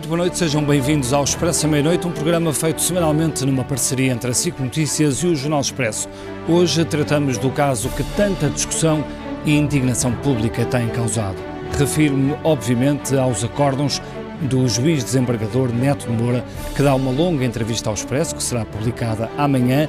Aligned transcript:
Muito 0.00 0.08
boa 0.08 0.18
noite, 0.20 0.38
sejam 0.38 0.64
bem-vindos 0.64 1.12
ao 1.12 1.22
Expresso 1.22 1.66
à 1.66 1.68
Meia-Noite, 1.68 2.06
um 2.06 2.10
programa 2.10 2.54
feito 2.54 2.80
semanalmente 2.80 3.44
numa 3.44 3.62
parceria 3.62 4.10
entre 4.10 4.30
a 4.30 4.34
SIC 4.34 4.58
Notícias 4.58 5.18
e 5.18 5.26
o 5.26 5.36
Jornal 5.36 5.60
Expresso. 5.60 6.08
Hoje 6.48 6.86
tratamos 6.86 7.36
do 7.36 7.50
caso 7.50 7.90
que 7.90 8.02
tanta 8.16 8.48
discussão 8.48 9.04
e 9.44 9.54
indignação 9.54 10.10
pública 10.12 10.64
tem 10.64 10.88
causado. 10.88 11.36
Refiro-me, 11.78 12.34
obviamente, 12.42 13.14
aos 13.14 13.44
acórdãos 13.44 14.00
do 14.40 14.66
juiz 14.66 15.04
desembargador 15.04 15.70
Neto 15.70 16.06
de 16.06 16.12
Moura, 16.12 16.46
que 16.74 16.82
dá 16.82 16.94
uma 16.94 17.10
longa 17.10 17.44
entrevista 17.44 17.90
ao 17.90 17.94
Expresso, 17.94 18.34
que 18.34 18.42
será 18.42 18.64
publicada 18.64 19.28
amanhã, 19.36 19.86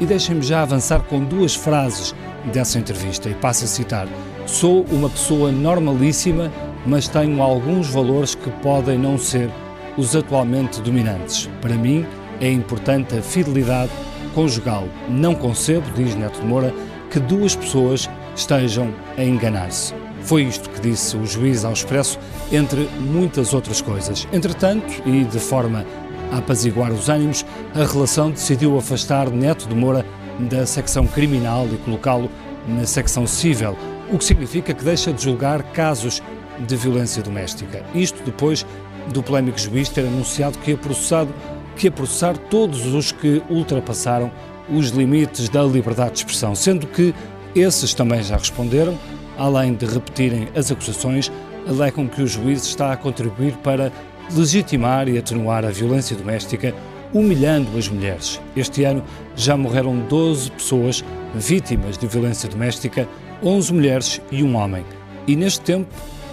e 0.00 0.06
deixem-me 0.06 0.40
já 0.40 0.62
avançar 0.62 1.00
com 1.00 1.22
duas 1.22 1.54
frases 1.54 2.14
dessa 2.50 2.78
entrevista, 2.78 3.28
e 3.28 3.34
passo 3.34 3.66
a 3.66 3.68
citar. 3.68 4.08
Sou 4.46 4.86
uma 4.90 5.10
pessoa 5.10 5.52
normalíssima, 5.52 6.50
mas 6.86 7.08
tenho 7.08 7.42
alguns 7.42 7.88
valores 7.88 8.34
que 8.34 8.50
podem 8.62 8.98
não 8.98 9.18
ser 9.18 9.50
os 9.96 10.16
atualmente 10.16 10.80
dominantes. 10.80 11.48
Para 11.60 11.74
mim, 11.74 12.06
é 12.40 12.50
importante 12.50 13.16
a 13.16 13.22
fidelidade 13.22 13.90
conjugal. 14.34 14.88
Não 15.08 15.34
concebo, 15.34 15.86
diz 15.94 16.14
Neto 16.14 16.40
de 16.40 16.46
Moura, 16.46 16.72
que 17.10 17.20
duas 17.20 17.54
pessoas 17.54 18.08
estejam 18.34 18.92
a 19.18 19.22
enganar-se. 19.22 19.94
Foi 20.22 20.42
isto 20.42 20.68
que 20.70 20.80
disse 20.80 21.16
o 21.16 21.26
juiz 21.26 21.64
ao 21.64 21.72
Expresso, 21.72 22.18
entre 22.52 22.88
muitas 23.00 23.52
outras 23.52 23.80
coisas. 23.80 24.28
Entretanto, 24.32 25.02
e 25.06 25.24
de 25.24 25.38
forma 25.38 25.84
a 26.30 26.38
apaziguar 26.38 26.92
os 26.92 27.08
ânimos, 27.08 27.44
a 27.74 27.84
relação 27.84 28.30
decidiu 28.30 28.78
afastar 28.78 29.30
Neto 29.30 29.68
de 29.68 29.74
Moura 29.74 30.04
da 30.38 30.64
secção 30.64 31.06
criminal 31.06 31.66
e 31.72 31.76
colocá-lo 31.78 32.30
na 32.68 32.86
secção 32.86 33.26
civil, 33.26 33.76
o 34.10 34.18
que 34.18 34.24
significa 34.24 34.72
que 34.72 34.84
deixa 34.84 35.12
de 35.12 35.22
julgar 35.22 35.62
casos 35.72 36.22
de 36.66 36.76
violência 36.76 37.22
doméstica. 37.22 37.84
Isto 37.94 38.22
depois 38.24 38.66
do 39.12 39.22
polémico 39.22 39.58
juiz 39.58 39.88
ter 39.88 40.02
anunciado 40.02 40.58
que 40.58 40.72
ia, 40.72 40.76
processado, 40.76 41.32
que 41.76 41.86
ia 41.86 41.90
processar 41.90 42.36
todos 42.36 42.86
os 42.86 43.12
que 43.12 43.42
ultrapassaram 43.48 44.30
os 44.68 44.90
limites 44.90 45.48
da 45.48 45.62
liberdade 45.62 46.12
de 46.12 46.18
expressão, 46.18 46.54
sendo 46.54 46.86
que 46.86 47.14
esses 47.54 47.94
também 47.94 48.22
já 48.22 48.36
responderam, 48.36 48.96
além 49.36 49.74
de 49.74 49.86
repetirem 49.86 50.48
as 50.54 50.70
acusações, 50.70 51.32
alegam 51.66 52.06
que 52.06 52.22
o 52.22 52.26
juiz 52.26 52.64
está 52.64 52.92
a 52.92 52.96
contribuir 52.96 53.54
para 53.58 53.92
legitimar 54.32 55.08
e 55.08 55.18
atenuar 55.18 55.64
a 55.64 55.70
violência 55.70 56.16
doméstica, 56.16 56.74
humilhando 57.12 57.76
as 57.76 57.88
mulheres. 57.88 58.40
Este 58.54 58.84
ano 58.84 59.02
já 59.34 59.56
morreram 59.56 59.98
12 60.08 60.52
pessoas 60.52 61.04
vítimas 61.34 61.98
de 61.98 62.06
violência 62.06 62.48
doméstica, 62.48 63.08
11 63.42 63.72
mulheres 63.72 64.20
e 64.30 64.42
um 64.42 64.54
homem. 64.56 64.84
E 65.26 65.34
neste 65.34 65.60
tempo, 65.62 65.88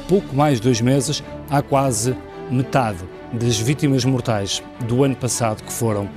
pouco 0.07 0.35
mais 0.35 0.59
de 0.59 0.63
dois 0.63 0.81
meses, 0.81 1.23
há 1.49 1.61
quase 1.61 2.15
metade 2.49 2.99
das 3.33 3.59
vítimas 3.59 4.05
mortais 4.05 4.63
do 4.87 5.03
ano 5.03 5.15
passado, 5.15 5.63
que 5.63 5.71
foram 5.71 6.09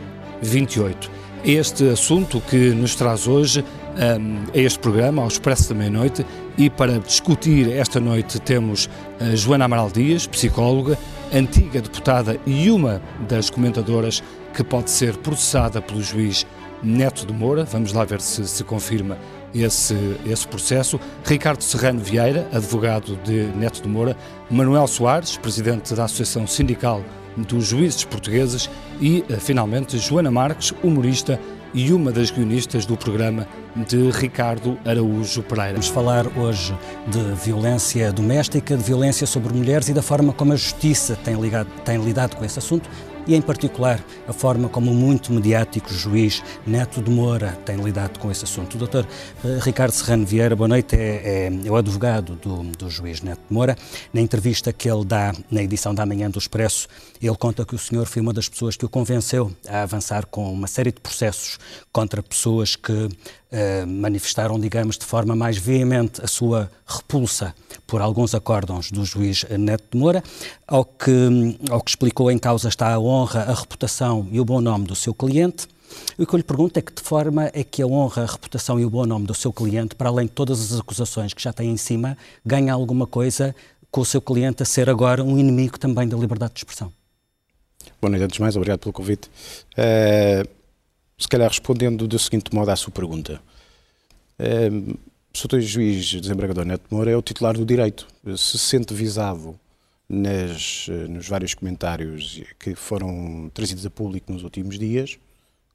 28. 0.43 1.11
Este 1.45 1.89
assunto 1.89 2.41
que 2.41 2.71
nos 2.71 2.95
traz 2.95 3.27
hoje 3.27 3.65
um, 3.91 4.45
a 4.55 4.59
este 4.59 4.79
programa, 4.79 5.23
ao 5.23 5.29
Expresso 5.29 5.71
da 5.71 5.75
Meia-Noite, 5.75 6.25
e 6.57 6.69
para 6.69 6.99
discutir 6.99 7.71
esta 7.73 7.99
noite 7.99 8.39
temos 8.39 8.89
Joana 9.35 9.65
Amaral 9.65 9.91
Dias, 9.91 10.27
psicóloga, 10.27 10.99
antiga 11.33 11.81
deputada 11.81 12.39
e 12.47 12.71
uma 12.71 13.01
das 13.29 13.49
comentadoras 13.49 14.23
que 14.53 14.63
pode 14.63 14.91
ser 14.91 15.17
processada 15.17 15.81
pelo 15.81 16.03
juiz 16.03 16.47
Neto 16.83 17.25
de 17.25 17.33
Moura. 17.33 17.65
Vamos 17.65 17.93
lá 17.93 18.05
ver 18.05 18.21
se 18.21 18.47
se 18.47 18.65
confirma 18.65 19.17
esse, 19.55 19.97
esse 20.27 20.47
processo. 20.47 21.01
Ricardo 21.25 21.63
Serrano 21.63 22.01
Vieira, 22.01 22.49
advogado 22.53 23.17
de 23.25 23.45
Neto 23.57 23.83
de 23.83 23.89
Moura, 23.89 24.17
Manuel 24.51 24.87
Soares, 24.87 25.37
presidente 25.37 25.95
da 25.95 26.05
Associação 26.05 26.47
Sindical 26.47 27.03
dos 27.37 27.67
Juízes 27.67 28.05
Portugueses 28.05 28.69
e, 29.01 29.25
eh, 29.29 29.37
finalmente, 29.37 29.99
Joana 29.99 30.31
Marques, 30.31 30.73
humorista 30.83 31.39
e 31.73 31.93
uma 31.93 32.11
das 32.11 32.31
guionistas 32.31 32.85
do 32.85 32.97
programa 32.97 33.47
de 33.89 34.11
Ricardo 34.11 34.77
Araújo 34.85 35.43
Pereira. 35.43 35.73
Vamos 35.73 35.89
falar 35.89 36.27
hoje 36.37 36.77
de 37.07 37.23
violência 37.45 38.13
doméstica, 38.13 38.77
de 38.77 38.83
violência 38.83 39.27
sobre 39.27 39.55
mulheres 39.55 39.89
e 39.89 39.95
da 39.95 40.03
forma 40.03 40.33
como 40.33 40.53
a 40.53 40.57
justiça 40.57 41.17
tem, 41.25 41.41
ligado, 41.41 41.69
tem 41.85 41.97
lidado 42.03 42.37
com 42.37 42.45
esse 42.45 42.59
assunto 42.59 42.91
e, 43.27 43.35
em 43.35 43.41
particular, 43.41 44.05
a 44.27 44.33
forma 44.33 44.69
como 44.69 44.91
o 44.91 44.95
muito 44.95 45.33
mediático 45.33 45.93
juiz 45.93 46.43
Neto 46.67 47.03
de 47.03 47.11
Moura 47.11 47.59
tem 47.65 47.77
lidado 47.77 48.19
com 48.19 48.31
esse 48.31 48.45
assunto. 48.45 48.75
O 48.75 48.79
doutor 48.79 49.07
eh, 49.45 49.59
Ricardo 49.63 49.93
Serrano 49.93 50.27
Vieira, 50.27 50.57
boa 50.57 50.69
noite, 50.69 50.97
é, 50.97 51.49
é, 51.49 51.67
é 51.67 51.71
o 51.71 51.77
advogado 51.77 52.35
do, 52.37 52.63
do, 52.63 52.91
juiz 52.91 53.21
Neto 53.23 53.41
de 53.49 53.55
Moura. 53.55 53.77
Na 54.13 54.21
entrevista 54.21 54.73
que 54.73 54.91
ele 54.91 55.05
dá 55.05 55.33
na 55.51 55.63
edição 55.63 55.95
da 55.95 56.05
manhã 56.07 56.31
do 56.31 56.39
Expresso, 56.39 56.89
ele 57.21 57.37
conta 57.37 57.65
que 57.65 57.75
o 57.75 57.79
senhor 57.79 58.07
foi 58.07 58.23
uma 58.23 58.33
das 58.33 58.49
pessoas 58.49 58.77
que 58.77 58.85
o 58.85 58.89
convenceu 58.89 59.53
a 59.69 59.83
avançar 59.83 60.27
com 60.27 60.53
uma 60.53 60.67
série 60.67 60.93
de 60.93 61.01
processos 61.01 61.59
contra 61.93 62.23
pessoas 62.23 62.77
que 62.77 63.09
eh, 63.53 63.85
manifestaram, 63.85 64.61
digamos, 64.61 64.97
de 64.97 65.05
forma 65.05 65.35
mais 65.35 65.57
veemente 65.59 66.23
a 66.23 66.29
sua 66.29 66.71
repulsa 66.87 67.53
por 67.85 68.01
alguns 68.01 68.33
acórdãos 68.33 68.93
do 68.93 69.05
juiz 69.05 69.45
Neto 69.59 69.85
de 69.91 69.99
Moura, 69.99 70.23
ao 70.69 70.85
que, 70.85 71.59
ao 71.69 71.81
que 71.81 71.91
explicou 71.91 72.31
em 72.31 72.39
causa 72.39 72.69
está 72.69 72.95
a 72.95 73.01
honra, 73.01 73.41
a 73.43 73.53
reputação 73.53 74.29
e 74.31 74.39
o 74.39 74.45
bom 74.45 74.61
nome 74.61 74.87
do 74.87 74.95
seu 74.95 75.13
cliente. 75.13 75.67
O 76.17 76.25
que 76.25 76.33
eu 76.33 76.37
lhe 76.37 76.45
pergunto 76.45 76.79
é 76.79 76.83
que 76.83 76.93
de 76.93 77.03
forma 77.03 77.51
é 77.53 77.65
que 77.65 77.83
a 77.83 77.87
honra, 77.89 78.23
a 78.23 78.27
reputação 78.27 78.79
e 78.79 78.85
o 78.85 78.91
bom 78.91 79.05
nome 79.05 79.27
do 79.27 79.35
seu 79.35 79.53
cliente, 79.53 79.97
para 79.97 80.09
além 80.09 80.27
de 80.27 80.33
todas 80.33 80.73
as 80.73 80.79
acusações 80.79 81.35
que 81.35 81.43
já 81.43 81.53
tem 81.53 81.71
em 81.71 81.77
cima, 81.77 82.17
ganha 82.47 82.73
alguma 82.73 83.05
coisa 83.05 83.53
com 83.91 84.03
o 84.03 84.05
seu 84.05 84.23
cliente 84.23 84.63
a 84.63 84.67
ser 84.67 84.89
agora 84.89 85.25
um 85.25 85.37
inimigo 85.37 85.77
também 85.77 86.07
da 86.07 86.17
liberdade 86.17 86.53
de 86.55 86.61
expressão? 86.61 86.93
Boa 88.01 88.11
noite, 88.11 88.25
antes 88.27 88.39
mais, 88.39 88.55
obrigado 88.55 88.79
pelo 88.79 88.93
convite. 88.93 89.29
Uh 89.77 90.60
se 91.21 91.29
calhar 91.29 91.49
respondendo 91.49 92.09
do 92.09 92.19
seguinte 92.19 92.55
modo 92.55 92.71
à 92.71 92.77
sua 92.77 92.91
pergunta. 92.91 93.41
Um, 94.39 94.95
o 95.33 95.39
Sr. 95.39 95.61
Juiz 95.61 96.15
Desembargador 96.15 96.65
Neto 96.65 96.85
Moura 96.91 97.11
é 97.11 97.17
o 97.17 97.23
titular 97.23 97.57
do 97.57 97.65
direito. 97.65 98.09
Se 98.37 98.59
sente 98.59 98.95
visado 98.95 99.59
nas, 100.09 100.89
nos 101.09 101.29
vários 101.29 101.55
comentários 101.55 102.43
que 102.59 102.75
foram 102.75 103.49
trazidos 103.55 103.87
a 103.87 103.91
público 103.91 104.33
nos 104.33 104.43
últimos 104.43 104.77
dias, 104.77 105.19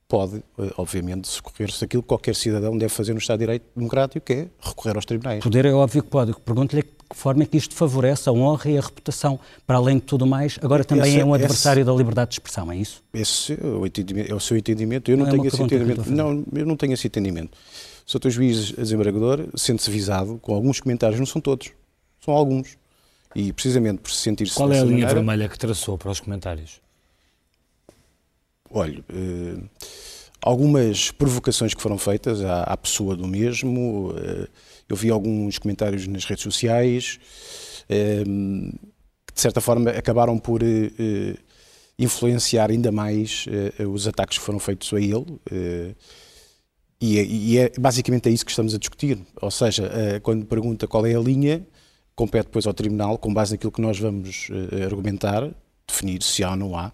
pode, 0.07 0.43
eh, 0.59 0.71
obviamente, 0.77 1.27
socorrer-se 1.27 1.81
daquilo 1.81 2.03
que 2.03 2.09
qualquer 2.09 2.35
cidadão 2.35 2.77
deve 2.77 2.93
fazer 2.93 3.13
no 3.13 3.19
Estado 3.19 3.39
de 3.39 3.45
Direito 3.45 3.65
Democrático, 3.75 4.25
que 4.25 4.33
é 4.33 4.47
recorrer 4.61 4.95
aos 4.95 5.05
tribunais. 5.05 5.43
Poder 5.43 5.65
é 5.65 5.73
óbvio 5.73 6.03
que 6.03 6.09
pode. 6.09 6.33
Pergunto-lhe 6.45 6.83
de 6.83 6.87
que 6.87 7.15
forma 7.15 7.43
é 7.43 7.45
que 7.45 7.57
isto 7.57 7.75
favorece 7.75 8.29
a 8.29 8.31
honra 8.31 8.69
e 8.69 8.77
a 8.77 8.81
reputação, 8.81 9.39
para 9.65 9.77
além 9.77 9.97
de 9.97 10.03
tudo 10.03 10.25
mais, 10.25 10.59
agora 10.61 10.83
também 10.83 11.11
esse, 11.11 11.19
é 11.19 11.25
um 11.25 11.33
adversário 11.33 11.81
esse, 11.81 11.85
da 11.85 11.93
liberdade 11.93 12.29
de 12.29 12.35
expressão, 12.35 12.71
é 12.71 12.77
isso? 12.77 13.03
Esse 13.13 13.53
é 13.53 13.65
o, 13.65 13.85
é 13.85 14.33
o 14.33 14.39
seu 14.39 14.57
entendimento. 14.57 15.09
Eu 15.09 15.17
não, 15.17 15.25
não 15.25 15.29
é 15.29 15.35
tenho 15.35 15.47
esse 15.47 15.61
entendimento. 15.61 16.11
Não, 16.11 16.43
eu 16.53 16.65
não 16.65 16.75
tenho 16.75 16.93
esse 16.93 17.07
entendimento. 17.07 17.57
O 18.07 18.11
Sr. 18.11 18.29
Juiz 18.29 18.71
Desembargador 18.71 19.47
sente-se 19.55 19.89
visado 19.89 20.37
com 20.41 20.53
alguns 20.53 20.79
comentários, 20.79 21.19
não 21.19 21.25
são 21.25 21.41
todos, 21.41 21.71
são 22.23 22.33
alguns. 22.33 22.77
E 23.35 23.51
precisamente 23.51 23.99
por 23.99 24.11
se 24.11 24.21
sentir-se. 24.21 24.55
Qual 24.55 24.71
é 24.71 24.79
a 24.79 24.83
linha 24.83 24.91
maneira, 24.91 25.13
vermelha 25.15 25.49
que 25.49 25.59
traçou 25.59 25.97
para 25.97 26.09
os 26.09 26.19
comentários? 26.21 26.79
Olha, 28.69 28.99
uh, 28.99 29.69
algumas 30.41 31.11
provocações 31.11 31.73
que 31.73 31.81
foram 31.81 31.97
feitas 31.97 32.43
à, 32.43 32.63
à 32.63 32.77
pessoa 32.77 33.15
do 33.15 33.27
mesmo. 33.27 34.09
Uh, 34.09 34.47
eu 34.89 34.95
vi 34.95 35.09
alguns 35.09 35.57
comentários 35.57 36.07
nas 36.07 36.25
redes 36.25 36.43
sociais 36.43 37.19
uh, 37.83 38.79
que, 39.27 39.33
de 39.33 39.41
certa 39.41 39.61
forma, 39.61 39.91
acabaram 39.91 40.37
por 40.37 40.61
influenciar 41.97 42.69
ainda 42.69 42.91
mais 42.91 43.45
os 43.91 44.07
ataques 44.07 44.37
que 44.37 44.43
foram 44.43 44.59
feitos 44.59 44.91
a 44.93 44.99
ele. 44.99 45.39
E 47.01 47.19
é, 47.19 47.25
e, 47.25 47.57
é, 47.57 47.71
basicamente 47.77 48.29
é 48.29 48.31
isso 48.31 48.45
que 48.45 48.51
estamos 48.51 48.73
a 48.73 48.77
discutir. 48.77 49.19
Ou 49.41 49.51
seja, 49.51 49.91
quando 50.23 50.45
pergunta 50.45 50.87
qual 50.87 51.05
é 51.05 51.15
a 51.15 51.19
linha, 51.19 51.65
compete 52.15 52.45
depois 52.45 52.65
ao 52.65 52.73
Tribunal, 52.73 53.17
com 53.17 53.33
base 53.33 53.53
naquilo 53.53 53.71
que 53.71 53.81
nós 53.81 53.99
vamos 53.99 54.47
argumentar, 54.85 55.49
definir 55.85 56.23
se 56.23 56.43
há 56.43 56.51
ou 56.51 56.55
não 56.55 56.77
há 56.77 56.93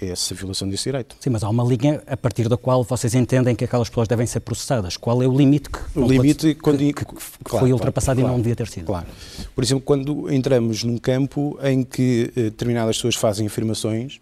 essa 0.00 0.34
violação 0.34 0.68
desse 0.68 0.84
direito. 0.84 1.16
Sim, 1.20 1.30
mas 1.30 1.42
há 1.42 1.48
uma 1.48 1.64
linha 1.64 2.02
a 2.06 2.16
partir 2.16 2.48
da 2.48 2.56
qual 2.56 2.82
vocês 2.84 3.14
entendem 3.14 3.54
que 3.54 3.64
aquelas 3.64 3.88
pessoas 3.88 4.08
devem 4.08 4.26
ser 4.26 4.40
processadas. 4.40 4.96
Qual 4.96 5.22
é 5.22 5.26
o 5.26 5.36
limite 5.36 5.70
que, 5.70 5.78
o 5.98 6.06
limite 6.06 6.46
pode, 6.46 6.54
quando, 6.56 6.78
que, 6.78 6.92
que, 6.92 7.04
que 7.04 7.14
claro, 7.44 7.66
foi 7.66 7.72
ultrapassado 7.72 8.20
claro, 8.20 8.32
e 8.32 8.36
não 8.36 8.40
devia 8.40 8.56
ter 8.56 8.68
sido? 8.68 8.86
Claro. 8.86 9.06
Por 9.54 9.62
exemplo, 9.64 9.84
quando 9.84 10.32
entramos 10.32 10.84
num 10.84 10.98
campo 10.98 11.58
em 11.62 11.82
que 11.82 12.32
uh, 12.36 12.42
determinadas 12.42 12.96
pessoas 12.96 13.14
fazem 13.14 13.46
afirmações 13.46 14.20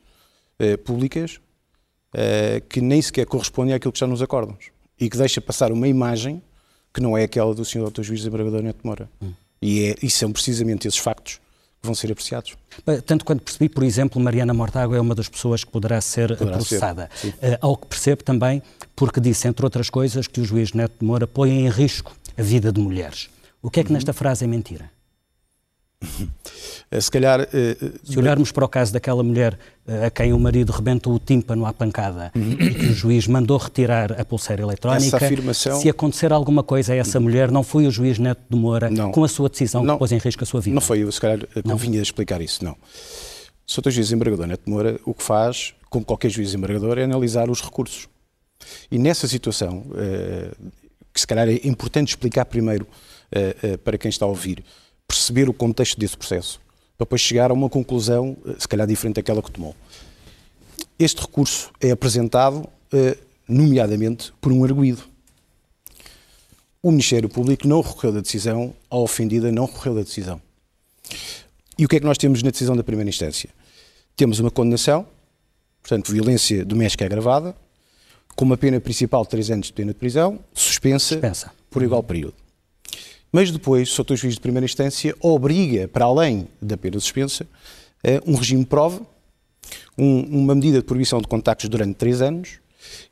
uh, 0.60 0.78
públicas 0.78 1.40
que 2.68 2.80
nem 2.80 3.02
sequer 3.02 3.26
correspondem 3.26 3.74
àquilo 3.74 3.90
que 3.90 3.96
está 3.96 4.06
nos 4.06 4.22
acórdãos 4.22 4.66
e 5.00 5.10
que 5.10 5.16
deixa 5.16 5.40
passar 5.40 5.72
uma 5.72 5.88
imagem 5.88 6.40
que 6.92 7.00
não 7.00 7.18
é 7.18 7.24
aquela 7.24 7.52
do 7.52 7.64
Sr. 7.64 7.90
Dr. 7.90 8.02
Juiz 8.02 8.20
Desembargador 8.20 8.62
Neto 8.62 8.78
Moura. 8.84 9.10
Hum. 9.20 9.32
E, 9.60 9.86
é, 9.86 9.94
e 10.00 10.08
são 10.08 10.30
precisamente 10.30 10.86
esses 10.86 11.00
factos 11.00 11.40
vão 11.84 11.94
ser 11.94 12.10
apreciados. 12.10 12.56
Tanto 13.06 13.24
quanto 13.24 13.42
percebi, 13.42 13.68
por 13.68 13.84
exemplo, 13.84 14.20
Mariana 14.20 14.54
Mortágua 14.54 14.96
é 14.96 15.00
uma 15.00 15.14
das 15.14 15.28
pessoas 15.28 15.64
que 15.64 15.70
poderá 15.70 16.00
ser 16.00 16.36
poderá 16.36 16.56
processada. 16.56 17.10
Ser, 17.14 17.28
uh, 17.28 17.58
ao 17.60 17.76
que 17.76 17.86
percebo 17.86 18.22
também, 18.22 18.62
porque 18.96 19.20
disse, 19.20 19.46
entre 19.48 19.64
outras 19.64 19.90
coisas, 19.90 20.26
que 20.26 20.40
o 20.40 20.44
juiz 20.44 20.72
Neto 20.72 20.94
de 21.00 21.06
Moura 21.06 21.26
põe 21.26 21.50
em 21.50 21.68
risco 21.68 22.12
a 22.36 22.42
vida 22.42 22.72
de 22.72 22.80
mulheres. 22.80 23.28
O 23.62 23.70
que 23.70 23.80
é 23.80 23.82
que 23.82 23.90
uhum. 23.90 23.94
nesta 23.94 24.12
frase 24.12 24.44
é 24.44 24.46
mentira? 24.46 24.90
Eh, 26.90 27.00
se 27.00 27.10
calhar. 27.10 27.40
Uh, 27.42 27.92
se 28.04 28.18
olharmos 28.18 28.52
para 28.52 28.64
o 28.64 28.68
caso 28.68 28.92
daquela 28.92 29.22
mulher 29.22 29.58
a 30.04 30.10
quem 30.10 30.32
o 30.32 30.38
marido 30.38 30.72
rebentou 30.72 31.14
o 31.14 31.18
tímpano 31.18 31.66
à 31.66 31.72
pancada 31.72 32.32
uhum. 32.34 32.52
e 32.52 32.74
que 32.74 32.86
o 32.86 32.94
juiz 32.94 33.26
mandou 33.26 33.58
retirar 33.58 34.18
a 34.18 34.24
pulseira 34.24 34.62
eletrónica, 34.62 35.16
afirmação... 35.16 35.78
se 35.78 35.90
acontecer 35.90 36.32
alguma 36.32 36.62
coisa 36.62 36.94
a 36.94 36.96
essa 36.96 37.20
mulher, 37.20 37.50
não 37.50 37.62
foi 37.62 37.86
o 37.86 37.90
juiz 37.90 38.18
Neto 38.18 38.40
de 38.48 38.56
Moura, 38.56 38.88
não. 38.88 39.12
com 39.12 39.22
a 39.22 39.28
sua 39.28 39.50
decisão, 39.50 39.84
não. 39.84 39.94
que 39.94 39.98
pôs 39.98 40.12
em 40.12 40.18
risco 40.18 40.42
a 40.42 40.46
sua 40.46 40.62
vida? 40.62 40.74
Não 40.74 40.80
foi, 40.80 41.00
eu 41.00 41.12
se 41.12 41.20
calhar 41.20 41.40
convinha 41.62 42.00
explicar 42.00 42.40
isso, 42.40 42.64
não. 42.64 42.72
O 42.72 42.76
Sr. 43.70 43.90
Juiz 43.90 44.12
Embargador 44.12 44.46
Neto 44.46 44.64
de 44.64 44.70
Moura, 44.70 44.98
o 45.04 45.12
que 45.12 45.22
faz, 45.22 45.74
como 45.90 46.04
qualquer 46.04 46.30
juiz 46.30 46.54
embargador, 46.54 46.98
é 46.98 47.04
analisar 47.04 47.50
os 47.50 47.62
recursos. 47.62 48.08
E 48.90 48.98
nessa 48.98 49.28
situação, 49.28 49.84
que 51.12 51.20
se 51.20 51.26
calhar 51.26 51.48
é 51.48 51.60
importante 51.64 52.08
explicar 52.08 52.44
primeiro 52.46 52.86
para 53.84 53.96
quem 53.96 54.08
está 54.08 54.24
a 54.24 54.28
ouvir, 54.28 54.64
perceber 55.14 55.48
o 55.48 55.54
contexto 55.54 55.98
desse 55.98 56.16
processo, 56.16 56.60
para 56.98 57.04
depois 57.04 57.20
chegar 57.20 57.50
a 57.50 57.54
uma 57.54 57.70
conclusão, 57.70 58.36
eh, 58.46 58.56
se 58.58 58.66
calhar 58.66 58.86
diferente 58.86 59.16
daquela 59.16 59.40
que 59.40 59.50
tomou. 59.50 59.74
Este 60.98 61.22
recurso 61.22 61.70
é 61.80 61.90
apresentado, 61.92 62.68
eh, 62.92 63.16
nomeadamente, 63.48 64.32
por 64.40 64.52
um 64.52 64.64
arguído. 64.64 65.02
O 66.82 66.90
Ministério 66.90 67.28
Público 67.28 67.66
não 67.66 67.80
recorreu 67.80 68.12
da 68.12 68.20
decisão, 68.20 68.74
a 68.90 68.96
ofendida 68.96 69.50
não 69.50 69.66
recorreu 69.66 69.94
da 69.94 70.02
decisão. 70.02 70.40
E 71.78 71.84
o 71.84 71.88
que 71.88 71.96
é 71.96 72.00
que 72.00 72.06
nós 72.06 72.18
temos 72.18 72.42
na 72.42 72.50
decisão 72.50 72.76
da 72.76 72.84
primeira 72.84 73.08
instância? 73.08 73.50
Temos 74.16 74.38
uma 74.38 74.50
condenação, 74.50 75.06
portanto, 75.82 76.12
violência 76.12 76.64
doméstica 76.64 77.04
agravada, 77.04 77.56
com 78.36 78.44
uma 78.44 78.56
pena 78.56 78.80
principal 78.80 79.22
de 79.22 79.30
3 79.30 79.50
anos 79.52 79.66
de 79.68 79.72
pena 79.72 79.92
de 79.92 79.98
prisão, 79.98 80.40
suspensa, 80.52 81.14
suspensa. 81.14 81.52
por 81.70 81.82
igual 81.82 82.02
período. 82.02 82.43
Mas 83.34 83.50
depois, 83.50 83.90
o 83.90 84.04
Sr. 84.04 84.14
Juiz 84.14 84.34
de 84.34 84.40
Primeira 84.40 84.64
Instância 84.64 85.12
obriga, 85.18 85.88
para 85.88 86.04
além 86.04 86.46
da 86.62 86.76
pena 86.76 87.00
suspensa, 87.00 87.44
eh, 88.04 88.20
um 88.24 88.36
regime 88.36 88.60
de 88.60 88.68
prova, 88.68 89.04
um, 89.98 90.20
uma 90.42 90.54
medida 90.54 90.78
de 90.78 90.84
proibição 90.84 91.20
de 91.20 91.26
contactos 91.26 91.68
durante 91.68 91.96
três 91.96 92.22
anos 92.22 92.60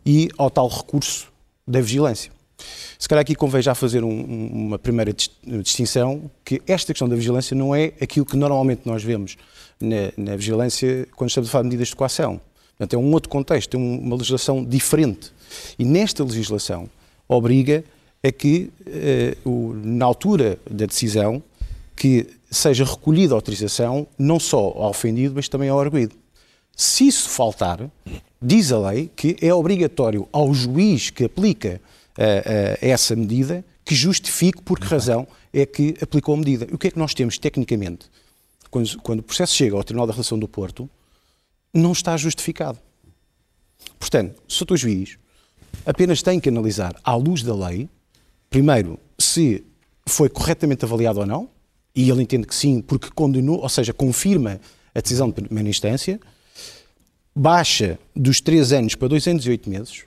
e 0.06 0.28
ao 0.38 0.48
tal 0.48 0.68
recurso 0.68 1.26
da 1.66 1.80
vigilância. 1.80 2.30
Se 3.00 3.08
calhar 3.08 3.22
aqui 3.22 3.34
convém 3.34 3.62
já 3.62 3.74
fazer 3.74 4.04
um, 4.04 4.46
uma 4.68 4.78
primeira 4.78 5.12
distinção, 5.60 6.30
que 6.44 6.62
esta 6.68 6.92
questão 6.92 7.08
da 7.08 7.16
vigilância 7.16 7.56
não 7.56 7.74
é 7.74 7.86
aquilo 8.00 8.24
que 8.24 8.36
normalmente 8.36 8.82
nós 8.84 9.02
vemos 9.02 9.36
na, 9.80 10.12
na 10.16 10.36
vigilância 10.36 11.08
quando 11.16 11.30
estamos 11.30 11.48
a 11.48 11.50
falar 11.50 11.62
de 11.62 11.70
medidas 11.70 11.88
de 11.88 11.96
coação. 11.96 12.40
Portanto, 12.78 12.94
é 12.94 12.96
um 12.96 13.12
outro 13.12 13.28
contexto, 13.28 13.74
é 13.74 13.76
uma 13.76 14.14
legislação 14.14 14.64
diferente. 14.64 15.32
E 15.76 15.84
nesta 15.84 16.22
legislação 16.22 16.88
obriga 17.28 17.82
é 18.22 18.30
que, 18.30 18.70
eh, 18.86 19.36
o, 19.44 19.74
na 19.74 20.04
altura 20.04 20.58
da 20.70 20.86
decisão, 20.86 21.42
que 21.96 22.26
seja 22.50 22.84
recolhida 22.84 23.34
a 23.34 23.36
autorização 23.36 24.06
não 24.18 24.38
só 24.38 24.58
ao 24.58 24.90
ofendido, 24.90 25.34
mas 25.34 25.48
também 25.48 25.68
ao 25.68 25.80
arguído. 25.80 26.14
Se 26.76 27.06
isso 27.06 27.28
faltar, 27.28 27.90
diz 28.40 28.72
a 28.72 28.90
lei 28.90 29.10
que 29.14 29.36
é 29.40 29.52
obrigatório 29.52 30.28
ao 30.32 30.54
juiz 30.54 31.10
que 31.10 31.24
aplica 31.24 31.80
uh, 32.18 32.22
uh, 32.22 32.78
essa 32.80 33.14
medida 33.14 33.64
que 33.84 33.94
justifique 33.94 34.62
por 34.62 34.78
que 34.78 34.86
razão 34.86 35.26
é 35.52 35.66
que 35.66 35.96
aplicou 36.00 36.34
a 36.34 36.38
medida. 36.38 36.66
E 36.70 36.74
o 36.74 36.78
que 36.78 36.88
é 36.88 36.90
que 36.90 36.98
nós 36.98 37.14
temos 37.14 37.38
tecnicamente? 37.38 38.06
Quando, 38.70 38.98
quando 39.02 39.20
o 39.20 39.22
processo 39.22 39.54
chega 39.54 39.76
ao 39.76 39.84
Tribunal 39.84 40.06
da 40.06 40.12
Relação 40.12 40.38
do 40.38 40.48
Porto, 40.48 40.88
não 41.74 41.92
está 41.92 42.16
justificado. 42.16 42.78
Portanto, 43.98 44.40
o 44.70 44.76
juiz 44.76 45.18
apenas 45.84 46.22
tem 46.22 46.40
que 46.40 46.48
analisar, 46.48 46.94
à 47.04 47.14
luz 47.14 47.42
da 47.42 47.54
lei, 47.54 47.88
primeiro, 48.52 48.98
se 49.18 49.64
foi 50.06 50.28
corretamente 50.28 50.84
avaliado 50.84 51.20
ou 51.20 51.26
não, 51.26 51.48
e 51.94 52.08
ele 52.08 52.22
entende 52.22 52.46
que 52.46 52.54
sim, 52.54 52.80
porque 52.80 53.08
condenou, 53.14 53.60
ou 53.60 53.68
seja, 53.68 53.92
confirma 53.92 54.60
a 54.94 55.00
decisão 55.00 55.28
de 55.28 55.34
primeira 55.34 55.68
instância, 55.68 56.20
baixa 57.34 57.98
dos 58.14 58.40
3 58.40 58.72
anos 58.74 58.94
para 58.94 59.08
2 59.08 59.26
anos 59.26 59.46
e 59.46 59.50
8 59.50 59.70
meses 59.70 60.04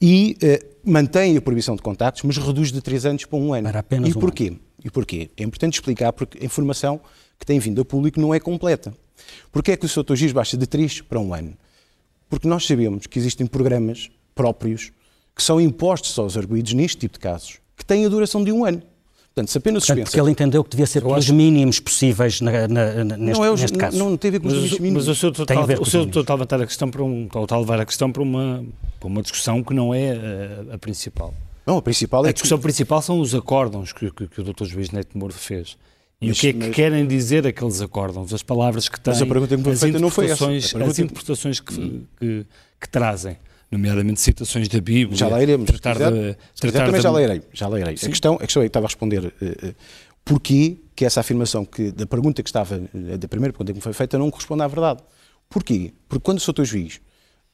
e 0.00 0.36
eh, 0.40 0.64
mantém 0.84 1.36
a 1.36 1.40
proibição 1.40 1.74
de 1.74 1.82
contactos, 1.82 2.22
mas 2.22 2.36
reduz 2.36 2.70
de 2.70 2.80
3 2.80 3.06
anos 3.06 3.24
para 3.24 3.38
um 3.38 3.52
ano. 3.52 3.68
Para 3.68 3.80
apenas 3.80 4.10
e 4.10 4.14
porquê? 4.14 4.50
Um 4.50 4.58
e 4.84 4.90
porquê? 4.90 5.30
É 5.36 5.42
importante 5.42 5.74
explicar 5.74 6.12
porque 6.12 6.38
a 6.40 6.44
informação 6.44 7.00
que 7.38 7.44
tem 7.44 7.58
vindo 7.58 7.80
a 7.80 7.84
público 7.84 8.20
não 8.20 8.32
é 8.32 8.38
completa. 8.38 8.94
Porquê 9.50 9.72
é 9.72 9.76
que 9.76 9.86
o 9.86 9.88
Sr. 9.88 10.14
Giz 10.14 10.32
baixa 10.32 10.56
de 10.56 10.66
3 10.66 11.00
para 11.00 11.18
um 11.18 11.34
ano? 11.34 11.54
Porque 12.28 12.46
nós 12.46 12.64
sabemos 12.64 13.06
que 13.06 13.18
existem 13.18 13.46
programas 13.46 14.08
próprios 14.34 14.92
que 15.36 15.42
são 15.42 15.60
impostos 15.60 16.18
aos 16.18 16.34
arguídos 16.34 16.72
neste 16.72 16.96
tipo 16.96 17.12
de 17.14 17.20
casos, 17.20 17.58
que 17.76 17.84
têm 17.84 18.06
a 18.06 18.08
duração 18.08 18.42
de 18.42 18.50
um 18.50 18.64
ano. 18.64 18.82
Portanto, 19.34 19.50
se 19.50 19.58
apenas 19.58 19.86
Portanto, 19.86 20.06
porque 20.06 20.18
ele 20.18 20.30
entendeu 20.30 20.64
que 20.64 20.70
devia 20.70 20.86
ser 20.86 21.02
pelos 21.02 21.18
acho... 21.18 21.34
mínimos 21.34 21.78
possíveis 21.78 22.40
na, 22.40 22.66
na, 22.66 23.04
neste, 23.04 23.38
não 23.38 23.44
é 23.44 23.50
os, 23.50 23.60
neste 23.60 23.76
caso. 23.76 23.98
Não, 23.98 24.08
não 24.08 24.16
tem 24.16 24.30
a 24.30 24.32
ver 24.32 24.40
com 24.40 24.48
os 24.48 24.54
mas, 24.54 24.78
mínimos. 24.78 25.06
Mas 25.06 25.14
o 25.14 25.20
seu 25.20 25.30
total, 25.30 25.66
o 25.78 25.84
seu 25.84 26.06
total 26.06 26.38
levar 26.38 26.62
a 26.62 26.66
questão 26.66 26.90
para 26.90 27.04
um, 27.04 27.28
total 27.28 27.60
levar 27.60 27.78
a 27.78 27.84
questão 27.84 28.10
para 28.10 28.22
uma, 28.22 28.64
para 28.98 29.06
uma 29.06 29.20
discussão 29.20 29.62
que 29.62 29.74
não 29.74 29.92
é 29.92 30.12
a, 30.70 30.76
a 30.76 30.78
principal. 30.78 31.34
Não, 31.66 31.76
a 31.76 31.82
principal 31.82 32.24
é 32.24 32.30
A 32.30 32.32
discussão 32.32 32.56
que... 32.56 32.62
principal 32.62 33.02
são 33.02 33.20
os 33.20 33.34
acórdãos 33.34 33.92
que, 33.92 34.10
que, 34.10 34.26
que 34.26 34.40
o 34.40 34.44
Dr. 34.44 34.64
Juiz 34.64 34.90
Neto 34.90 35.18
Moro 35.18 35.34
fez. 35.34 35.76
E 36.18 36.28
mas, 36.28 36.38
o 36.38 36.40
que 36.40 36.46
é 36.46 36.52
que 36.54 36.58
mas... 36.58 36.74
querem 36.74 37.06
dizer 37.06 37.46
aqueles 37.46 37.82
acórdãos? 37.82 38.32
As 38.32 38.42
palavras 38.42 38.88
que 38.88 38.98
têm, 38.98 39.12
mas 39.12 39.20
a 39.20 39.26
pergunta 39.26 39.48
que 39.48 39.56
me 39.56 39.64
foi 39.64 39.76
feita 39.76 39.98
não 39.98 40.08
foi 40.08 40.30
essa. 40.30 40.50
As 40.50 40.98
interpretações 40.98 41.60
que, 41.60 42.06
que, 42.18 42.46
que 42.80 42.88
trazem 42.88 43.36
nomeadamente 43.70 44.20
citações 44.20 44.68
da 44.68 44.80
Bíblia. 44.80 45.16
Já 45.16 45.28
lá 45.28 45.42
iremos. 45.42 45.66
Tratar 45.66 46.10
de, 46.10 46.36
tratar 46.58 46.86
também 46.86 47.00
já 47.00 47.10
lá 47.10 47.22
irei. 47.22 47.42
Já 47.52 47.68
lá 47.68 47.80
irei. 47.80 47.94
A 47.94 48.08
questão, 48.08 48.34
a 48.34 48.38
questão 48.38 48.62
é 48.62 48.66
que 48.66 48.68
estava 48.68 48.86
a 48.86 48.88
responder 48.88 49.24
uh, 49.24 49.28
uh, 49.28 49.74
porquê 50.24 50.78
que 50.94 51.04
essa 51.04 51.20
afirmação 51.20 51.64
que, 51.64 51.90
da 51.90 52.06
pergunta 52.06 52.42
que 52.42 52.48
estava, 52.48 52.76
uh, 52.76 53.18
da 53.18 53.28
primeira 53.28 53.52
pergunta 53.52 53.72
que 53.72 53.78
me 53.78 53.82
foi 53.82 53.92
feita, 53.92 54.18
não 54.18 54.30
corresponde 54.30 54.62
à 54.62 54.66
verdade. 54.66 55.02
Porquê? 55.48 55.92
Porque 56.08 56.22
quando 56.22 56.38
o 56.38 56.40
Sr. 56.40 56.64
Juiz 56.64 57.00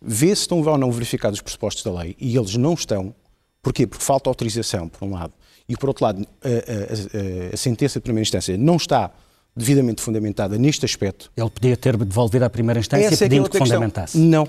vê 0.00 0.28
se 0.28 0.42
estão 0.42 0.60
ou 0.60 0.78
não 0.78 0.90
verificados 0.90 1.38
os 1.38 1.42
pressupostos 1.42 1.84
da 1.84 1.92
lei, 1.92 2.16
e 2.18 2.36
eles 2.36 2.56
não 2.56 2.74
estão, 2.74 3.14
porquê? 3.62 3.86
Porque 3.86 4.04
falta 4.04 4.28
autorização, 4.28 4.88
por 4.88 5.06
um 5.06 5.12
lado, 5.12 5.32
e 5.68 5.76
por 5.76 5.88
outro 5.88 6.04
lado, 6.04 6.26
a, 6.42 6.48
a, 6.48 6.50
a, 6.50 7.54
a 7.54 7.56
sentença 7.56 8.00
de 8.00 8.02
primeira 8.02 8.22
instância 8.22 8.56
não 8.58 8.76
está 8.76 9.12
devidamente 9.54 10.02
fundamentada 10.02 10.58
neste 10.58 10.84
aspecto. 10.84 11.30
Ele 11.36 11.50
podia 11.50 11.76
ter 11.76 11.96
devolvido 11.96 12.44
à 12.44 12.50
primeira 12.50 12.80
instância 12.80 13.06
Essa 13.06 13.24
é 13.24 13.28
pedindo 13.28 13.46
é 13.46 13.48
que, 13.48 13.52
que 13.52 13.58
fundamentasse. 13.58 14.18
Não, 14.18 14.48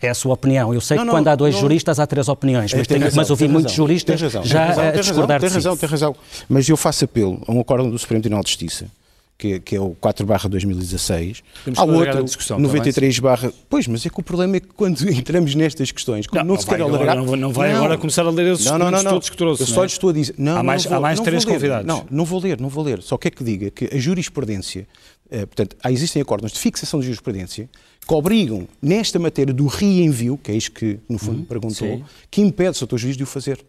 é 0.00 0.10
a 0.10 0.14
sua 0.14 0.34
opinião. 0.34 0.74
Eu 0.74 0.80
sei 0.80 0.96
não, 0.96 1.04
que 1.04 1.10
quando 1.10 1.28
há 1.28 1.34
dois 1.34 1.54
não, 1.54 1.62
juristas 1.62 1.98
há 1.98 2.06
três 2.06 2.28
opiniões, 2.28 2.72
mas, 2.74 2.86
tenho, 2.86 3.00
razão, 3.00 3.16
mas 3.16 3.30
ouvi 3.30 3.48
muitos 3.48 3.72
razão, 3.72 3.86
juristas 3.86 4.20
razão, 4.20 4.44
já 4.44 4.66
razão, 4.66 4.84
a 4.84 4.90
discordar 4.90 5.40
tem 5.40 5.48
razão, 5.48 5.76
tem 5.76 5.88
razão. 5.88 6.16
Mas 6.48 6.68
eu 6.68 6.76
faço 6.76 7.04
apelo 7.06 7.42
a 7.46 7.52
um 7.52 7.60
acórdão 7.60 7.88
do 7.88 7.98
Supremo 7.98 8.20
Tribunal 8.20 8.44
de 8.44 8.50
Justiça, 8.50 8.90
que, 9.38 9.58
que 9.58 9.74
é 9.74 9.80
o 9.80 9.96
4 9.98 10.26
barra 10.26 10.50
2016. 10.50 11.42
Há 11.74 11.84
outro, 11.84 12.24
discussão, 12.24 12.58
93 12.58 13.18
barra... 13.20 13.50
Pois, 13.70 13.88
mas 13.88 14.04
é 14.04 14.10
que 14.10 14.20
o 14.20 14.22
problema 14.22 14.56
é 14.56 14.60
que 14.60 14.68
quando 14.68 15.00
entramos 15.08 15.54
nestas 15.54 15.90
questões, 15.90 16.26
não, 16.30 16.44
não, 16.44 16.58
se 16.58 16.66
quer 16.66 16.82
alargar... 16.82 17.16
Não, 17.16 17.34
não 17.34 17.50
vai 17.50 17.72
agora 17.72 17.96
começar 17.96 18.26
a 18.26 18.30
ler 18.30 18.52
esses 18.52 18.66
não, 18.66 18.78
não, 18.78 18.90
não, 18.90 19.02
todos 19.02 19.30
que 19.30 19.36
trouxe. 19.36 19.62
Eu 19.62 19.66
só 19.66 19.80
lhe 19.80 19.86
estou 19.86 20.10
a 20.10 20.12
dizer... 20.12 20.34
Não, 20.36 20.58
há 20.58 20.62
mais, 20.62 20.84
vou, 20.84 20.98
há 20.98 21.00
mais 21.00 21.20
três 21.20 21.42
convidados. 21.42 21.86
Não, 21.86 22.06
não 22.10 22.26
vou 22.26 22.38
ler, 22.38 22.60
não 22.60 22.68
vou 22.68 22.84
ler. 22.84 23.02
Só 23.02 23.16
quer 23.16 23.30
que 23.30 23.42
diga 23.42 23.70
que 23.70 23.94
a 23.94 23.98
jurisprudência... 23.98 24.86
Eh, 25.30 25.46
portanto, 25.46 25.76
existem 25.88 26.22
acordos 26.22 26.52
de 26.52 26.58
fixação 26.58 27.00
de 27.00 27.06
jurisprudência 27.06 27.68
que 28.06 28.14
obrigam, 28.14 28.68
nesta 28.80 29.18
matéria 29.18 29.52
do 29.52 29.66
reenvio, 29.66 30.38
que 30.38 30.52
é 30.52 30.54
isto 30.54 30.70
que, 30.72 31.00
no 31.08 31.18
fundo, 31.18 31.38
uhum, 31.40 31.44
perguntou, 31.44 31.88
sim. 31.88 32.04
que 32.30 32.40
impede 32.40 32.82
o 32.82 32.86
teu 32.86 32.96
juiz 32.96 33.16
de 33.16 33.24
o 33.24 33.26
fazer. 33.26 33.64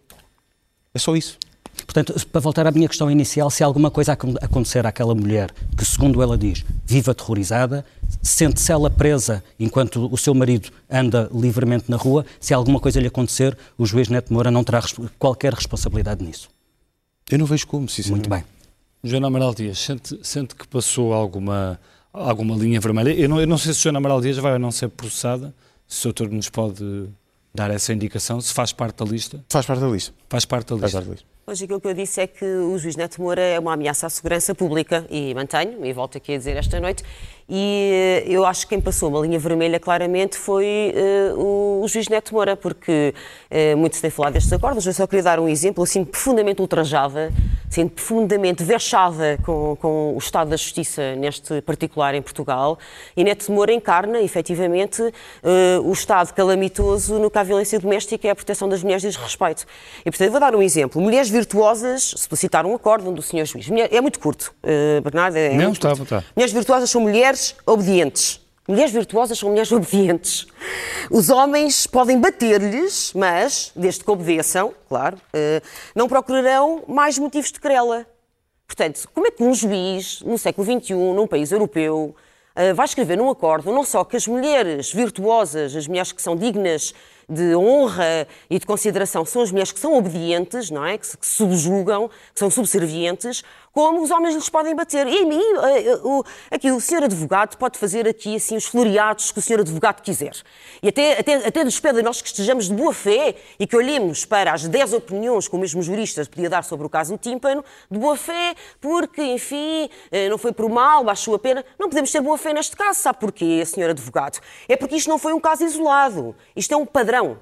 É 0.94 1.00
só 1.00 1.16
isso. 1.16 1.40
Portanto, 1.86 2.14
para 2.28 2.42
voltar 2.42 2.68
à 2.68 2.72
minha 2.72 2.88
questão 2.88 3.10
inicial, 3.10 3.50
se 3.50 3.64
alguma 3.64 3.90
coisa 3.90 4.14
acontecer 4.14 4.86
àquela 4.86 5.16
mulher 5.16 5.52
que, 5.76 5.86
segundo 5.86 6.22
ela 6.22 6.38
diz, 6.38 6.64
vive 6.86 7.10
aterrorizada, 7.10 7.86
sente-se 8.22 8.72
ela 8.72 8.90
presa 8.90 9.44
enquanto 9.60 10.12
o 10.12 10.18
seu 10.18 10.34
marido 10.34 10.70
anda 10.90 11.30
livremente 11.34 11.86
na 11.90 11.98
rua, 11.98 12.26
se 12.40 12.54
alguma 12.54 12.80
coisa 12.80 13.00
lhe 13.00 13.08
acontecer, 13.08 13.58
o 13.78 13.86
juiz 13.86 14.08
Neto 14.10 14.34
Moura 14.34 14.52
não 14.52 14.64
terá 14.64 14.82
qualquer 15.18 15.54
responsabilidade 15.54 16.24
nisso. 16.24 16.50
Eu 17.30 17.38
não 17.38 17.46
vejo 17.46 17.68
como, 17.68 17.88
sinceramente. 17.90 18.30
Muito 18.30 18.44
bem. 18.44 18.57
João 19.04 19.25
Amaral 19.25 19.54
Dias, 19.54 19.80
sente, 19.80 20.20
sente 20.24 20.56
que 20.56 20.68
passou 20.68 21.13
alguma 21.13 21.80
alguma 22.12 22.56
linha 22.56 22.80
vermelha. 22.80 23.12
Eu 23.12 23.30
não, 23.30 23.39
eu 23.39 23.48
não 23.48 23.58
sei 23.58 23.74
se 23.74 23.82
Joana 23.82 24.00
Amaral 24.00 24.22
Dias 24.22 24.38
vai 24.38 24.54
ou 24.54 24.60
não 24.60 24.72
ser 24.72 24.89
processada, 24.89 25.54
se 25.88 26.01
o 26.01 26.13
doutor 26.13 26.30
nos 26.30 26.50
pode 26.50 27.10
dar 27.54 27.72
essa 27.72 27.94
indicação, 27.94 28.39
se 28.42 28.54
faz 28.54 28.72
parte 28.72 29.04
da 29.04 29.06
lista. 29.06 29.44
Faz 29.50 29.66
parte 29.66 29.80
da 29.80 29.88
lista. 29.88 30.13
Faz 30.30 30.46
parte 30.46 30.68
da 30.68 30.75
lista. 30.75 30.82
Faz 30.82 30.94
parte 30.94 31.08
da 31.08 31.13
lista. 31.13 31.38
Hoje 31.50 31.63
aquilo 31.63 31.80
que 31.80 31.88
eu 31.88 31.94
disse 31.94 32.20
é 32.20 32.27
que 32.27 32.44
o 32.44 32.77
juiz 32.77 32.98
Neto 32.98 33.22
Moura 33.22 33.42
é 33.42 33.58
uma 33.58 33.74
ameaça 33.74 34.06
à 34.06 34.10
segurança 34.10 34.54
pública 34.54 35.08
e 35.10 35.34
mantenho, 35.34 35.86
e 35.86 35.94
volto 35.94 36.18
aqui 36.18 36.34
a 36.34 36.38
dizer 36.38 36.58
esta 36.58 36.77
noite, 36.80 37.04
e 37.50 38.24
eu 38.25 38.46
acho 38.46 38.66
que 38.66 38.75
quem 38.75 38.82
passou 38.82 39.08
uma 39.08 39.22
linha 39.22 39.39
vermelha 39.39 39.80
claramente 39.80 40.38
foi 40.38 40.94
uh, 41.34 41.82
o, 41.82 41.88
juiz 41.88 42.10
Neto 42.10 42.34
Moura, 42.34 42.58
porque 42.58 43.13
uh, 43.50 43.77
muito 43.77 43.96
se 43.96 44.01
tem 44.01 44.12
falado 44.12 44.34
destes 44.34 44.51
acordos, 44.51 44.86
eu 44.86 44.92
só 44.92 45.08
queria 45.08 45.24
dar 45.24 45.39
um 45.39 45.48
exemplo, 45.48 45.82
assim, 45.82 46.04
profundamente 46.04 46.60
ultrajada, 46.60 47.32
sendo 47.70 47.92
profundamente 47.92 48.63
vexada 48.63 49.39
com, 49.46 49.77
com 49.77 50.13
o 50.13 50.18
estado 50.18 50.50
da 50.50 50.58
justiça 50.58 51.16
neste 51.16 51.62
particular 51.62 52.13
em 52.16 52.22
Portugal, 52.22 52.77
e 53.16 53.24
Neto 53.24 53.50
Moura 53.50 53.72
encarna, 53.72 54.20
efetivamente, 54.20 55.01
uh, 55.01 55.82
o 55.86 55.94
estado 55.94 56.34
calamitoso 56.34 57.18
no 57.18 57.32
que 57.32 57.38
a 57.38 57.44
violência 57.44 57.80
doméstica 57.80 58.27
e 58.27 58.30
a 58.30 58.36
proteção 58.36 58.68
das 58.68 58.84
mulheres 58.84 59.01
diz 59.01 59.16
respeito. 59.16 59.66
E, 60.01 60.12
portanto, 60.12 60.27
eu 60.27 60.32
vou 60.32 60.39
dar 60.42 60.54
um 60.54 60.62
exemplo. 60.62 61.01
Mulheres 61.01 61.30
virtuosas, 61.30 62.13
se 62.18 62.36
citar 62.36 62.66
um 62.66 62.75
acórdão 62.75 63.13
do 63.13 63.22
senhor 63.22 63.46
juiz, 63.46 63.70
é 63.89 64.01
muito 64.01 64.20
curto, 64.20 64.54
Bernardo, 65.01 65.38
é 65.38 65.54
Não, 65.54 65.72
está, 65.72 65.94
está. 65.94 66.24
Mulheres 66.36 66.54
virtuosas 66.54 66.89
são 66.89 67.01
mulheres 67.01 67.37
mulheres 67.38 67.56
obedientes. 67.65 68.41
Mulheres 68.67 68.91
virtuosas 68.91 69.38
são 69.38 69.50
mulheres 69.50 69.72
obedientes. 69.72 70.48
Os 71.10 71.29
homens 71.29 71.88
podem 71.88 72.20
bater-lhes, 72.20 73.13
mas, 73.13 73.72
desde 73.75 74.03
que 74.03 74.12
obedeçam, 74.12 74.74
claro, 74.89 75.17
eh, 75.34 75.62
não 75.96 76.08
procurarão 76.08 76.84
mais 76.88 77.17
motivos 77.17 77.51
de 77.51 77.60
querela. 77.60 78.06
Portanto, 78.65 79.08
como 79.13 79.27
é 79.27 79.32
que 79.32 79.44
um 79.44 79.53
juiz, 79.53 80.22
no 80.22 80.38
século 80.38 80.65
XXI, 80.65 80.94
num 80.94 81.27
país 81.27 81.51
europeu, 81.51 82.13
eh, 82.56 82.74
vai 82.74 82.86
escrever 82.86 83.15
num 83.15 83.29
acordo 83.29 83.72
não 83.72 83.86
só 83.86 84.03
que 84.03 84.17
as 84.17 84.27
mulheres 84.27 84.91
virtuosas, 84.91 85.75
as 85.75 85.88
mulheres 85.88 86.12
que 86.12 86.22
são 86.22 86.36
dignas 86.36 86.94
de 87.29 87.56
honra 87.56 88.27
e 88.50 88.58
de 88.58 88.65
consideração 88.65 89.25
são 89.25 89.41
as 89.41 89.51
mulheres 89.51 89.72
que 89.72 89.79
são 89.79 89.94
obedientes, 89.98 90.72
não 90.72 90.86
é? 90.86 90.98
Que 90.98 91.06
se, 91.06 91.17
subjugam, 91.22 92.08
que 92.08 92.39
são 92.39 92.50
subservientes, 92.50 93.44
como 93.77 94.01
os 94.01 94.10
homens 94.10 94.34
lhes 94.34 94.50
podem 94.50 94.74
bater. 94.74 95.05
E 95.05 95.24
mim, 95.24 95.39
eh, 95.39 95.91
eh, 95.91 96.55
aqui 96.55 96.72
o 96.72 96.81
senhor 96.81 97.03
advogado 97.03 97.55
pode 97.57 97.77
fazer 97.77 98.07
aqui 98.07 98.36
assim 98.36 98.57
os 98.57 98.65
floreados 98.65 99.31
que 99.31 99.38
o 99.38 99.41
senhor 99.41 99.60
advogado 99.60 100.01
quiser. 100.01 100.34
E 100.81 100.89
até, 100.89 101.19
até, 101.19 101.36
até 101.46 101.63
nos 101.63 101.79
pede 101.79 102.00
a 102.00 102.01
nós 102.01 102.19
que 102.19 102.27
estejamos 102.27 102.69
de 102.69 102.74
boa 102.74 102.91
fé 102.91 103.36
e 103.60 103.67
que 103.67 103.77
olhemos 103.77 104.25
para 104.25 104.51
as 104.51 104.67
10 104.67 104.93
opiniões 104.93 105.48
que 105.48 105.55
o 105.55 105.60
mesmo 105.60 105.84
jurista 105.84 106.25
podia 106.25 106.50
dar 106.50 106.63
sobre 106.63 106.88
o 106.88 106.89
caso 106.89 107.12
do 107.13 107.19
tímpano, 107.19 107.63
de 107.91 108.00
boa 108.00 108.17
fé, 108.17 108.55
porque, 108.81 109.22
enfim, 109.22 109.88
eh, 110.12 110.27
não 110.27 110.39
foi 110.39 110.51
por 110.51 110.67
mal, 110.72 111.03
baixou 111.03 111.36
a 111.36 111.39
pena. 111.39 111.63
Não 111.77 111.88
podemos 111.88 112.12
ter 112.12 112.19
boa 112.19 112.36
fé 112.39 112.53
neste 112.53 112.75
caso. 112.75 113.00
Sabe 113.00 113.19
porquê, 113.19 113.63
senhor 113.63 113.91
advogado? 113.91 114.39
É 114.67 114.75
porque 114.75 114.96
isto 114.96 115.07
não 115.07 115.19
foi 115.19 115.34
um 115.34 115.39
caso 115.39 115.63
isolado. 115.63 116.36
Isto 116.55 116.74
é 116.74 116.77
um 116.77 116.86
padrão. 116.88 117.38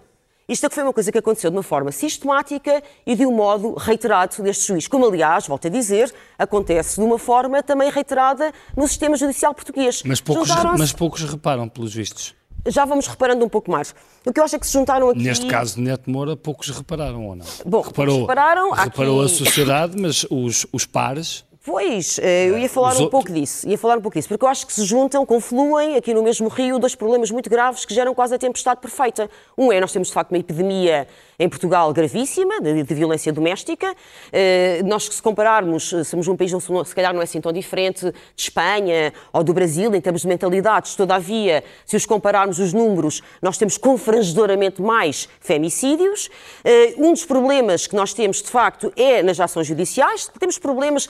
Isto 0.47 0.67
é 0.67 0.69
que 0.69 0.75
foi 0.75 0.83
uma 0.83 0.93
coisa 0.93 1.11
que 1.11 1.17
aconteceu 1.17 1.49
de 1.49 1.57
uma 1.57 1.63
forma 1.63 1.91
sistemática 1.91 2.83
e 3.05 3.15
de 3.15 3.25
um 3.25 3.31
modo 3.31 3.73
reiterado 3.73 4.43
deste 4.43 4.67
juiz. 4.67 4.87
Como, 4.87 5.07
aliás, 5.07 5.47
volto 5.47 5.65
a 5.65 5.69
dizer, 5.69 6.13
acontece 6.37 6.99
de 6.99 7.05
uma 7.05 7.17
forma 7.17 7.63
também 7.63 7.89
reiterada 7.89 8.53
no 8.77 8.87
sistema 8.87 9.17
judicial 9.17 9.55
português. 9.55 10.03
Mas 10.05 10.21
poucos, 10.21 10.49
mas 10.77 10.93
poucos 10.93 11.23
reparam, 11.23 11.67
pelos 11.67 11.95
vistos. 11.95 12.35
Já 12.67 12.83
vamos 12.83 13.05
reparando 13.07 13.45
um 13.45 13.49
pouco 13.49 13.71
mais. 13.71 13.93
O 14.25 14.33
que 14.33 14.39
eu 14.39 14.43
acho 14.43 14.55
é 14.55 14.59
que 14.59 14.65
se 14.65 14.73
juntaram 14.73 15.09
aqui. 15.09 15.21
Neste 15.21 15.45
caso 15.45 15.75
de 15.75 15.81
Neto 15.81 16.09
Moura, 16.09 16.35
poucos 16.35 16.69
repararam 16.69 17.27
ou 17.27 17.35
não? 17.35 17.45
Bom, 17.63 17.81
reparou, 17.81 18.21
repararam. 18.21 18.71
Reparou 18.71 19.21
aqui... 19.21 19.33
a 19.33 19.37
sociedade, 19.37 20.01
mas 20.01 20.25
os, 20.31 20.65
os 20.71 20.85
pares 20.85 21.44
Pois, 21.65 22.19
eh, 22.19 22.45
eu 22.47 22.59
ia 22.59 22.69
falar 22.69 22.95
um 22.95 23.09
pouco 23.09 23.31
disso, 23.31 23.67
ia 23.67 23.75
falar 23.75 23.97
um 23.97 24.01
pouco 24.01 24.15
disso, 24.15 24.27
porque 24.27 24.45
eu 24.45 24.47
acho 24.47 24.67
que 24.67 24.71
se 24.71 24.85
juntam, 24.85 25.25
confluem 25.25 25.95
aqui 25.95 26.13
no 26.13 26.21
mesmo 26.21 26.47
rio 26.47 26.77
dois 26.77 26.93
problemas 26.93 27.31
muito 27.31 27.49
graves 27.49 27.85
que 27.85 27.91
geram 27.91 28.13
quase 28.13 28.35
a 28.35 28.37
tempestade 28.37 28.79
perfeita. 28.79 29.27
Um 29.57 29.71
é, 29.71 29.79
nós 29.79 29.91
temos 29.91 30.09
de 30.09 30.13
facto 30.13 30.31
uma 30.31 30.37
epidemia 30.37 31.07
em 31.37 31.49
Portugal 31.49 31.91
gravíssima, 31.93 32.61
de, 32.61 32.83
de 32.83 32.93
violência 32.95 33.31
doméstica. 33.31 33.91
Uh, 33.91 34.85
nós, 34.85 35.05
se 35.05 35.21
compararmos, 35.21 35.91
eh, 35.93 36.03
somos 36.03 36.27
um 36.27 36.35
país, 36.35 36.51
se 36.51 36.95
calhar 36.95 37.13
não 37.13 37.21
é 37.21 37.23
assim 37.23 37.41
tão 37.41 37.51
diferente 37.51 38.11
de 38.11 38.41
Espanha 38.41 39.13
ou 39.33 39.43
do 39.43 39.53
Brasil, 39.53 39.93
em 39.93 40.01
termos 40.01 40.21
de 40.21 40.27
mentalidades, 40.27 40.95
todavia, 40.95 41.63
se 41.85 41.95
os 41.95 42.05
compararmos 42.05 42.59
os 42.59 42.73
números, 42.73 43.21
nós 43.41 43.57
temos 43.57 43.77
confrangedoramente 43.77 44.81
mais 44.81 45.27
femicídios. 45.39 46.27
Uh, 46.27 47.05
um 47.07 47.11
dos 47.11 47.25
problemas 47.25 47.87
que 47.87 47.95
nós 47.95 48.13
temos, 48.13 48.41
de 48.41 48.49
facto, 48.49 48.91
é 48.95 49.21
nas 49.21 49.39
ações 49.39 49.67
judiciais. 49.67 50.29
Temos 50.39 50.57
problemas 50.57 51.05
uh, 51.05 51.09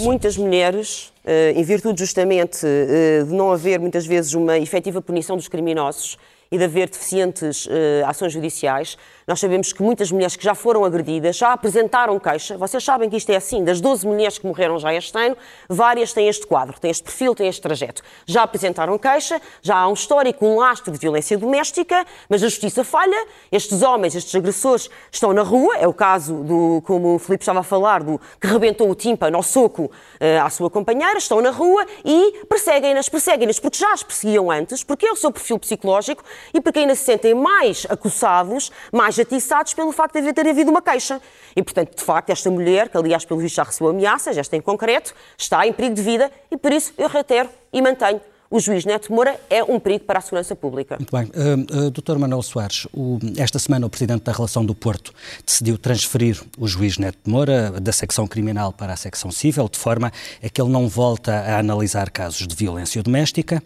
muitas 0.00 0.38
mulheres, 0.38 1.12
eh, 1.22 1.52
em 1.54 1.62
virtude 1.62 2.00
justamente 2.00 2.64
eh, 2.64 3.22
de 3.22 3.34
não 3.34 3.52
haver 3.52 3.78
muitas 3.78 4.06
vezes 4.06 4.32
uma 4.32 4.58
efetiva 4.58 5.02
punição 5.02 5.36
dos 5.36 5.48
criminosos, 5.48 6.16
e 6.50 6.56
de 6.56 6.64
haver 6.64 6.88
deficientes 6.88 7.66
uh, 7.66 7.70
ações 8.06 8.32
judiciais. 8.32 8.96
Nós 9.28 9.40
sabemos 9.40 9.74
que 9.74 9.82
muitas 9.82 10.10
mulheres 10.10 10.36
que 10.36 10.42
já 10.42 10.54
foram 10.54 10.86
agredidas 10.86 11.36
já 11.36 11.52
apresentaram 11.52 12.18
queixa. 12.18 12.56
Vocês 12.56 12.82
sabem 12.82 13.10
que 13.10 13.16
isto 13.18 13.28
é 13.28 13.36
assim. 13.36 13.62
Das 13.62 13.78
12 13.78 14.06
mulheres 14.06 14.38
que 14.38 14.46
morreram 14.46 14.78
já 14.78 14.94
este 14.94 15.18
ano, 15.18 15.36
várias 15.68 16.14
têm 16.14 16.28
este 16.28 16.46
quadro, 16.46 16.80
têm 16.80 16.90
este 16.90 17.02
perfil, 17.02 17.34
têm 17.34 17.46
este 17.46 17.60
trajeto. 17.60 18.00
Já 18.24 18.44
apresentaram 18.44 18.96
queixa, 18.96 19.38
já 19.60 19.76
há 19.76 19.86
um 19.86 19.92
histórico, 19.92 20.46
um 20.46 20.56
lastro 20.56 20.90
de 20.90 20.98
violência 20.98 21.36
doméstica, 21.36 22.06
mas 22.26 22.42
a 22.42 22.48
justiça 22.48 22.82
falha. 22.82 23.26
Estes 23.52 23.82
homens, 23.82 24.14
estes 24.14 24.34
agressores, 24.34 24.88
estão 25.12 25.34
na 25.34 25.42
rua. 25.42 25.76
É 25.76 25.86
o 25.86 25.92
caso 25.92 26.42
do, 26.42 26.82
como 26.86 27.16
o 27.16 27.18
Filipe 27.18 27.42
estava 27.42 27.60
a 27.60 27.62
falar, 27.62 28.02
do 28.02 28.18
que 28.40 28.46
rebentou 28.46 28.88
o 28.88 28.94
tímpano 28.94 29.36
ao 29.36 29.42
soco 29.42 29.84
uh, 29.84 30.42
à 30.42 30.48
sua 30.48 30.70
companheira. 30.70 31.18
Estão 31.18 31.42
na 31.42 31.50
rua 31.50 31.84
e 32.02 32.46
perseguem-nas, 32.48 33.10
perseguem-nas 33.10 33.60
porque 33.60 33.76
já 33.76 33.92
as 33.92 34.02
perseguiam 34.02 34.50
antes, 34.50 34.82
porque 34.82 35.04
é 35.04 35.12
o 35.12 35.16
seu 35.16 35.30
perfil 35.30 35.58
psicológico 35.58 36.24
e 36.54 36.62
porque 36.62 36.78
ainda 36.78 36.94
se 36.94 37.04
sentem 37.04 37.34
mais 37.34 37.86
acossados, 37.90 38.72
mais 38.90 39.17
atiçados 39.18 39.74
pelo 39.74 39.92
facto 39.92 40.20
de 40.20 40.32
ter 40.32 40.48
havido 40.48 40.70
uma 40.70 40.82
queixa. 40.82 41.20
E, 41.54 41.62
portanto, 41.62 41.96
de 41.96 42.02
facto, 42.02 42.30
esta 42.30 42.50
mulher, 42.50 42.88
que 42.88 42.96
aliás 42.96 43.24
pelo 43.24 43.40
visto 43.40 43.56
já 43.56 43.64
recebeu 43.64 43.90
ameaças, 43.90 44.36
esta 44.36 44.56
em 44.56 44.60
concreto, 44.60 45.14
está 45.36 45.66
em 45.66 45.72
perigo 45.72 45.94
de 45.94 46.02
vida 46.02 46.30
e 46.50 46.56
por 46.56 46.72
isso 46.72 46.92
eu 46.96 47.08
reitero 47.08 47.48
e 47.72 47.82
mantenho 47.82 48.20
o 48.50 48.58
juiz 48.60 48.84
Neto 48.84 49.12
Moura 49.12 49.38
é 49.50 49.62
um 49.62 49.78
perigo 49.78 50.04
para 50.04 50.18
a 50.18 50.22
segurança 50.22 50.56
pública. 50.56 50.96
Muito 50.98 51.14
bem. 51.14 51.26
Uh, 51.26 51.86
uh, 51.86 51.90
Dr. 51.90 52.18
Manuel 52.18 52.42
Soares, 52.42 52.86
o, 52.92 53.18
esta 53.36 53.58
semana 53.58 53.86
o 53.86 53.90
Presidente 53.90 54.22
da 54.22 54.32
Relação 54.32 54.64
do 54.64 54.74
Porto 54.74 55.12
decidiu 55.44 55.76
transferir 55.76 56.42
o 56.56 56.66
juiz 56.66 56.96
Neto 56.96 57.18
Moura 57.26 57.72
da 57.80 57.92
secção 57.92 58.26
criminal 58.26 58.72
para 58.72 58.92
a 58.92 58.96
secção 58.96 59.30
civil, 59.30 59.68
de 59.68 59.78
forma 59.78 60.12
a 60.42 60.48
que 60.48 60.60
ele 60.60 60.70
não 60.70 60.88
volta 60.88 61.32
a 61.32 61.58
analisar 61.58 62.10
casos 62.10 62.46
de 62.46 62.54
violência 62.54 63.02
doméstica. 63.02 63.62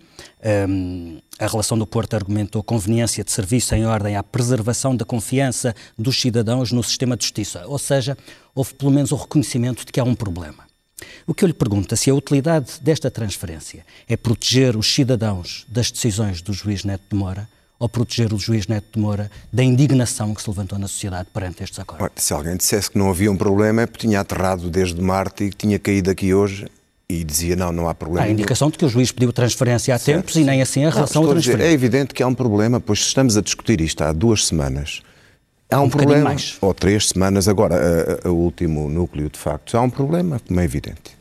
Um, 0.68 1.18
a 1.38 1.46
Relação 1.46 1.78
do 1.78 1.86
Porto 1.86 2.14
argumentou 2.14 2.62
conveniência 2.62 3.22
de 3.22 3.30
serviço 3.30 3.74
em 3.74 3.86
ordem 3.86 4.16
à 4.16 4.22
preservação 4.22 4.96
da 4.96 5.04
confiança 5.04 5.74
dos 5.96 6.20
cidadãos 6.20 6.72
no 6.72 6.82
sistema 6.82 7.16
de 7.16 7.24
justiça, 7.24 7.64
ou 7.66 7.78
seja, 7.78 8.16
houve 8.54 8.74
pelo 8.74 8.90
menos 8.90 9.12
o 9.12 9.16
reconhecimento 9.16 9.84
de 9.84 9.92
que 9.92 10.00
há 10.00 10.04
um 10.04 10.14
problema. 10.14 10.71
O 11.26 11.34
que 11.34 11.44
eu 11.44 11.46
lhe 11.46 11.54
pergunto 11.54 11.94
é 11.94 11.96
se 11.96 12.10
a 12.10 12.14
utilidade 12.14 12.72
desta 12.80 13.10
transferência 13.10 13.84
é 14.08 14.16
proteger 14.16 14.76
os 14.76 14.92
cidadãos 14.92 15.64
das 15.68 15.90
decisões 15.90 16.42
do 16.42 16.52
juiz 16.52 16.84
Neto 16.84 17.04
de 17.10 17.16
Moura 17.16 17.48
ou 17.78 17.88
proteger 17.88 18.32
o 18.32 18.38
juiz 18.38 18.66
Neto 18.68 18.86
de 18.94 19.00
Moura 19.00 19.30
da 19.52 19.62
indignação 19.62 20.32
que 20.34 20.40
se 20.40 20.48
levantou 20.48 20.78
na 20.78 20.86
sociedade 20.86 21.28
perante 21.32 21.64
estes 21.64 21.78
acordos? 21.78 22.22
Se 22.22 22.32
alguém 22.32 22.56
dissesse 22.56 22.90
que 22.90 22.98
não 22.98 23.10
havia 23.10 23.30
um 23.30 23.36
problema 23.36 23.82
é 23.82 23.86
porque 23.86 24.06
tinha 24.06 24.20
aterrado 24.20 24.70
desde 24.70 25.00
Marte 25.00 25.44
e 25.44 25.50
que 25.50 25.56
tinha 25.56 25.78
caído 25.78 26.10
aqui 26.10 26.32
hoje 26.32 26.66
e 27.08 27.24
dizia 27.24 27.56
não, 27.56 27.72
não 27.72 27.88
há 27.88 27.94
problema. 27.94 28.24
Há 28.24 28.28
a 28.28 28.32
indicação 28.32 28.70
de 28.70 28.78
que 28.78 28.84
o 28.84 28.88
juiz 28.88 29.12
pediu 29.12 29.32
transferência 29.32 29.94
há 29.94 29.98
certo, 29.98 30.18
tempos 30.18 30.36
e 30.36 30.44
nem 30.44 30.62
assim 30.62 30.84
a 30.84 30.90
relação 30.90 31.22
não, 31.22 31.30
transferência. 31.30 31.68
É 31.68 31.72
evidente 31.72 32.14
que 32.14 32.22
há 32.22 32.26
um 32.26 32.34
problema, 32.34 32.80
pois 32.80 33.00
estamos 33.00 33.36
a 33.36 33.42
discutir 33.42 33.80
isto 33.80 34.02
há 34.02 34.12
duas 34.12 34.46
semanas. 34.46 35.02
Há 35.72 35.80
um, 35.80 35.84
um 35.84 35.90
problema, 35.90 36.24
mais. 36.24 36.56
ou 36.60 36.74
três 36.74 37.08
semanas, 37.08 37.48
agora, 37.48 38.20
o 38.24 38.32
último 38.32 38.88
núcleo 38.88 39.30
de 39.30 39.38
facto. 39.38 39.76
Há 39.76 39.80
um 39.80 39.90
problema, 39.90 40.40
como 40.46 40.60
é 40.60 40.64
evidente. 40.64 41.16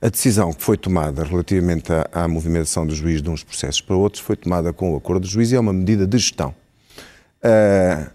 A 0.00 0.08
decisão 0.08 0.52
que 0.52 0.62
foi 0.62 0.76
tomada 0.76 1.24
relativamente 1.24 1.90
à, 1.92 2.08
à 2.12 2.28
movimentação 2.28 2.86
do 2.86 2.94
juiz 2.94 3.22
de 3.22 3.30
uns 3.30 3.42
processos 3.42 3.80
para 3.80 3.96
outros 3.96 4.22
foi 4.22 4.36
tomada 4.36 4.72
com 4.72 4.92
o 4.92 4.96
acordo 4.96 5.22
do 5.22 5.26
juiz 5.26 5.52
e 5.52 5.56
é 5.56 5.60
uma 5.60 5.72
medida 5.72 6.06
de 6.06 6.18
gestão. 6.18 6.54
Uh, 7.38 8.10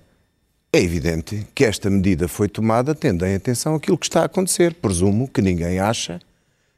é 0.73 0.79
evidente 0.79 1.45
que 1.55 1.65
esta 1.65 1.89
medida 1.89 2.27
foi 2.27 2.47
tomada 2.47 2.93
tendo 2.93 3.25
em 3.25 3.35
atenção 3.35 3.75
aquilo 3.75 3.97
que 3.97 4.05
está 4.05 4.21
a 4.21 4.25
acontecer. 4.25 4.75
Presumo 4.75 5.27
que 5.27 5.41
ninguém 5.41 5.79
acha 5.79 6.21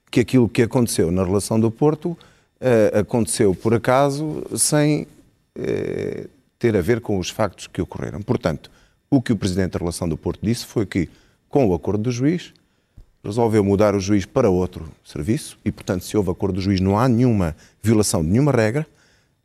que 0.10 0.22
aquilo 0.22 0.48
que 0.48 0.62
aconteceu 0.62 1.12
na 1.12 1.24
relação 1.24 1.60
do 1.60 1.70
Porto 1.70 2.12
uh, 2.12 3.00
aconteceu 3.00 3.54
por 3.54 3.74
acaso 3.74 4.44
sem 4.56 5.04
uh, 5.58 6.30
ter 6.58 6.78
a 6.78 6.82
ver 6.82 7.02
com 7.02 7.20
os 7.20 7.30
factos 7.30 7.68
que 7.68 7.82
ocorreram. 7.82 8.22
Portanto, 8.22 8.72
o 9.15 9.22
que 9.22 9.32
o 9.32 9.36
Presidente 9.36 9.74
da 9.74 9.79
Relação 9.79 10.10
do 10.10 10.17
Porto 10.17 10.39
disse 10.41 10.65
foi 10.65 10.88
que, 10.88 11.08
com 11.48 11.67
o 11.67 11.75
acordo 11.75 12.01
do 12.01 12.12
juiz, 12.12 12.51
resolveu 13.24 13.63
mudar 13.63 13.93
o 13.93 14.00
juiz 14.00 14.25
para 14.25 14.50
outro 14.50 14.89
serviço 15.05 15.55
e, 15.63 15.72
portanto, 15.72 16.03
se 16.03 16.17
houve 16.17 16.32
acordo 16.32 16.55
do 16.55 16.62
juiz, 16.62 16.82
não 16.82 16.98
há 16.98 17.08
nenhuma 17.08 17.55
violação 17.82 18.24
de 18.24 18.29
nenhuma 18.32 18.51
regra. 18.51 18.88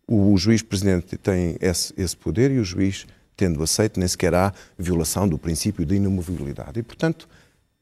O 0.06 0.34
juiz 0.38 0.62
presidente 0.62 1.18
tem 1.18 1.56
esse, 1.60 1.92
esse, 1.98 2.16
poder 2.16 2.50
e 2.50 2.58
o 2.58 2.64
juiz, 2.64 3.06
tendo 3.36 3.62
aceito, 3.62 4.00
nem 4.00 4.08
sequer 4.08 4.34
há 4.34 4.54
violação 4.78 5.28
do 5.28 5.36
princípio 5.36 5.84
de 5.84 5.96
inamovibilidade. 5.96 6.80
E, 6.80 6.82
portanto, 6.82 7.28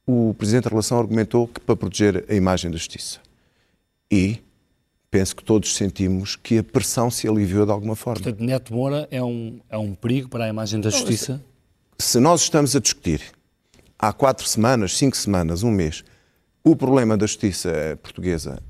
o 0.05 0.35
Presidente 0.35 0.65
da 0.65 0.71
Relação 0.71 0.99
argumentou 0.99 1.47
que 1.47 1.61
para 1.61 1.77
proteger 1.77 2.25
a 2.29 2.35
imagem 2.35 2.69
da 2.69 2.77
Justiça. 2.77 3.21
E 4.11 4.41
penso 5.09 5.37
que 5.37 5.45
todos 5.45 5.77
sentimos 5.77 6.35
que 6.35 6.59
a 6.59 6.65
pressão 6.65 7.13
se 7.13 7.29
aliviou 7.29 7.65
de 7.65 7.71
alguma 7.71 7.95
forma. 7.95 8.21
Portanto, 8.21 8.45
Neto 8.45 8.75
Moura 8.75 9.07
é 9.09 9.23
um, 9.23 9.61
é 9.71 9.79
um 9.79 9.95
perigo 9.95 10.29
para 10.29 10.47
a 10.47 10.49
imagem 10.49 10.81
da 10.81 10.91
Justiça? 10.91 11.41
Se 11.99 12.21
nós 12.21 12.43
estamos 12.43 12.77
a 12.77 12.81
discutir 12.81 13.23
há 13.99 14.13
quatro 14.13 14.47
semanas, 14.47 14.97
cinco 14.97 15.17
semanas, 15.17 15.63
um 15.63 15.71
mês, 15.71 16.05
o 16.63 16.77
problema 16.77 17.17
da 17.17 17.27
Justiça 17.27 17.99
portuguesa 18.03 18.63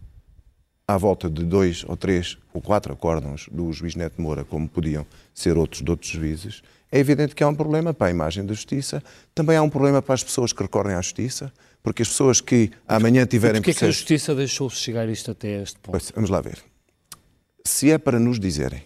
à 0.87 0.97
volta 0.97 1.28
de 1.28 1.45
dois 1.45 1.85
ou 1.88 1.97
três 1.97 2.38
ou 2.54 2.62
quatro 2.62 2.92
acórdãos 2.92 3.49
do 3.50 3.73
juiz 3.73 3.97
Neto 3.97 4.23
Moura, 4.23 4.45
como 4.45 4.68
podiam 4.68 5.04
ser 5.35 5.59
outros 5.59 5.83
de 5.83 5.90
outros 5.90 6.09
juízes, 6.09 6.62
é 6.90 7.00
evidente 7.00 7.35
que 7.35 7.42
há 7.42 7.49
um 7.49 7.54
problema 7.54 7.92
para 7.92 8.06
a 8.06 8.11
imagem 8.11 8.47
da 8.47 8.54
justiça, 8.54 9.02
também 9.35 9.56
há 9.56 9.62
um 9.62 9.68
problema 9.68 10.00
para 10.00 10.14
as 10.14 10.23
pessoas 10.23 10.52
que 10.52 10.62
recorrem 10.62 10.95
à 10.95 11.02
justiça, 11.02 11.52
porque 11.83 12.02
as 12.02 12.09
pessoas 12.09 12.40
que 12.40 12.71
amanhã 12.87 13.26
tiverem 13.26 13.61
Porquê 13.61 13.73
processo... 13.73 13.80
que 13.80 13.87
a 13.87 13.90
justiça 13.90 14.35
deixou 14.37 14.71
chegar 14.71 15.09
isto 15.09 15.33
até 15.33 15.62
este 15.62 15.80
ponto? 15.80 15.90
Pois, 15.90 16.12
vamos 16.14 16.30
lá 16.30 16.40
ver. 16.40 16.59
Se 17.64 17.90
é 17.90 17.99
para 17.99 18.21
nos 18.21 18.38
dizerem 18.38 18.85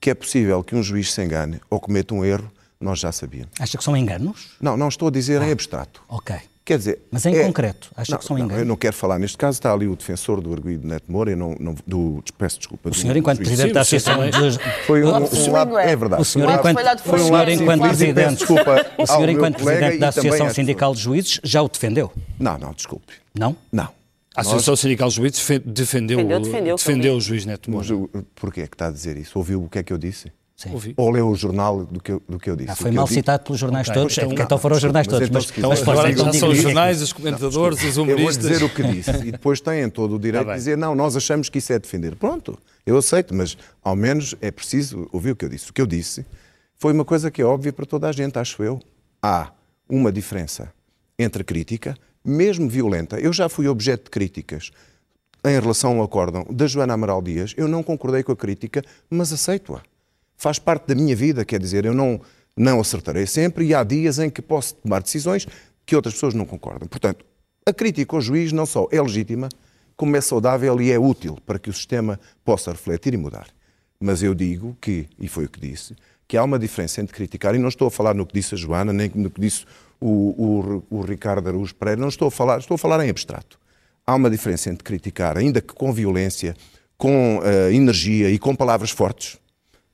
que 0.00 0.10
é 0.10 0.14
possível 0.14 0.64
que 0.64 0.74
um 0.74 0.82
juiz 0.82 1.12
se 1.12 1.22
engane 1.22 1.60
ou 1.70 1.78
cometa 1.78 2.12
um 2.12 2.24
erro, 2.24 2.50
nós 2.82 2.98
já 2.98 3.12
sabíamos. 3.12 3.52
Acha 3.58 3.78
que 3.78 3.84
são 3.84 3.96
enganos? 3.96 4.50
Não, 4.60 4.76
não 4.76 4.88
estou 4.88 5.08
a 5.08 5.10
dizer 5.10 5.40
ah, 5.40 5.46
em 5.46 5.52
abstrato. 5.52 6.02
Ok. 6.08 6.36
Quer 6.64 6.78
dizer, 6.78 7.00
Mas 7.10 7.26
em 7.26 7.34
é... 7.34 7.42
concreto, 7.42 7.90
acha 7.96 8.12
não, 8.12 8.18
que 8.20 8.24
são 8.24 8.38
enganos? 8.38 8.58
eu 8.58 8.64
não 8.64 8.76
quero 8.76 8.94
falar 8.94 9.18
neste 9.18 9.36
caso, 9.36 9.56
está 9.56 9.72
ali 9.72 9.88
o 9.88 9.96
defensor 9.96 10.40
do 10.40 10.52
arguido 10.52 10.86
Neto 10.86 11.10
Moura, 11.10 11.32
eu 11.32 11.36
não, 11.36 11.56
não, 11.58 11.74
do, 11.84 12.22
peço 12.38 12.58
desculpa. 12.58 12.88
O 12.88 12.94
senhor, 12.94 13.16
enquanto 13.16 13.38
Presidente 13.38 13.68
Sim, 13.68 13.74
da 13.74 13.80
Associação. 13.80 14.20
Foi 14.86 15.02
um, 15.02 15.08
um 15.08 15.52
lado, 15.52 15.76
é 15.76 15.96
verdade. 15.96 16.22
O 16.22 16.24
senhor, 16.24 16.48
enquanto, 16.48 17.02
foi 17.02 17.20
um 17.20 17.32
lado, 17.32 17.50
enquanto 17.50 17.80
Presidente, 17.82 18.36
desculpa, 18.36 18.86
o 18.96 19.04
senhor, 19.04 19.28
enquanto 19.28 19.56
Presidente 19.56 19.98
da 19.98 20.08
Associação 20.08 20.50
Sindical 20.50 20.94
de 20.94 21.00
Juízes, 21.00 21.40
já 21.42 21.60
o 21.60 21.68
defendeu? 21.68 22.12
Não, 22.38 22.56
não, 22.56 22.72
desculpe. 22.72 23.12
Não? 23.36 23.56
Não. 23.72 23.88
A 24.36 24.42
Associação 24.42 24.72
Nós... 24.72 24.80
Sindical 24.80 25.08
de 25.08 25.16
Juízes 25.16 25.40
defendeu, 25.40 25.72
defendeu, 25.72 26.40
defendeu, 26.40 26.76
defendeu 26.76 27.16
o 27.16 27.20
juiz 27.20 27.44
Neto 27.44 27.70
Moura. 27.72 27.86
Mas 28.12 28.24
porquê 28.36 28.60
é 28.62 28.66
que 28.68 28.74
está 28.74 28.86
a 28.86 28.90
dizer 28.90 29.16
isso? 29.16 29.36
Ouviu 29.36 29.64
o 29.64 29.68
que 29.68 29.80
é 29.80 29.82
que 29.82 29.92
eu 29.92 29.98
disse? 29.98 30.32
Sim. 30.62 30.94
Ou 30.96 31.10
leu 31.10 31.28
o 31.28 31.34
jornal 31.34 31.84
do 31.84 32.00
que 32.00 32.12
eu, 32.12 32.22
do 32.28 32.38
que 32.38 32.48
eu 32.48 32.54
disse. 32.54 32.70
Ah, 32.70 32.76
foi 32.76 32.90
mal 32.92 33.06
citado 33.06 33.42
pelos 33.42 33.58
jornais 33.58 33.88
okay. 33.88 34.00
todos, 34.00 34.18
então, 34.18 34.32
então 34.32 34.58
foram 34.58 34.76
os 34.76 34.82
jornais 34.82 35.06
todos. 35.06 35.28
Mas, 35.28 35.50
então, 35.50 35.70
mas, 35.70 35.80
mas 35.80 35.88
agora 35.88 36.16
já 36.16 36.32
são 36.32 36.50
os 36.50 36.58
jornais, 36.58 37.02
os 37.02 37.12
comentadores, 37.12 37.82
não, 37.82 37.88
os 37.88 37.96
humoristas. 37.96 38.44
Eu 38.44 38.50
vou 38.50 38.52
dizer 38.52 38.64
o 38.64 38.68
que 38.68 38.82
disse 38.82 39.10
e 39.28 39.32
depois 39.32 39.60
têm 39.60 39.90
todo 39.90 40.14
o 40.14 40.18
direito 40.18 40.46
tá 40.46 40.52
de 40.52 40.58
dizer 40.58 40.76
não, 40.76 40.94
nós 40.94 41.16
achamos 41.16 41.48
que 41.48 41.58
isso 41.58 41.72
é 41.72 41.78
defender. 41.78 42.14
Pronto, 42.16 42.58
eu 42.86 42.96
aceito, 42.96 43.34
mas 43.34 43.56
ao 43.82 43.96
menos 43.96 44.34
é 44.40 44.50
preciso 44.50 45.08
ouvir 45.12 45.32
o 45.32 45.36
que 45.36 45.44
eu 45.44 45.48
disse. 45.48 45.70
O 45.70 45.72
que 45.72 45.82
eu 45.82 45.86
disse 45.86 46.24
foi 46.76 46.92
uma 46.92 47.04
coisa 47.04 47.30
que 47.30 47.42
é 47.42 47.44
óbvia 47.44 47.72
para 47.72 47.86
toda 47.86 48.08
a 48.08 48.12
gente, 48.12 48.38
acho 48.38 48.62
eu. 48.62 48.80
Há 49.22 49.52
uma 49.88 50.12
diferença 50.12 50.72
entre 51.18 51.44
crítica, 51.44 51.96
mesmo 52.24 52.68
violenta. 52.68 53.18
Eu 53.18 53.32
já 53.32 53.48
fui 53.48 53.68
objeto 53.68 54.04
de 54.04 54.10
críticas 54.10 54.70
em 55.44 55.60
relação 55.60 55.98
ao 55.98 56.04
acórdão 56.04 56.46
da 56.50 56.66
Joana 56.66 56.94
Amaral 56.94 57.20
Dias. 57.20 57.52
Eu 57.56 57.66
não 57.68 57.82
concordei 57.82 58.22
com 58.22 58.32
a 58.32 58.36
crítica, 58.36 58.82
mas 59.10 59.32
aceito-a 59.32 59.82
faz 60.42 60.58
parte 60.58 60.88
da 60.88 60.94
minha 60.96 61.14
vida, 61.14 61.44
quer 61.44 61.60
dizer, 61.60 61.84
eu 61.84 61.94
não, 61.94 62.20
não 62.56 62.80
acertarei 62.80 63.28
sempre 63.28 63.64
e 63.64 63.72
há 63.72 63.84
dias 63.84 64.18
em 64.18 64.28
que 64.28 64.42
posso 64.42 64.74
tomar 64.74 65.00
decisões 65.00 65.46
que 65.86 65.94
outras 65.94 66.14
pessoas 66.14 66.34
não 66.34 66.44
concordam. 66.44 66.88
Portanto, 66.88 67.24
a 67.64 67.72
crítica 67.72 68.16
ao 68.16 68.20
juiz 68.20 68.50
não 68.50 68.66
só 68.66 68.88
é 68.90 69.00
legítima, 69.00 69.48
como 69.94 70.16
é 70.16 70.20
saudável 70.20 70.80
e 70.80 70.90
é 70.90 70.98
útil 70.98 71.38
para 71.46 71.60
que 71.60 71.70
o 71.70 71.72
sistema 71.72 72.18
possa 72.44 72.72
refletir 72.72 73.14
e 73.14 73.16
mudar. 73.16 73.46
Mas 74.00 74.20
eu 74.20 74.34
digo 74.34 74.76
que, 74.80 75.08
e 75.16 75.28
foi 75.28 75.44
o 75.44 75.48
que 75.48 75.60
disse, 75.60 75.94
que 76.26 76.36
há 76.36 76.42
uma 76.42 76.58
diferença 76.58 77.00
entre 77.00 77.14
criticar, 77.14 77.54
e 77.54 77.58
não 77.58 77.68
estou 77.68 77.86
a 77.86 77.90
falar 77.90 78.12
no 78.12 78.26
que 78.26 78.34
disse 78.34 78.56
a 78.56 78.58
Joana, 78.58 78.92
nem 78.92 79.08
no 79.14 79.30
que 79.30 79.40
disse 79.40 79.64
o, 80.00 80.82
o, 80.90 80.98
o 80.98 81.00
Ricardo 81.02 81.46
Araújo 81.46 81.72
Pereira, 81.76 82.00
não 82.00 82.08
estou 82.08 82.26
a 82.26 82.32
falar, 82.32 82.58
estou 82.58 82.74
a 82.74 82.78
falar 82.78 83.04
em 83.04 83.10
abstrato. 83.10 83.60
Há 84.04 84.16
uma 84.16 84.28
diferença 84.28 84.70
entre 84.70 84.82
criticar, 84.82 85.38
ainda 85.38 85.60
que 85.60 85.72
com 85.72 85.92
violência, 85.92 86.56
com 86.98 87.38
uh, 87.38 87.70
energia 87.70 88.28
e 88.28 88.40
com 88.40 88.56
palavras 88.56 88.90
fortes, 88.90 89.40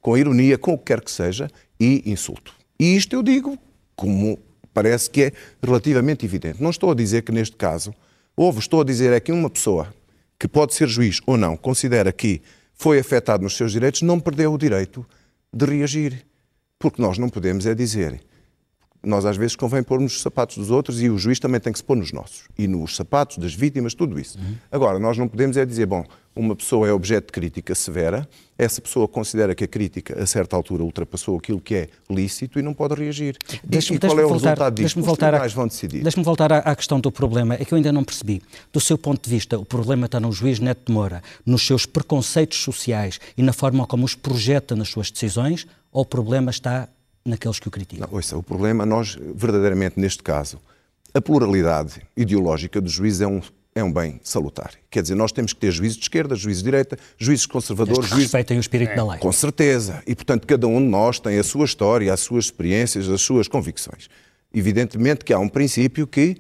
com 0.09 0.16
ironia, 0.16 0.57
com 0.57 0.73
o 0.73 0.79
que 0.79 0.85
quer 0.85 1.03
que 1.03 1.11
seja, 1.11 1.51
e 1.79 2.03
insulto. 2.11 2.55
E 2.81 2.97
isto 2.97 3.14
eu 3.14 3.23
digo 3.23 3.59
como 3.94 4.38
parece 4.73 5.11
que 5.11 5.25
é 5.25 5.33
relativamente 5.62 6.25
evidente. 6.25 6.62
Não 6.62 6.71
estou 6.71 6.90
a 6.90 6.94
dizer 6.94 7.21
que 7.21 7.31
neste 7.31 7.57
caso 7.57 7.94
houve, 8.35 8.59
estou 8.59 8.81
a 8.81 8.85
dizer 8.85 9.12
é 9.12 9.21
que 9.21 9.31
uma 9.31 9.51
pessoa 9.51 9.92
que 10.38 10.49
pode 10.49 10.73
ser 10.73 10.88
juiz 10.88 11.21
ou 11.27 11.37
não, 11.37 11.59
considera 11.59 12.11
que 12.11 12.40
foi 12.73 12.99
afetado 12.99 13.42
nos 13.42 13.55
seus 13.55 13.71
direitos, 13.71 14.01
não 14.01 14.18
perdeu 14.18 14.51
o 14.51 14.57
direito 14.57 15.05
de 15.53 15.66
reagir. 15.66 16.25
Porque 16.79 17.03
nós 17.03 17.18
não 17.18 17.29
podemos 17.29 17.66
é 17.66 17.75
dizer 17.75 18.18
nós 19.03 19.25
às 19.25 19.37
vezes 19.37 19.55
convém 19.55 19.83
pôr-nos 19.83 20.16
os 20.16 20.23
sapatos 20.23 20.57
dos 20.57 20.71
outros 20.71 21.01
e 21.01 21.09
o 21.09 21.18
juiz 21.18 21.38
também 21.38 21.61
tem 21.61 21.73
que 21.73 21.79
se 21.79 21.85
pôr 21.85 21.97
nos 21.97 22.12
nossos. 22.12 22.49
E 22.59 22.66
nos 22.66 22.97
sapatos 22.97 23.38
das 23.38 23.55
vítimas, 23.55 23.94
tudo 23.94 24.18
isso. 24.18 24.38
Uhum. 24.38 24.57
Agora, 24.71 24.99
nós 24.99 25.16
não 25.16 25.29
podemos 25.29 25.57
é 25.57 25.64
dizer, 25.64 25.87
bom, 25.87 26.05
uma 26.38 26.55
pessoa 26.55 26.88
é 26.88 26.92
objeto 26.92 27.27
de 27.27 27.33
crítica 27.33 27.74
severa, 27.74 28.29
essa 28.57 28.81
pessoa 28.81 29.09
considera 29.09 29.55
que 29.55 29.64
a 29.64 29.68
crítica, 29.68 30.20
a 30.22 30.27
certa 30.27 30.55
altura, 30.55 30.85
ultrapassou 30.85 31.37
aquilo 31.37 31.61
que 31.61 31.74
é 31.74 31.88
lícito 32.09 32.59
e 32.59 32.62
não 32.62 32.72
pode 32.72 32.94
reagir. 32.94 33.37
Deixa, 33.64 33.92
e 33.92 33.98
qual 33.98 34.18
é 34.18 34.24
o 34.24 34.29
voltar, 34.29 34.51
resultado 34.51 34.74
disso? 34.74 35.01
Os 35.01 35.05
voltar 35.07 35.35
a, 35.35 35.46
vão 35.48 35.66
decidir. 35.66 36.03
Deixe-me 36.03 36.24
voltar 36.24 36.53
à, 36.53 36.59
à, 36.59 36.77
questão 36.77 37.01
do 37.01 37.11
problema. 37.11 37.55
É 37.55 37.64
que 37.64 37.72
eu 37.72 37.77
ainda 37.77 37.92
não 37.92 38.05
percebi. 38.05 38.40
Do 38.72 38.81
seu 38.81 38.96
ponto 38.96 39.22
de 39.22 39.29
vista, 39.29 39.59
o 39.59 39.64
problema 39.64 40.07
está 40.07 40.20
no 40.20 40.31
juiz 40.31 40.61
Neto 40.61 40.87
de 40.87 40.92
Moura, 40.92 41.22
nos 41.44 41.66
seus 41.66 41.87
preconceitos 41.87 42.59
sociais 42.59 43.20
e 43.37 43.42
na 43.42 43.53
forma 43.53 43.87
como 43.87 44.05
os 44.05 44.14
projeta 44.14 44.77
nas 44.77 44.88
suas 44.88 45.11
decisões, 45.11 45.66
ou 45.92 46.03
o 46.03 46.07
problema 46.07 46.51
está 46.51 46.88
naqueles 47.24 47.59
que 47.59 47.68
o 47.68 47.70
criticam. 47.70 48.07
Não, 48.09 48.16
ouça, 48.16 48.37
o 48.37 48.42
problema, 48.42 48.87
nós, 48.87 49.18
verdadeiramente, 49.35 49.98
neste 49.98 50.22
caso, 50.22 50.59
a 51.12 51.20
pluralidade 51.20 52.03
ideológica 52.16 52.81
do 52.81 52.88
juiz 52.88 53.20
é 53.20 53.27
um, 53.27 53.40
é 53.79 53.85
um 53.85 53.93
bem 53.93 54.21
salutar. 54.23 54.73
Quer 54.91 55.03
dizer, 55.03 55.14
nós 55.14 55.33
temos 55.33 55.53
que 55.53 55.61
ter 55.61 55.71
juízes 55.71 55.97
de 55.97 56.03
esquerda, 56.03 56.35
juízes 56.35 56.62
de 56.62 56.71
direita, 56.71 56.99
juízes 57.17 57.47
conservadores. 57.47 58.09
Juízes... 58.09 58.25
respeitem 58.25 58.57
o 58.57 58.61
espírito 58.61 58.93
é, 58.93 58.97
da 58.97 59.07
lei. 59.07 59.19
Com 59.19 59.33
certeza. 59.33 60.03
E, 60.07 60.14
portanto, 60.14 60.47
cada 60.47 60.67
um 60.67 60.81
de 60.81 60.88
nós 60.88 61.21
tem 61.21 61.38
a 61.38 61.45
sua 61.45 61.64
história, 61.64 62.12
as 62.12 62.21
suas 62.21 62.47
experiências, 62.47 63.09
as 63.09 63.21
suas 63.21 63.49
convicções. 63.49 64.09
Evidentemente 64.53 65.25
que 65.25 65.33
há 65.33 65.38
um 65.38 65.49
princípio 65.49 66.07
que 66.07 66.37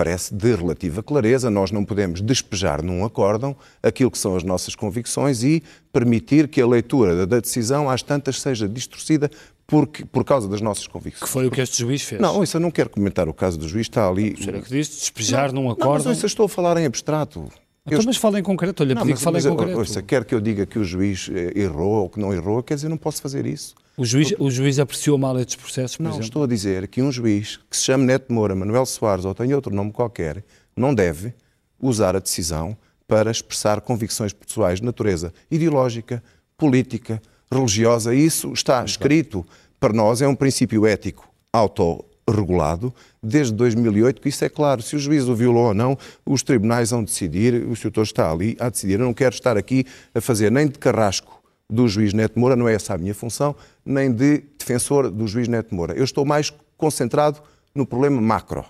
parece 0.00 0.34
de 0.34 0.54
relativa 0.54 1.02
clareza. 1.02 1.50
Nós 1.50 1.70
não 1.70 1.84
podemos 1.84 2.22
despejar 2.22 2.82
num 2.82 3.04
acórdão 3.04 3.54
aquilo 3.82 4.10
que 4.10 4.16
são 4.16 4.34
as 4.34 4.42
nossas 4.42 4.74
convicções 4.74 5.42
e 5.42 5.62
permitir 5.92 6.48
que 6.48 6.58
a 6.58 6.66
leitura 6.66 7.26
da 7.26 7.38
decisão 7.38 7.90
às 7.90 8.02
tantas 8.02 8.40
seja 8.40 8.66
distorcida 8.66 9.30
porque, 9.70 10.04
por 10.04 10.24
causa 10.24 10.48
das 10.48 10.60
nossas 10.60 10.88
convicções. 10.88 11.22
Que 11.22 11.28
foi 11.28 11.46
o 11.46 11.50
que 11.50 11.60
este 11.60 11.78
juiz 11.78 12.02
fez. 12.02 12.20
Não, 12.20 12.42
isso 12.42 12.56
eu 12.56 12.60
não 12.60 12.72
quero 12.72 12.90
comentar 12.90 13.28
o 13.28 13.32
caso 13.32 13.56
do 13.56 13.68
juiz, 13.68 13.86
está 13.86 14.08
ali... 14.08 14.36
Será 14.42 14.60
que 14.60 14.68
disse 14.68 14.98
despejar 14.98 15.52
não, 15.52 15.62
num 15.62 15.70
acórdão? 15.70 16.06
Não, 16.06 16.10
mas 16.10 16.22
eu 16.22 16.26
estou 16.26 16.46
a 16.46 16.48
falar 16.48 16.76
em 16.76 16.86
abstrato. 16.86 17.48
Então, 17.86 18.00
eu... 18.00 18.04
mas 18.04 18.16
fala 18.16 18.40
em 18.40 18.42
concreto, 18.42 18.82
olha, 18.82 18.96
pedi 18.96 19.14
que 19.14 19.20
fale 19.20 19.38
em 19.38 19.42
concreto. 19.42 19.78
Ouça, 19.78 20.02
quer 20.02 20.24
que 20.24 20.34
eu 20.34 20.40
diga 20.40 20.66
que 20.66 20.76
o 20.76 20.84
juiz 20.84 21.30
eh, 21.32 21.52
errou 21.54 22.02
ou 22.02 22.10
que 22.10 22.18
não 22.18 22.34
errou, 22.34 22.60
quer 22.64 22.74
dizer, 22.74 22.88
não 22.88 22.96
posso 22.96 23.22
fazer 23.22 23.46
isso. 23.46 23.76
O 23.96 24.04
juiz, 24.04 24.34
o 24.38 24.50
juiz 24.50 24.80
apreciou 24.80 25.16
mal 25.16 25.38
estes 25.38 25.54
processos, 25.54 25.96
por 25.96 26.02
Não, 26.02 26.10
exemplo? 26.10 26.26
estou 26.26 26.42
a 26.42 26.46
dizer 26.48 26.88
que 26.88 27.00
um 27.00 27.12
juiz 27.12 27.60
que 27.70 27.76
se 27.76 27.84
chame 27.84 28.04
Neto 28.04 28.32
Moura, 28.32 28.56
Manuel 28.56 28.86
Soares 28.86 29.24
ou 29.24 29.34
tem 29.34 29.54
outro 29.54 29.72
nome 29.72 29.92
qualquer, 29.92 30.44
não 30.76 30.92
deve 30.92 31.32
usar 31.80 32.16
a 32.16 32.18
decisão 32.18 32.76
para 33.06 33.30
expressar 33.30 33.80
convicções 33.80 34.32
pessoais 34.32 34.80
de 34.80 34.86
natureza 34.86 35.32
ideológica, 35.50 36.22
política, 36.56 37.20
religiosa. 37.52 38.14
Isso 38.14 38.52
está 38.52 38.84
escrito 38.84 39.44
para 39.78 39.92
nós, 39.92 40.22
é 40.22 40.28
um 40.28 40.34
princípio 40.34 40.86
ético 40.86 41.28
autorregulado 41.52 42.94
desde 43.22 43.52
2008, 43.54 44.20
que 44.20 44.28
isso 44.28 44.44
é 44.44 44.48
claro. 44.48 44.82
Se 44.82 44.94
o 44.94 44.98
juiz 44.98 45.24
o 45.24 45.34
violou 45.34 45.68
ou 45.68 45.74
não, 45.74 45.98
os 46.24 46.42
tribunais 46.42 46.90
vão 46.90 47.02
decidir, 47.02 47.54
o 47.66 47.74
senhor 47.74 48.02
está 48.02 48.30
ali 48.30 48.56
a 48.60 48.68
decidir. 48.68 49.00
Eu 49.00 49.06
não 49.06 49.14
quero 49.14 49.34
estar 49.34 49.56
aqui 49.56 49.84
a 50.14 50.20
fazer 50.20 50.50
nem 50.50 50.68
de 50.68 50.78
carrasco 50.78 51.42
do 51.68 51.86
juiz 51.88 52.12
Neto 52.12 52.38
Moura, 52.38 52.56
não 52.56 52.68
é 52.68 52.74
essa 52.74 52.94
a 52.94 52.98
minha 52.98 53.14
função, 53.14 53.54
nem 53.84 54.12
de 54.12 54.42
defensor 54.58 55.10
do 55.10 55.26
juiz 55.26 55.48
Neto 55.48 55.74
Moura. 55.74 55.94
Eu 55.94 56.04
estou 56.04 56.24
mais 56.24 56.52
concentrado 56.76 57.40
no 57.74 57.86
problema 57.86 58.20
macro. 58.20 58.64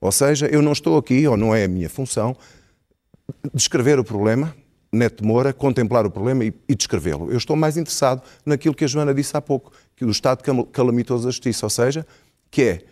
Ou 0.00 0.12
seja, 0.12 0.46
eu 0.46 0.62
não 0.62 0.72
estou 0.72 0.96
aqui, 0.96 1.26
ou 1.26 1.36
não 1.36 1.54
é 1.54 1.64
a 1.64 1.68
minha 1.68 1.88
função, 1.88 2.36
descrever 3.52 3.98
o 3.98 4.04
problema, 4.04 4.54
Neto 4.92 5.24
Moura, 5.24 5.52
contemplar 5.52 6.06
o 6.06 6.10
problema 6.10 6.44
e, 6.44 6.54
e 6.68 6.74
descrevê-lo. 6.74 7.30
Eu 7.30 7.36
estou 7.36 7.56
mais 7.56 7.76
interessado 7.76 8.22
naquilo 8.44 8.74
que 8.74 8.84
a 8.84 8.88
Joana 8.88 9.12
disse 9.12 9.36
há 9.36 9.40
pouco, 9.40 9.72
que 9.94 10.04
o 10.04 10.10
estado 10.10 10.42
calamitoso 10.66 11.24
da 11.24 11.30
justiça, 11.30 11.66
ou 11.66 11.70
seja, 11.70 12.06
que 12.50 12.62
é 12.62 12.84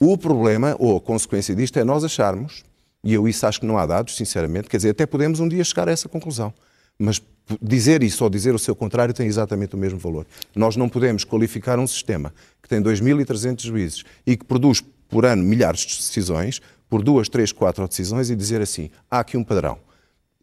o 0.00 0.16
problema, 0.16 0.76
ou 0.78 0.96
a 0.96 1.00
consequência 1.00 1.54
disto, 1.54 1.78
é 1.78 1.84
nós 1.84 2.04
acharmos, 2.04 2.64
e 3.02 3.14
eu 3.14 3.28
isso 3.28 3.46
acho 3.46 3.60
que 3.60 3.66
não 3.66 3.78
há 3.78 3.86
dados, 3.86 4.16
sinceramente, 4.16 4.68
quer 4.68 4.76
dizer, 4.78 4.90
até 4.90 5.06
podemos 5.06 5.40
um 5.40 5.48
dia 5.48 5.62
chegar 5.64 5.88
a 5.88 5.92
essa 5.92 6.08
conclusão, 6.08 6.52
mas 6.98 7.22
dizer 7.62 8.02
isso 8.02 8.24
ou 8.24 8.30
dizer 8.30 8.54
o 8.54 8.58
seu 8.58 8.74
contrário 8.74 9.14
tem 9.14 9.26
exatamente 9.26 9.74
o 9.74 9.78
mesmo 9.78 9.98
valor. 9.98 10.26
Nós 10.54 10.76
não 10.76 10.88
podemos 10.88 11.24
qualificar 11.24 11.78
um 11.78 11.86
sistema 11.86 12.34
que 12.62 12.68
tem 12.68 12.82
2.300 12.82 13.62
juízes 13.62 14.04
e 14.26 14.36
que 14.36 14.44
produz 14.44 14.82
por 15.08 15.24
ano 15.24 15.42
milhares 15.42 15.80
de 15.80 15.96
decisões, 15.96 16.60
por 16.88 17.02
duas, 17.02 17.28
três, 17.28 17.52
quatro 17.52 17.86
decisões 17.86 18.30
e 18.30 18.36
dizer 18.36 18.60
assim, 18.60 18.90
há 19.10 19.20
aqui 19.20 19.36
um 19.36 19.44
padrão. 19.44 19.78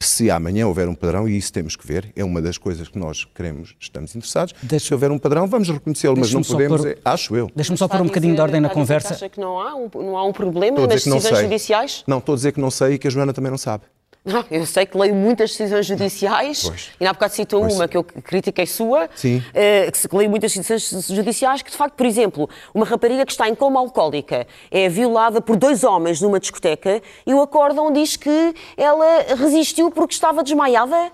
Se 0.04 0.30
amanhã 0.30 0.68
houver 0.68 0.88
um 0.88 0.96
padrão, 0.96 1.28
e 1.28 1.38
isso 1.38 1.52
temos 1.52 1.76
que 1.76 1.88
ver, 1.88 2.12
é 2.16 2.24
uma 2.24 2.42
das 2.42 2.58
coisas 2.58 2.88
que 2.88 3.00
nós 3.00 3.26
queremos, 3.34 3.76
estamos 3.80 4.16
interessados. 4.16 4.54
Deixa... 4.62 4.88
Se 4.88 4.94
houver 4.94 5.12
um 5.12 5.18
padrão, 5.18 5.48
vamos 5.48 5.70
reconhecê-lo, 5.70 6.16
mas 6.18 6.34
não 6.34 6.42
podemos, 6.42 6.82
por... 6.82 6.90
é, 6.90 6.98
acho 7.06 7.36
eu. 7.36 7.50
Deixa-me 7.56 7.78
só 7.78 7.88
pôr 7.88 8.02
um 8.02 8.06
bocadinho 8.06 8.36
de 8.36 8.42
ordem 8.42 8.60
na 8.60 8.70
conversa. 8.70 9.14
Acha 9.14 9.30
que 9.30 9.40
não 9.40 9.60
há 9.60 9.76
um, 9.76 9.90
não 9.96 10.18
há 10.18 10.26
um 10.26 10.34
problema 10.34 10.80
nas 10.82 11.04
decisões 11.04 11.40
judiciais? 11.40 12.04
Não, 12.06 12.18
estou 12.18 12.34
a 12.34 12.36
dizer 12.36 12.52
que 12.52 12.60
não 12.60 12.70
sei 12.70 12.94
e 12.94 12.98
que 12.98 13.08
a 13.08 13.12
Joana 13.12 13.34
também 13.34 13.50
não 13.50 13.58
sabe. 13.58 13.86
Não, 14.26 14.46
eu 14.50 14.66
sei 14.66 14.86
que 14.86 14.98
leio 14.98 15.14
muitas 15.14 15.52
decisões 15.52 15.86
judiciais, 15.86 16.64
pois. 16.64 16.92
e 17.00 17.06
há 17.06 17.12
bocado 17.12 17.34
citou 17.34 17.60
pois. 17.60 17.76
uma 17.76 17.90
que 17.90 17.98
eu 17.98 18.04
critiquei 18.06 18.66
sua, 18.66 19.10
Sim. 19.16 19.40
Uh, 19.40 20.10
que 20.10 20.16
leio 20.16 20.30
muitas 20.30 20.56
decisões 20.56 21.08
judiciais 21.08 21.62
que, 21.62 21.70
de 21.70 21.76
facto, 21.76 21.96
por 21.96 22.06
exemplo, 22.06 22.50
uma 22.74 22.86
rapariga 22.86 23.26
que 23.26 23.34
está 23.34 23.50
em 23.50 23.56
coma 23.56 23.82
alcoólica 23.82 24.48
é 24.72 24.88
violada 24.88 25.42
por 25.42 25.58
dois 25.58 25.84
homens 25.84 26.22
numa 26.22 26.40
discoteca 26.40 27.02
e 27.26 27.34
o 27.34 27.42
acórdão 27.42 27.92
diz 27.92 28.16
que 28.16 28.56
ela 28.78 29.36
resistiu 29.38 29.92
porque 29.92 30.14
estava 30.14 30.42
desmaiada. 30.42 31.12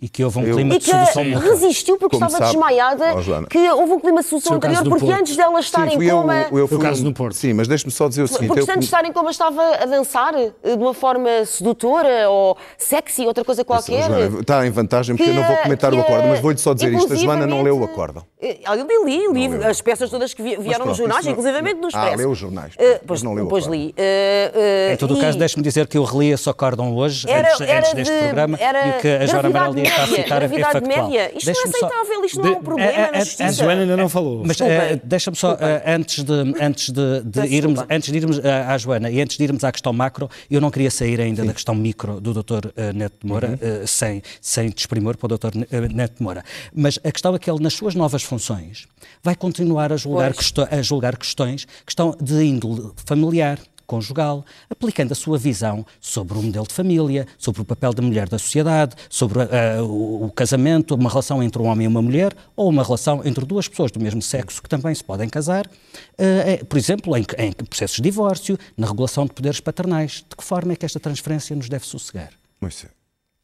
E 0.00 0.08
que 0.08 0.22
houve 0.22 0.38
um 0.38 0.44
clima 0.44 0.74
eu, 0.74 0.78
de 0.78 0.84
sedução. 0.84 1.24
E 1.24 1.34
que 1.34 1.48
resistiu 1.48 1.98
porque 1.98 2.14
estava 2.14 2.30
sabe, 2.30 2.44
desmaiada, 2.52 3.14
oh, 3.16 3.46
que 3.48 3.58
houve 3.70 3.92
um 3.94 4.00
clima 4.00 4.20
de 4.20 4.28
sedução 4.28 4.56
anterior, 4.56 4.84
porque 4.84 5.04
Porto. 5.04 5.20
antes 5.20 5.36
dela 5.36 5.58
estar 5.58 5.90
sim, 5.90 5.96
em 5.96 6.08
coma. 6.08 6.46
Eu, 6.52 6.58
eu 6.58 6.68
fui 6.68 6.76
o 6.76 6.80
caso 6.80 7.04
no 7.04 7.12
Porto. 7.12 7.34
Sim, 7.34 7.52
mas 7.52 7.66
deixe-me 7.66 7.90
só 7.90 8.08
dizer 8.08 8.22
o 8.22 8.28
seguinte. 8.28 8.46
Porque 8.46 8.60
antes 8.60 8.78
de 8.78 8.84
estar 8.84 9.04
em 9.04 9.12
coma 9.12 9.30
estava 9.30 9.60
a 9.60 9.86
dançar 9.86 10.34
eh, 10.36 10.52
de 10.62 10.80
uma 10.80 10.94
forma 10.94 11.44
sedutora 11.44 12.30
ou 12.30 12.56
sexy, 12.76 13.26
outra 13.26 13.44
coisa 13.44 13.64
qualquer. 13.64 14.06
Joana, 14.06 14.40
está 14.40 14.64
em 14.64 14.70
vantagem 14.70 15.16
porque 15.16 15.32
que, 15.32 15.36
eu 15.36 15.42
não 15.42 15.48
vou 15.48 15.56
comentar 15.56 15.92
o 15.92 16.00
acordo, 16.00 16.28
mas 16.28 16.38
vou-lhe 16.38 16.58
só 16.58 16.74
dizer 16.74 16.92
isto. 16.92 17.12
A 17.12 17.16
Joana 17.16 17.46
não 17.46 17.62
leu 17.62 17.80
o 17.80 17.82
acordo. 17.84 18.24
Eh, 18.40 18.60
eu 18.64 19.04
li, 19.04 19.26
li, 19.32 19.48
li 19.48 19.64
as 19.64 19.80
peças 19.80 20.08
todas 20.08 20.32
que 20.32 20.42
vieram 20.42 20.86
nos 20.86 20.96
jornais, 20.96 21.26
inclusive 21.26 21.60
no 21.74 21.88
Expresso. 21.88 22.12
Ah, 22.12 22.16
leu 22.16 22.30
os 22.30 22.38
jornais. 22.38 22.74
Uh, 22.74 23.00
pois, 23.04 23.20
não 23.24 23.34
leu 23.34 23.44
depois 23.44 23.66
li. 23.66 23.92
Uh, 23.98 24.92
em 24.92 24.96
todo 24.96 25.14
o 25.14 25.20
caso, 25.20 25.36
deixe-me 25.36 25.62
dizer 25.62 25.88
que 25.88 25.98
eu 25.98 26.04
reli 26.04 26.30
esse 26.30 26.48
acórdão 26.48 26.94
hoje, 26.94 27.26
antes, 27.28 27.94
deste 27.94 28.16
programa, 28.16 28.56
e 28.60 28.90
o 28.90 29.00
que 29.00 29.08
a 29.08 29.26
Joana 29.26 29.48
Amaral 29.48 29.74
está 29.88 30.02
a 30.02 30.06
citar 30.06 30.42
é 30.42 30.48
factual. 30.48 31.08
média. 31.08 31.32
Isto 31.36 31.52
não 31.52 31.60
é 31.60 31.64
aceitável, 31.64 32.24
isto 32.24 32.42
não 32.42 32.48
é 32.48 32.56
um 32.56 32.62
problema 32.62 33.10
na 33.12 33.18
justiça. 33.20 33.44
A 33.44 33.52
Joana 33.52 33.80
ainda 33.82 33.96
não 33.96 34.08
falou. 34.08 34.44
Mas 34.44 34.56
deixa-me 35.04 35.36
só, 35.36 35.56
antes 35.86 36.22
de, 36.22 36.32
antes 36.60 36.90
de, 36.90 37.22
de 37.22 37.46
irmos, 37.46 37.80
antes 37.90 38.10
de 38.10 38.16
irmos 38.16 38.40
à 38.44 38.76
Joana 38.78 39.10
e 39.10 39.20
antes 39.20 39.36
de 39.36 39.44
irmos 39.44 39.64
à 39.64 39.72
questão 39.72 39.92
macro, 39.92 40.28
eu 40.50 40.60
não 40.60 40.70
queria 40.70 40.90
sair 40.90 41.20
ainda 41.20 41.44
da 41.44 41.52
questão 41.52 41.74
micro 41.74 42.20
do 42.20 42.32
Dr. 42.32 42.68
Neto 42.94 43.16
de 43.22 43.26
Moura, 43.26 43.48
uhum. 43.48 43.86
sem, 43.86 44.22
sem 44.40 44.70
desprimor 44.70 45.16
para 45.16 45.34
o 45.34 45.38
Dr. 45.38 45.50
Neto 45.92 46.18
de 46.18 46.22
Moura. 46.22 46.44
Mas 46.74 46.98
a 47.04 47.10
questão 47.10 47.34
é 47.34 47.38
que 47.38 47.50
ele, 47.50 47.62
nas 47.62 47.74
suas 47.74 47.94
novas 47.94 48.22
funções, 48.22 48.86
vai 49.22 49.34
continuar 49.34 49.92
a 49.92 49.96
julgar, 49.96 50.32
a 50.70 50.82
julgar 50.82 51.16
questões 51.16 51.64
que 51.64 51.92
estão 51.92 52.16
de 52.20 52.42
índole 52.44 52.90
familiar, 53.04 53.58
conjugal, 53.88 54.44
aplicando 54.68 55.10
a 55.12 55.14
sua 55.14 55.38
visão 55.38 55.84
sobre 55.98 56.36
o 56.38 56.42
modelo 56.42 56.66
de 56.68 56.74
família, 56.74 57.26
sobre 57.38 57.62
o 57.62 57.64
papel 57.64 57.92
da 57.94 58.02
mulher 58.02 58.28
da 58.28 58.38
sociedade, 58.38 58.94
sobre 59.08 59.38
uh, 59.38 60.24
o, 60.24 60.30
casamento, 60.30 60.94
uma 60.94 61.08
relação 61.08 61.42
entre 61.42 61.60
um 61.60 61.64
homem 61.64 61.86
e 61.86 61.88
uma 61.88 62.02
mulher, 62.02 62.36
ou 62.54 62.68
uma 62.68 62.84
relação 62.84 63.22
entre 63.24 63.44
duas 63.46 63.66
pessoas 63.66 63.90
do 63.90 63.98
mesmo 63.98 64.20
sexo 64.20 64.62
que 64.62 64.68
também 64.68 64.94
se 64.94 65.02
podem 65.02 65.28
casar, 65.28 65.66
uh, 65.66 66.64
por 66.66 66.76
exemplo, 66.76 67.16
em, 67.16 67.24
em, 67.38 67.52
processos 67.52 67.96
de 67.96 68.02
divórcio, 68.02 68.58
na 68.76 68.86
regulação 68.86 69.24
de 69.24 69.32
poderes 69.32 69.58
paternais. 69.58 70.24
De 70.28 70.36
que 70.36 70.44
forma 70.44 70.74
é 70.74 70.76
que 70.76 70.84
esta 70.84 71.00
transferência 71.00 71.56
nos 71.56 71.68
deve 71.68 71.86
sossegar? 71.86 72.30
Mas, 72.60 72.86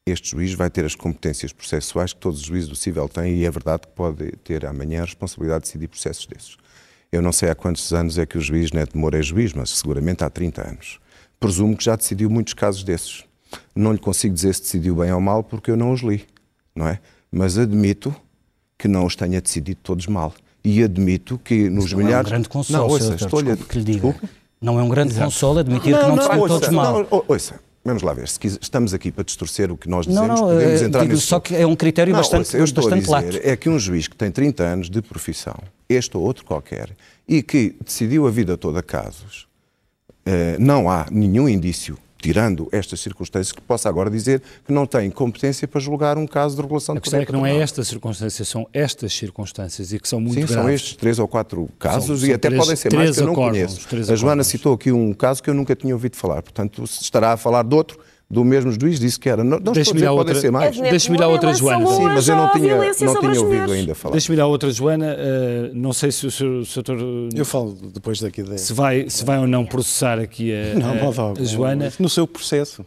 este 0.07 0.33
juiz 0.33 0.52
vai 0.52 0.68
ter 0.68 0.85
as 0.85 0.94
competências 0.94 1.50
processuais 1.50 2.12
que 2.12 2.20
todos 2.20 2.40
os 2.40 2.46
juízes 2.46 2.68
do 2.68 2.76
cível 2.76 3.09
têm 3.09 3.37
e 3.37 3.46
é 3.46 3.50
verdade 3.50 3.87
que 3.87 3.94
pode 3.94 4.33
ter 4.44 4.66
amanhã 4.66 5.00
a 5.00 5.04
responsabilidade 5.07 5.64
de 5.64 5.68
decidir 5.68 5.88
processos 5.88 6.26
desses. 6.26 6.63
Eu 7.14 7.22
não 7.22 7.31
sei 7.31 7.48
há 7.48 7.55
quantos 7.55 7.92
anos 7.92 8.18
é 8.18 8.27
que 8.27 8.37
o 8.37 8.40
juiz 8.40 8.72
Neto 8.72 8.98
Moura 8.98 9.20
é 9.20 9.22
juiz, 9.22 9.53
mas 9.53 9.70
seguramente 9.70 10.24
há 10.24 10.29
30 10.29 10.68
anos. 10.68 10.98
Presumo 11.38 11.77
que 11.77 11.85
já 11.85 11.94
decidiu 11.94 12.29
muitos 12.29 12.55
casos 12.55 12.83
desses. 12.83 13.22
Não 13.72 13.92
lhe 13.92 14.00
consigo 14.00 14.35
dizer 14.35 14.53
se 14.53 14.62
decidiu 14.62 14.96
bem 14.96 15.12
ou 15.12 15.20
mal 15.20 15.44
porque 15.44 15.70
eu 15.70 15.77
não 15.77 15.92
os 15.92 16.00
li, 16.00 16.27
não 16.74 16.88
é? 16.88 16.98
Mas 17.31 17.57
admito 17.57 18.12
que 18.77 18.88
não 18.88 19.07
os 19.07 19.14
tenha 19.14 19.40
decidido 19.40 19.79
todos 19.81 20.09
mal. 20.09 20.35
E 20.64 20.83
admito 20.83 21.38
que 21.38 21.70
nos 21.70 21.85
Isso 21.85 21.96
milhares... 21.96 22.14
Não 22.14 22.18
é 22.18 22.20
um 22.27 22.31
grande 22.31 22.48
consolo, 22.48 22.79
não, 22.83 22.90
ouça, 22.90 23.14
estou 23.14 23.40
que 23.68 23.79
lhe 23.79 23.85
diga. 23.85 24.16
Não 24.61 24.81
é 24.81 24.83
um 24.83 24.88
grande 24.88 25.12
Exato. 25.12 25.27
consolo 25.27 25.61
admitir 25.61 25.92
não, 25.92 26.00
que 26.00 26.07
não, 26.07 26.16
não 26.16 26.24
decidiu 26.24 26.48
todos 26.48 26.68
mal. 26.70 27.07
Não, 27.09 27.24
ouça, 27.29 27.61
Vamos 27.84 28.02
lá 28.02 28.14
ver, 28.14 28.24
estamos 28.24 28.94
aqui 28.94 29.12
para 29.12 29.24
distorcer 29.24 29.70
o 29.70 29.76
que 29.76 29.90
nós 29.90 30.06
dizemos, 30.06 30.28
não, 30.28 30.36
não, 30.36 30.54
podemos 30.54 30.80
eh, 30.80 30.84
entrar 30.86 31.02
digo, 31.02 31.12
nesse... 31.12 31.26
Só 31.26 31.38
que 31.38 31.54
é 31.54 31.66
um 31.66 31.76
critério 31.76 32.12
não, 32.12 32.20
bastante, 32.20 32.56
eu 32.56 32.64
estou 32.64 32.84
bastante 32.84 33.12
a 33.12 33.20
dizer, 33.20 33.34
lato. 33.34 33.46
É 33.46 33.56
que 33.56 33.68
um 33.68 33.78
juiz 33.78 34.08
que 34.08 34.16
tem 34.16 34.30
30 34.30 34.64
anos 34.64 34.88
de 34.88 35.02
profissão, 35.02 35.56
este 35.86 36.16
ou 36.16 36.22
outro 36.22 36.46
qualquer, 36.46 36.88
e 37.28 37.42
que 37.42 37.76
decidiu 37.84 38.26
a 38.26 38.30
vida 38.30 38.56
toda 38.56 38.82
casos, 38.82 39.46
eh, 40.24 40.56
não 40.58 40.90
há 40.90 41.06
nenhum 41.10 41.46
indício 41.46 41.98
tirando 42.24 42.70
estas 42.72 43.00
circunstâncias, 43.00 43.52
que 43.52 43.60
possa 43.60 43.87
agora 43.87 44.08
dizer 44.08 44.40
que 44.66 44.72
não 44.72 44.87
tem 44.87 45.10
competência 45.10 45.68
para 45.68 45.78
julgar 45.78 46.16
um 46.16 46.26
caso 46.26 46.56
de 46.56 46.62
regulação 46.62 46.94
de 46.94 46.98
A 46.98 47.00
questão 47.02 47.20
é 47.20 47.26
que 47.26 47.32
não 47.32 47.44
é 47.44 47.58
estas 47.58 47.87
circunstâncias, 47.87 48.48
são 48.48 48.66
estas 48.72 49.12
circunstâncias 49.12 49.92
e 49.92 49.98
que 49.98 50.08
são 50.08 50.20
muito 50.20 50.40
Sim, 50.40 50.46
graves. 50.46 50.54
são 50.54 50.70
estes 50.70 50.96
três 50.96 51.18
ou 51.18 51.28
quatro 51.28 51.68
casos 51.78 52.20
são, 52.20 52.26
e 52.26 52.32
até 52.32 52.48
três, 52.48 52.62
podem 52.62 52.76
ser 52.76 52.94
mais 52.94 53.14
que 53.14 53.20
eu 53.20 53.26
não 53.26 53.34
conheço. 53.34 53.87
A 54.10 54.16
Joana 54.16 54.42
citou 54.42 54.72
aqui 54.72 54.90
um 54.90 55.12
caso 55.12 55.42
que 55.42 55.50
eu 55.50 55.54
nunca 55.54 55.76
tinha 55.76 55.92
ouvido 55.92 56.16
falar, 56.16 56.40
portanto 56.40 56.82
estará 56.84 57.34
a 57.34 57.37
falar 57.37 57.62
de 57.62 57.74
outro 57.74 57.98
do 58.34 58.44
mesmo 58.44 58.72
juiz 58.72 58.98
disse 58.98 59.18
que 59.18 59.28
era. 59.28 59.44
Não, 59.44 59.58
não 59.58 59.72
Deixa-me 59.72 60.00
ir 60.00 60.08
outra, 60.08 60.34
ser 60.34 60.50
mais. 60.50 60.78
Deixa-me 60.78 61.16
ir 61.16 61.22
à 61.22 61.28
outra 61.28 61.54
Joana. 61.54 61.86
Sim, 61.86 62.04
mas 62.04 62.28
eu 62.28 62.36
não 62.36 62.50
tinha, 62.50 62.76
não 62.76 63.20
tinha 63.20 63.40
ouvido 63.40 63.72
ainda 63.72 63.94
falar. 63.94 64.12
Deixa-me 64.12 64.36
ir 64.36 64.40
à 64.40 64.46
outra 64.46 64.70
Joana. 64.70 65.16
Uh, 65.16 65.74
não 65.74 65.92
sei 65.92 66.10
se 66.10 66.26
o 66.26 66.30
Sr. 66.30 66.84
Eu 67.34 67.44
falo 67.44 67.76
depois 67.92 68.20
daqui. 68.20 68.42
De... 68.42 68.58
Se, 68.58 68.72
vai, 68.72 69.08
se 69.08 69.24
vai 69.24 69.38
ou 69.38 69.46
não 69.46 69.64
processar 69.64 70.18
aqui 70.18 70.52
a, 70.52 70.74
não, 70.74 71.08
a, 71.08 71.40
a 71.40 71.44
Joana. 71.44 71.92
No 71.98 72.08
seu 72.08 72.26
processo. 72.26 72.84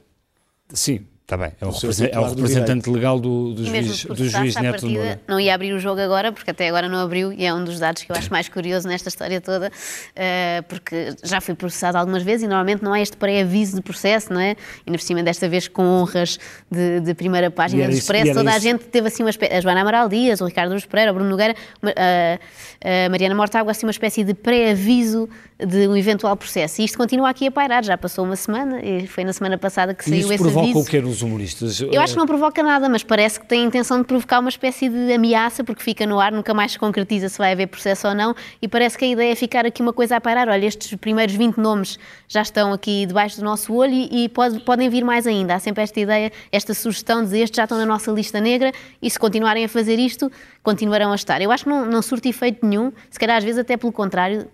Sim, 0.73 0.99
Está 1.27 1.35
bem, 1.35 1.51
é 1.59 1.65
o, 1.65 1.71
represent, 1.71 2.09
é 2.13 2.19
o 2.21 2.23
representante 2.23 2.89
legal 2.89 3.19
do, 3.19 3.53
do 3.53 3.65
juiz, 3.65 4.05
do 4.05 4.29
juiz 4.29 4.55
Neto 4.55 4.87
Moura. 4.87 5.19
Não 5.27 5.37
ia 5.37 5.53
abrir 5.53 5.73
o 5.73 5.79
jogo 5.79 5.99
agora, 5.99 6.31
porque 6.31 6.51
até 6.51 6.69
agora 6.69 6.87
não 6.87 6.99
abriu, 6.99 7.33
e 7.33 7.43
é 7.43 7.53
um 7.53 7.65
dos 7.65 7.81
dados 7.81 8.01
que 8.01 8.09
eu 8.09 8.15
acho 8.15 8.31
mais 8.31 8.47
curioso 8.47 8.87
nesta 8.87 9.09
história 9.09 9.41
toda, 9.41 9.67
uh, 9.67 10.63
porque 10.69 11.13
já 11.21 11.41
fui 11.41 11.53
processado 11.53 11.97
algumas 11.97 12.23
vezes 12.23 12.43
e 12.43 12.47
normalmente 12.47 12.81
não 12.81 12.93
há 12.93 13.01
este 13.01 13.17
pré-aviso 13.17 13.75
de 13.75 13.81
processo, 13.81 14.31
não 14.31 14.39
é? 14.39 14.55
E 14.85 14.89
por 14.89 15.01
cima 15.01 15.21
desta 15.21 15.49
vez 15.49 15.67
com 15.67 15.83
honras 15.83 16.39
de, 16.71 17.01
de 17.01 17.13
primeira 17.13 17.51
página 17.51 17.89
do 17.89 17.91
Expresso, 17.91 18.33
toda 18.33 18.53
a 18.53 18.59
gente 18.59 18.85
teve 18.85 19.09
assim 19.09 19.21
uma 19.21 19.29
espécie, 19.29 19.53
a 19.53 19.59
Joana 19.59 19.81
Amaral 19.81 20.07
Dias, 20.07 20.39
o 20.39 20.45
Ricardo 20.45 20.71
Luz 20.71 20.85
Pereira, 20.85 21.11
o 21.11 21.13
Bruno 21.13 21.29
Nogueira, 21.29 21.57
a, 21.83 23.05
a 23.05 23.09
Mariana 23.09 23.35
Mortágua, 23.35 23.71
assim 23.71 23.85
uma 23.85 23.91
espécie 23.91 24.23
de 24.23 24.33
pré-aviso 24.33 25.27
de 25.59 25.87
um 25.87 25.97
eventual 25.97 26.35
processo. 26.37 26.81
E 26.81 26.85
isto 26.85 26.97
continua 26.97 27.29
aqui 27.29 27.47
a 27.47 27.51
pairar, 27.51 27.83
já 27.83 27.97
passou 27.97 28.23
uma 28.23 28.35
semana, 28.35 28.79
e 28.83 29.07
foi 29.07 29.23
na 29.23 29.33
semana 29.33 29.57
passada 29.57 29.93
que 29.93 30.03
saiu 30.03 30.19
isso 30.19 30.33
esse 30.33 30.43
provoca 30.43 30.65
aviso. 30.65 30.79
o 30.79 30.85
que 30.85 31.01
nos 31.01 31.21
humoristas? 31.21 31.81
Eu 31.81 31.99
acho 31.99 32.13
que 32.13 32.19
não 32.19 32.27
provoca 32.27 32.61
nada, 32.61 32.87
mas 32.87 33.03
parece 33.03 33.39
que 33.39 33.47
tem 33.47 33.63
a 33.63 33.65
intenção 33.65 33.99
de 33.99 34.05
provocar 34.05 34.39
uma 34.39 34.49
espécie 34.49 34.87
de 34.87 35.11
ameaça, 35.11 35.63
porque 35.63 35.81
fica 35.81 36.05
no 36.05 36.19
ar, 36.19 36.31
nunca 36.31 36.53
mais 36.53 36.73
se 36.73 36.79
concretiza 36.79 37.27
se 37.27 37.37
vai 37.39 37.53
haver 37.53 37.67
processo 37.67 38.07
ou 38.07 38.13
não, 38.13 38.35
e 38.61 38.67
parece 38.67 38.97
que 38.97 39.05
a 39.05 39.07
ideia 39.07 39.31
é 39.31 39.35
ficar 39.35 39.65
aqui 39.65 39.81
uma 39.81 39.93
coisa 39.93 40.17
a 40.17 40.21
pairar. 40.21 40.47
Olha, 40.47 40.65
estes 40.65 40.93
primeiros 40.95 41.33
20 41.33 41.57
nomes 41.57 41.97
já 42.27 42.43
estão 42.43 42.71
aqui 42.71 43.05
debaixo 43.07 43.37
do 43.37 43.43
nosso 43.43 43.73
olho 43.73 43.93
e, 43.93 44.25
e 44.25 44.29
pode, 44.29 44.59
podem 44.59 44.89
vir 44.89 45.03
mais 45.03 45.25
ainda. 45.25 45.55
Há 45.55 45.59
sempre 45.59 45.81
esta 45.81 45.99
ideia, 45.99 46.31
esta 46.51 46.73
sugestão 46.75 47.25
de 47.25 47.39
estes 47.39 47.57
já 47.57 47.63
estão 47.63 47.79
na 47.79 47.85
nossa 47.85 48.11
lista 48.11 48.39
negra 48.39 48.71
e 49.01 49.09
se 49.09 49.17
continuarem 49.17 49.65
a 49.65 49.69
fazer 49.69 49.97
isto, 49.97 50.31
continuarão 50.61 51.11
a 51.11 51.15
estar. 51.15 51.41
Eu 51.41 51.51
acho 51.51 51.63
que 51.63 51.69
não, 51.69 51.83
não 51.85 52.01
surte 52.03 52.29
efeito 52.29 52.63
nenhum, 52.63 52.91
se 53.09 53.19
calhar 53.19 53.37
às 53.37 53.43
vezes 53.43 53.59
até 53.59 53.75
pelo 53.75 53.91
contrário, 53.91 54.47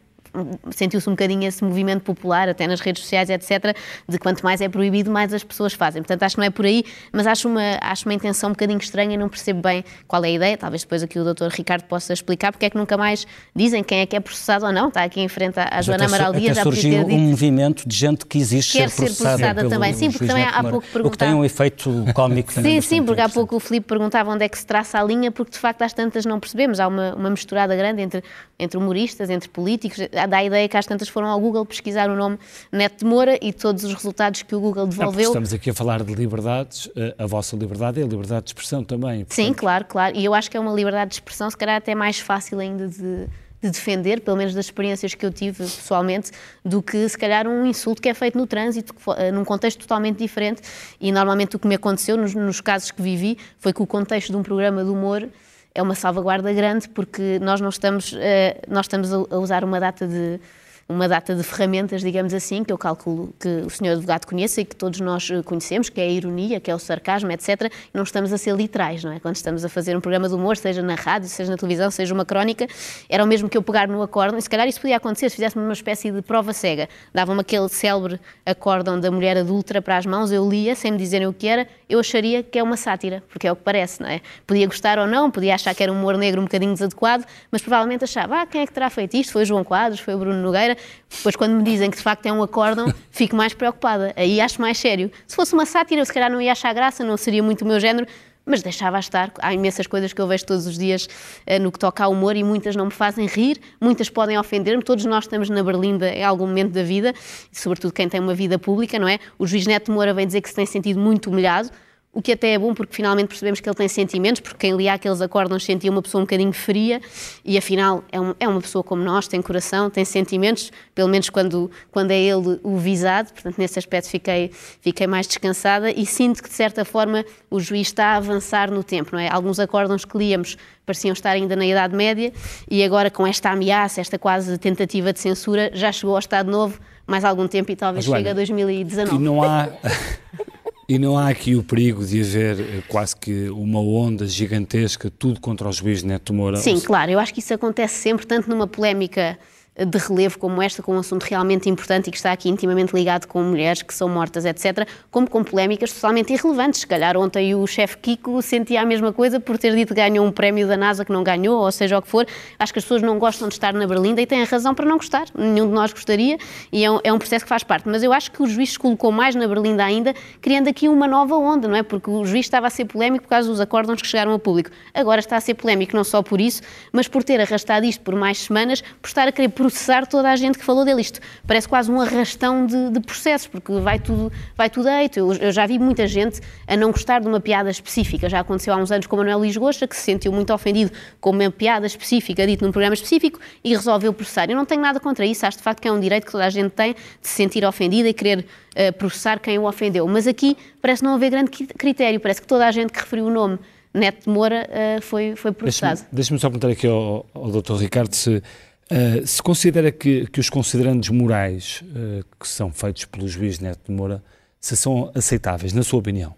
sentiu-se 0.72 1.08
um 1.10 1.14
bocadinho 1.14 1.48
esse 1.48 1.64
movimento 1.64 2.02
popular, 2.02 2.50
até 2.50 2.68
nas 2.68 2.80
redes 2.80 3.04
sociais, 3.04 3.30
etc., 3.30 3.76
de 4.08 4.18
quanto 4.18 4.44
mais 4.44 4.62
é 4.62 4.70
proibido, 4.70 5.12
mais 5.12 5.34
as 5.34 5.44
pessoas 5.44 5.74
fazem. 5.74 6.02
Portanto, 6.02 6.24
acho 6.24 6.36
que 6.36 6.40
não 6.42 6.48
é 6.48 6.50
por 6.50 6.66
aí, 6.66 6.84
mas 7.12 7.28
acho 7.28 7.48
uma, 7.48 7.78
acho 7.82 8.08
uma 8.08 8.14
intenção 8.14 8.50
um 8.50 8.54
bocadinho 8.54 8.80
estranha 8.80 9.18
não 9.18 9.30
percebo 9.30 9.62
bem 9.62 9.84
qual 10.08 10.24
é 10.24 10.28
a 10.28 10.32
ideia. 10.32 10.58
Talvez 10.58 10.84
depois 10.84 11.04
aqui 11.04 11.20
o 11.20 11.24
doutor 11.24 11.52
Ricardo 11.52 11.84
possa 11.84 12.14
explicar 12.14 12.52
porque 12.52 12.66
é 12.66 12.70
que 12.70 12.78
nunca 12.78 12.98
mais 12.98 13.26
dizem 13.56 13.84
quem 13.84 14.00
é 14.00 14.06
que 14.06 14.16
é 14.16 14.20
processado 14.20 14.66
ou 14.66 14.72
não. 14.72 14.88
Está 14.88 15.04
aqui 15.04 15.22
em 15.22 15.28
frente 15.28 15.60
à, 15.60 15.82
Joana 15.82 16.06
Amaral 16.06 16.34
Dias, 16.34 16.58
já 16.58 16.64
surgiu 16.64 17.06
um 17.06 17.20
movimento 17.20 17.88
de 17.88 17.96
gente 17.96 18.26
que 18.26 18.38
existe 18.38 18.78
Quer 18.78 18.90
ser 18.90 19.06
processada, 19.06 19.38
ser 19.38 19.44
processada 19.44 19.70
também. 19.70 19.94
Sim, 19.94 20.12
porque 20.12 20.28
também 20.28 20.44
há 20.44 20.64
pouco 20.64 20.86
O 21.04 21.12
que 21.12 21.18
tem 21.18 21.34
um 21.34 21.46
efeito 21.46 22.06
cómico 22.14 22.52
Sim, 22.52 22.82
sim, 22.82 23.04
porque 23.04 23.22
há 23.22 23.30
pouco 23.30 23.56
o 23.56 23.60
Filipe 23.60 23.88
perguntava 23.88 24.32
onde 24.32 24.44
é 24.44 24.50
que 24.50 24.58
se 24.58 24.66
traça 24.66 25.00
a 25.00 25.04
linha, 25.04 25.32
porque 25.32 25.52
de 25.52 25.60
facto 25.60 25.82
às 25.82 25.94
tantas 25.94 26.26
não 26.26 26.40
percebemos. 26.40 26.80
Há 26.80 26.88
uma, 26.88 27.16
uma 27.16 27.30
misturada 27.30 27.76
grande 27.76 28.02
entre, 28.02 28.24
entre 28.60 28.78
humoristas, 28.78 29.30
entre 29.30 29.50
políticos. 29.50 30.00
Dá 30.26 30.38
a 30.38 30.44
ideia 30.44 30.68
que 30.68 30.78
às 30.78 30.86
tantas 30.86 31.10
foram 31.10 31.28
ao 31.28 31.40
Google 31.40 31.66
pesquisar 31.66 32.10
o 32.10 32.16
nome 32.16 32.38
Neto 32.72 33.00
de 33.00 33.06
Moura 33.06 33.38
e 33.42 33.52
todos 33.54 33.84
os 33.84 33.94
resultados 33.94 34.44
que 34.44 34.56
o 34.56 34.60
Google 34.60 34.88
devolveu. 34.88 35.24
Não, 35.24 35.30
estamos 35.30 35.54
aqui 35.54 35.70
a 35.70 35.74
falar 35.74 36.04
de 36.04 36.14
liberdades, 36.14 36.90
eh, 36.96 37.16
a 37.18 37.26
vossa 37.26 37.56
liberdade 37.56 38.02
é 38.02 38.04
a 38.04 38.08
liberdade 38.08 38.46
de 38.46 38.50
expressão 38.50 38.84
também. 38.84 39.26
Portanto... 39.26 39.36
Sim, 39.36 39.54
claro, 39.54 39.86
claro. 39.86 40.16
E 40.16 40.24
eu 40.26 40.34
acho 40.34 40.50
que 40.50 40.58
é 40.58 40.60
uma 40.60 40.74
liberdade 40.74 41.10
de 41.10 41.16
expressão, 41.16 41.50
se 41.50 41.58
calhar 41.58 41.78
até 41.78 41.96
mais 41.96 42.20
fácil 42.20 42.60
ainda 42.60 42.88
de 42.88 43.28
de 43.64 43.72
defender, 43.72 44.20
pelo 44.20 44.36
menos 44.36 44.54
das 44.54 44.66
experiências 44.66 45.16
que 45.16 45.26
eu 45.26 45.32
tive 45.32 45.64
pessoalmente, 45.64 46.32
do 46.66 46.82
que 46.82 47.08
se 47.08 47.18
calhar 47.18 47.48
um 47.48 47.66
insulto 47.66 48.02
que 48.02 48.10
é 48.10 48.14
feito 48.14 48.38
no 48.38 48.46
trânsito, 48.46 48.94
eh, 49.16 49.32
num 49.32 49.46
contexto 49.46 49.80
totalmente 49.80 50.18
diferente. 50.18 50.62
E 51.00 51.14
normalmente 51.14 51.56
o 51.56 51.60
que 51.60 51.66
me 51.66 51.76
aconteceu 51.76 52.18
nos, 52.18 52.36
nos 52.36 52.60
casos 52.60 52.92
que 52.92 53.02
vivi 53.02 53.38
foi 53.60 53.72
que 53.72 53.82
o 53.82 53.88
contexto 53.88 54.32
de 54.32 54.38
um 54.38 54.44
programa 54.44 54.84
de 54.84 54.90
humor 54.90 55.30
é 55.76 55.82
uma 55.82 55.96
salvaguarda 55.96 56.52
grande, 56.54 56.88
porque 56.90 57.40
nós 57.42 57.60
não 57.60 57.70
estamos, 57.70 58.16
eh, 58.20 58.62
nós 58.68 58.86
estamos 58.86 59.12
a 59.12 59.38
usar 59.38 59.64
uma 59.64 59.80
data 59.80 60.08
de 60.08 60.40
uma 60.88 61.08
data 61.08 61.34
de 61.36 61.44
ferramentas, 61.44 62.02
digamos 62.02 62.34
assim, 62.34 62.64
que 62.64 62.72
eu 62.72 62.78
calculo 62.78 63.34
que 63.40 63.48
o 63.66 63.70
senhor 63.70 63.94
advogado 63.94 64.26
conheça 64.26 64.62
e 64.62 64.66
que 64.66 64.76
todos 64.76 65.00
nós 65.00 65.30
eh, 65.32 65.42
conhecemos, 65.42 65.90
que 65.90 66.00
é 66.00 66.04
a 66.04 66.10
ironia, 66.10 66.60
que 66.60 66.70
é 66.70 66.76
o 66.76 66.80
sarcasmo, 66.80 67.32
etc. 67.32 67.72
Não 67.94 68.04
estamos 68.04 68.34
a 68.34 68.38
ser 68.38 68.56
literais, 68.56 69.04
não 69.04 69.12
é? 69.12 69.20
Quando 69.20 69.36
estamos 69.36 69.64
a 69.64 69.70
fazer 69.70 69.96
um 69.96 70.02
programa 70.02 70.28
de 70.28 70.36
humor, 70.36 70.58
seja 70.58 70.82
na 70.82 70.96
rádio, 70.96 71.30
seja 71.30 71.50
na 71.50 71.58
televisão, 71.58 71.90
seja 71.90 72.14
uma 72.14 72.26
crónica, 72.26 72.68
era 73.10 73.24
o 73.24 73.28
mesmo 73.28 73.48
que 73.48 73.58
eu 73.58 73.64
pegar 73.64 73.88
no 73.88 74.02
acórdão, 74.02 74.38
e 74.38 74.42
se 74.42 74.50
calhar 74.50 74.68
isso 74.68 74.82
podia 74.82 74.98
acontecer 74.98 75.30
se 75.30 75.36
fizéssemos 75.36 75.66
uma 75.66 75.74
espécie 75.74 76.12
de 76.12 76.22
prova 76.22 76.52
cega. 76.54 76.90
Davam-me 77.14 77.42
aquele 77.42 77.70
célebre 77.70 78.20
acórdão 78.46 79.00
da 79.00 79.10
mulher 79.10 79.38
adulta 79.38 79.82
para 79.82 79.98
as 79.98 80.06
mãos, 80.06 80.32
eu 80.32 80.48
lia, 80.48 80.76
sem 80.76 80.92
me 80.92 80.98
dizerem 80.98 81.28
o 81.28 81.34
que 81.34 81.48
era, 81.48 81.68
eu 81.90 82.00
acharia 82.00 82.44
que 82.44 82.60
é 82.60 82.64
uma 82.64 82.76
sátira, 82.76 83.24
porque 83.30 83.48
é 83.48 83.52
o 83.52 83.56
que 83.56 83.64
parece, 83.64 84.02
não 84.02 84.10
é? 84.10 84.22
Podia 84.46 84.66
gostar 84.66 85.00
ou 85.00 85.08
não, 85.08 85.32
podia 85.32 85.56
achar 85.56 85.74
que 85.74 85.82
era 85.82 85.92
um 85.92 85.96
humor 85.96 86.18
negro 86.18 86.42
um 86.42 86.46
bocadinho 86.46 86.74
desadequado, 86.74 87.24
mas 87.52 87.62
provavelmente 87.62 88.04
achava, 88.04 88.42
ah, 88.42 88.46
quem 88.46 88.62
é 88.62 88.68
que 88.68 88.74
terá 88.74 88.90
feito 88.90 89.16
isto? 89.16 89.32
Foi 89.32 89.46
João 89.46 89.64
Quadros, 89.64 90.00
foi 90.00 90.14
o 90.14 90.18
Bruno 90.18 90.42
Nogueira, 90.42 90.73
depois, 91.10 91.36
quando 91.36 91.54
me 91.54 91.64
dizem 91.64 91.90
que 91.90 91.98
de 91.98 92.04
facto 92.04 92.26
é 92.26 92.32
um 92.32 92.44
acórdão, 92.44 92.94
fico 93.12 93.36
mais 93.36 93.54
preocupada. 93.54 94.14
Aí 94.16 94.40
acho 94.42 94.62
mais 94.62 94.78
sério. 94.78 95.12
Se 95.28 95.36
fosse 95.36 95.54
uma 95.54 95.66
sátira, 95.66 96.02
eu 96.02 96.06
se 96.06 96.14
calhar 96.14 96.32
não 96.32 96.42
ia 96.42 96.52
achar 96.52 96.74
graça, 96.74 97.04
não 97.04 97.18
seria 97.18 97.42
muito 97.42 97.64
o 97.64 97.68
meu 97.68 97.80
género, 97.80 98.08
mas 98.46 98.62
deixava 98.62 99.00
estar. 99.00 99.32
Há 99.40 99.54
imensas 99.54 99.88
coisas 99.88 100.14
que 100.14 100.22
eu 100.22 100.28
vejo 100.28 100.46
todos 100.46 100.68
os 100.68 100.78
dias 100.78 101.06
uh, 101.06 101.62
no 101.62 101.72
que 101.72 101.80
toca 101.80 102.04
ao 102.04 102.12
humor 102.12 102.36
e 102.36 102.44
muitas 102.44 102.76
não 102.76 102.86
me 102.86 102.92
fazem 102.92 103.26
rir, 103.26 103.60
muitas 103.80 104.10
podem 104.10 104.38
ofender-me. 104.38 104.84
Todos 104.84 105.06
nós 105.06 105.26
estamos 105.26 105.50
na 105.50 105.64
berlinda 105.64 106.10
em 106.10 106.24
algum 106.24 106.48
momento 106.48 106.72
da 106.72 106.84
vida, 106.84 107.14
sobretudo 107.52 107.94
quem 107.94 108.10
tem 108.10 108.20
uma 108.20 108.34
vida 108.34 108.60
pública, 108.60 109.00
não 109.00 109.08
é? 109.08 109.20
O 109.38 109.48
juiz 109.48 109.66
Neto 109.66 109.92
Moura 109.92 110.14
vem 110.14 110.28
dizer 110.28 110.42
que 110.42 110.50
se 110.50 110.56
tem 110.56 110.66
sentido 110.66 111.00
muito 111.00 111.30
humilhado 111.30 111.70
o 112.14 112.22
que 112.22 112.32
até 112.32 112.54
é 112.54 112.60
bom 112.60 112.76
porque 112.76 112.96
finalmente 112.96 113.28
percebemos 113.28 113.60
que 113.60 113.68
ele 113.68 113.76
tem 113.76 113.88
sentimentos, 113.88 114.40
porque 114.40 114.68
quem 114.68 114.78
lia 114.78 114.94
aqueles 114.94 115.20
acordos 115.20 115.66
sentia 115.66 115.90
uma 115.90 116.02
pessoa 116.02 116.22
um 116.22 116.26
bocadinho 116.26 116.54
fria 116.54 117.02
e 117.44 117.58
afinal 117.58 118.04
é, 118.12 118.22
um, 118.22 118.36
é, 118.40 118.48
uma 118.48 118.62
pessoa 118.62 118.84
como 118.84 119.04
nós, 119.04 119.28
tem 119.28 119.42
coração, 119.42 119.90
tem 119.90 120.06
sentimentos, 120.06 120.72
pelo 120.94 121.10
menos 121.10 121.32
quando, 121.32 121.72
quando 121.92 122.12
é 122.12 122.20
ele 122.20 122.60
o 122.62 122.78
visado, 122.78 123.34
portanto 123.34 123.58
nesse 123.58 123.80
aspecto 123.80 124.10
fiquei, 124.10 124.52
fiquei 124.80 125.08
mais 125.08 125.26
descansada 125.26 125.90
e 125.90 126.06
sinto 126.06 126.44
que 126.44 126.50
de 126.50 126.56
certa 126.56 126.86
forma 126.86 127.26
o 127.50 127.60
juiz 127.60 127.88
está 127.88 128.10
a 128.10 128.18
avançar 128.18 128.70
no 128.70 128.84
tempo, 128.84 129.10
não 129.14 129.20
é? 129.20 129.28
Alguns 129.28 129.60
acórdãos 129.60 130.06
que 130.06 130.16
líamos 130.16 130.56
pareciam 130.86 131.14
estar 131.14 131.32
ainda 131.32 131.56
na 131.56 131.66
Idade 131.66 131.96
Média 131.96 132.32
e 132.70 132.84
agora 132.84 133.10
com 133.10 133.26
esta 133.26 133.50
ameaça, 133.50 134.00
esta 134.00 134.20
quase 134.20 134.56
tentativa 134.60 135.12
de 135.12 135.20
censura, 135.20 135.72
já 135.74 135.92
chegou 135.92 136.14
ao 136.14 136.20
Estado 136.20 136.52
Novo 136.52 136.80
mais 137.08 137.26
algum 137.26 137.48
tempo 137.48 137.72
e 137.72 137.76
talvez 137.76 138.06
chegue 138.06 138.30
a 138.30 138.34
2019. 138.34 139.16
E 139.16 139.20
não 139.20 139.42
há... 139.42 139.68
E 140.88 141.00
não 141.00 141.18
há 141.18 141.30
aqui 141.30 141.56
o 141.56 141.64
perigo 141.64 142.06
de 142.06 142.22
haver 142.22 142.60
eh, 142.60 142.84
quase 142.90 143.16
que 143.16 143.50
uma 143.50 143.80
onda 143.80 144.28
gigantesca, 144.28 145.10
tudo 145.10 145.40
contra 145.40 145.68
o 145.70 145.72
juiz 145.72 146.04
Neto 146.04 146.34
Moura? 146.34 146.58
Sim, 146.58 146.80
claro, 146.80 147.12
eu 147.12 147.20
acho 147.20 147.34
que 147.34 147.40
isso 147.40 147.54
acontece 147.54 147.96
sempre, 147.96 148.26
tanto 148.26 148.50
numa 148.50 148.68
polémica 148.68 149.40
de 149.76 149.98
relevo 149.98 150.38
como 150.38 150.62
esta, 150.62 150.84
com 150.84 150.96
um 150.96 151.00
assunto 151.00 151.24
realmente 151.24 151.68
importante 151.68 152.08
e 152.08 152.12
que 152.12 152.18
está 152.18 152.32
aqui 152.32 152.48
intimamente 152.48 152.94
ligado 152.94 153.26
com 153.28 153.42
mulheres 153.42 153.82
que 153.82 153.94
são 153.94 154.08
mortas, 154.08 154.46
etc., 154.46 154.88
como 155.10 155.28
com 155.28 155.44
polémicas 155.44 155.92
totalmente 155.92 156.32
irrelevantes. 156.32 156.82
Se 156.82 156.88
calhar 156.88 157.18
ontem 157.18 157.56
o 157.56 157.66
chefe 157.66 157.98
Kiko 157.98 158.42
sentia 158.42 158.82
a 158.82 158.86
mesma 158.86 159.12
coisa 159.12 159.40
por 159.40 159.58
ter 159.58 159.76
dito 159.76 159.90
que 159.90 159.96
ganhou 159.96 160.26
um 160.26 160.32
prémio 160.32 160.68
da 160.68 160.78
NASA 160.78 161.04
que 161.04 161.12
não 161.12 161.24
ganhou, 161.24 161.60
ou 161.60 161.72
seja 161.72 161.98
o 161.98 162.02
que 162.02 162.08
for. 162.08 162.28
Acho 162.60 162.72
que 162.72 162.80
as 162.80 162.86
pessoas 162.86 163.02
não 163.02 163.18
gostam 163.18 163.48
de 163.48 163.56
estar 163.56 163.74
na 163.74 163.88
Berlinda 163.88 164.22
e 164.22 164.28
têm 164.28 164.44
a 164.44 164.46
razão 164.46 164.76
para 164.76 164.86
não 164.86 164.98
gostar. 164.98 165.26
Nenhum 165.36 165.68
de 165.68 165.74
nós 165.74 165.92
gostaria 165.92 166.38
e 166.72 166.86
é 166.86 166.92
um, 166.92 167.00
é 167.04 167.12
um 167.12 167.18
processo 167.18 167.46
que 167.46 167.50
faz 167.50 167.64
parte. 167.64 167.88
Mas 167.90 168.04
eu 168.04 168.14
acho 168.14 168.32
que 168.32 168.44
o 168.44 168.46
juiz 168.46 168.78
colocou 168.78 169.12
mais 169.12 169.34
na 169.34 169.48
Berlinda 169.48 169.84
ainda, 169.84 170.14
criando 170.40 170.68
aqui 170.68 170.88
uma 170.88 171.08
nova 171.08 171.36
onda, 171.36 171.68
não 171.68 171.76
é? 171.76 171.82
Porque 171.82 172.10
o 172.10 172.24
juiz 172.26 172.46
estava 172.46 172.68
a 172.68 172.70
ser 172.70 172.86
polémico 172.86 173.24
por 173.24 173.30
causa 173.30 173.50
dos 173.50 173.60
acórdãos 173.60 174.02
que 174.02 174.08
chegaram 174.08 174.32
ao 174.32 174.40
público. 174.40 174.70
Agora 174.94 175.20
está 175.20 175.38
a 175.38 175.42
ser 175.42 175.56
polémico 175.56 175.96
não 175.96 176.04
só 176.04 176.22
por 176.22 176.40
isso, 176.40 176.62
mas 176.92 177.08
por 177.08 177.24
ter 177.24 177.42
arrastado 177.42 177.86
isto 177.86 178.04
por 178.04 178.16
mais 178.16 178.38
semanas, 178.38 178.84
por 179.02 179.08
estar 179.08 179.28
a 179.28 179.32
querer 179.32 179.50
processar 179.64 180.06
toda 180.06 180.30
a 180.30 180.36
gente 180.36 180.58
que 180.58 180.66
falou 180.66 180.84
dele. 180.84 181.00
Isto 181.00 181.22
parece 181.48 181.70
quase 181.70 181.90
um 181.90 182.02
arrastão 182.02 182.66
de, 182.66 182.90
de 182.90 183.00
processos, 183.00 183.48
porque 183.48 183.72
vai 183.80 183.98
tudo, 183.98 184.30
vai 184.58 184.70
tudo 184.70 184.88
a 184.88 185.02
eito. 185.02 185.18
Eu, 185.18 185.34
eu, 185.36 185.52
já 185.54 185.66
vi 185.66 185.80
muita 185.80 186.06
gente 186.06 186.42
a 186.68 186.76
não 186.76 186.92
gostar 186.92 187.22
de 187.22 187.28
uma 187.30 187.40
piada 187.40 187.70
específica. 187.70 188.28
Já 188.28 188.42
aconteceu 188.42 188.74
há 188.74 188.78
uns 188.78 188.92
anos 188.92 189.08
com 189.08 189.16
o 189.16 189.20
Manuel 189.20 189.42
Lisgocha, 189.42 189.88
que 189.88 189.96
se 189.96 190.02
sentiu 190.02 190.34
muito 190.34 190.54
ofendido 190.54 190.92
com 191.22 191.30
uma 191.30 191.50
piada 191.50 191.88
específica 191.88 192.46
dita 192.46 192.66
num 192.66 192.74
programa 192.74 192.94
específico 192.94 193.40
e 193.64 193.70
resolveu 193.70 194.12
processar. 194.12 194.50
Eu 194.50 194.58
não 194.58 194.66
tenho 194.66 194.82
nada 194.82 195.00
contra 195.00 195.26
isso, 195.26 195.46
acho 195.46 195.60
de 195.60 195.64
facto 195.64 195.80
que 195.80 195.88
é 195.88 195.92
um 195.94 196.00
direito 196.00 196.26
que 196.26 196.32
toda 196.34 196.46
a 196.46 196.50
gente 196.50 196.72
tem 196.72 196.92
de 196.94 197.00
se 197.22 197.36
sentir 197.36 197.64
ofendida 197.64 198.10
e 198.10 198.14
querer 198.14 198.40
uh, 198.40 198.94
processar 198.98 199.40
quem 199.40 199.58
o 199.58 199.64
ofendeu. 199.64 200.06
Mas 200.10 200.28
aqui 200.28 200.58
parece 200.82 201.02
não 201.06 201.14
haver 201.16 201.32
grande 201.32 201.52
critério, 201.52 202.20
parece 202.20 202.42
que 202.42 202.48
toda 202.48 202.68
a 202.68 202.72
gente 202.72 202.92
que 202.92 203.00
referiu 203.00 203.28
o 203.28 203.32
nome 203.32 203.58
Neto 203.94 204.24
de 204.24 204.30
Moura 204.30 204.68
uh, 204.68 205.02
foi, 205.02 205.38
foi 205.38 205.54
processado. 205.54 206.02
Deixa-me 206.12 206.38
deixa 206.38 206.38
só 206.40 206.50
perguntar 206.50 206.70
aqui 206.70 206.88
ao, 206.88 207.26
ao 207.34 207.50
Dr. 207.50 207.76
Ricardo 207.76 208.14
se 208.14 208.44
Uh, 208.92 209.26
se 209.26 209.42
considera 209.42 209.92
que, 209.92 210.28
que 210.28 210.40
os 210.40 210.50
considerandos 210.50 211.10
morais 211.10 211.84
uh, 211.84 212.24
que 212.40 212.48
são 212.48 212.72
feitos 212.72 213.06
pelo 213.06 213.28
juiz 213.28 213.60
Neto 213.60 213.80
de 213.88 213.92
Moura 213.92 214.24
se 214.60 214.76
são 214.76 215.12
aceitáveis, 215.16 215.74
na 215.74 215.84
sua 215.84 216.00
opinião? 216.00 216.36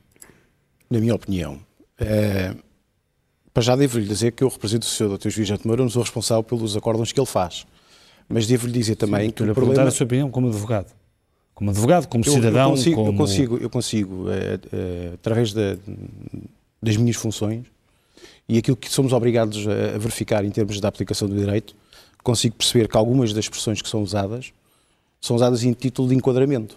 Na 0.89 0.99
minha 0.99 1.15
opinião. 1.15 1.59
Uh, 1.99 2.57
para 3.53 3.63
já 3.63 3.75
devo-lhe 3.75 4.05
dizer 4.05 4.31
que 4.31 4.43
eu 4.43 4.47
represento 4.47 4.85
o 4.85 4.89
Sr. 4.89 5.17
Dr. 5.17 5.29
Juiz 5.29 5.49
Neto 5.49 5.61
de 5.61 5.67
Moura, 5.67 5.81
não 5.81 5.89
sou 5.89 6.01
responsável 6.01 6.43
pelos 6.43 6.77
acórdãos 6.77 7.11
que 7.11 7.19
ele 7.19 7.27
faz. 7.27 7.65
Mas 8.29 8.45
devo-lhe 8.47 8.73
dizer 8.73 8.95
também 8.95 9.27
Sim, 9.27 9.31
que 9.31 9.43
o 9.43 9.53
problema... 9.53 9.83
a 9.83 9.91
sua 9.91 10.05
opinião 10.05 10.29
como 10.29 10.47
advogado. 10.47 10.93
Como 11.53 11.69
advogado, 11.69 12.07
como 12.07 12.23
eu, 12.25 12.33
cidadão, 12.33 12.63
eu 12.63 12.69
consigo, 12.71 12.95
como... 12.95 13.11
Eu 13.11 13.17
consigo, 13.17 13.57
eu 13.57 13.69
consigo 13.69 14.25
através 15.13 15.53
da, 15.53 15.77
das 16.81 16.97
minhas 16.97 17.15
funções 17.15 17.65
e 18.47 18.57
aquilo 18.57 18.75
que 18.75 18.91
somos 18.91 19.13
obrigados 19.13 19.65
a 19.67 19.97
verificar 19.97 20.43
em 20.43 20.51
termos 20.51 20.79
da 20.79 20.87
aplicação 20.87 21.27
do 21.27 21.35
direito, 21.35 21.75
consigo 22.25 22.55
perceber 22.55 22.87
que 22.87 22.97
algumas 22.97 23.31
das 23.31 23.45
expressões 23.45 23.81
que 23.81 23.87
são 23.87 24.01
usadas 24.01 24.51
são 25.21 25.35
usadas 25.35 25.63
em 25.63 25.71
título 25.73 26.09
de 26.09 26.15
enquadramento. 26.15 26.75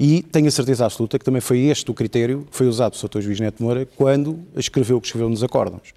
E 0.00 0.22
tenho 0.22 0.48
a 0.48 0.50
certeza 0.50 0.84
absoluta 0.84 1.18
que 1.18 1.24
também 1.24 1.40
foi 1.40 1.60
este 1.60 1.88
o 1.90 1.94
critério 1.94 2.46
que 2.50 2.56
foi 2.56 2.66
usado 2.66 2.98
pelo 2.98 3.12
Sr. 3.12 3.22
Juiz 3.22 3.40
Neto 3.40 3.62
Moura 3.62 3.86
quando 3.96 4.40
escreveu 4.56 4.96
o 4.96 5.00
que 5.00 5.06
escreveu 5.06 5.28
nos 5.28 5.42
acórdãos. 5.42 5.92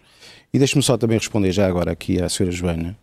E 0.53 0.59
deixe-me 0.59 0.83
só 0.83 0.97
também 0.97 1.17
responder 1.17 1.51
já 1.51 1.67
agora 1.67 1.91
aqui 1.91 2.21
à 2.21 2.27
Sra. 2.27 2.51
Joana. 2.51 2.97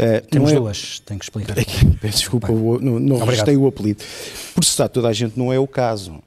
Uh, 0.00 0.26
Temos 0.30 0.52
é... 0.52 0.54
duas, 0.54 1.00
tenho 1.00 1.18
que 1.20 1.26
explicar. 1.26 1.54
Peço 2.00 2.18
desculpa, 2.18 2.48
não, 2.48 2.98
não 2.98 3.18
registrei 3.18 3.56
o 3.56 3.66
apelido. 3.66 4.02
Processar 4.54 4.88
toda 4.88 5.08
a 5.08 5.12
gente 5.12 5.38
não 5.38 5.52
é 5.52 5.58
o 5.58 5.66
caso. 5.66 6.22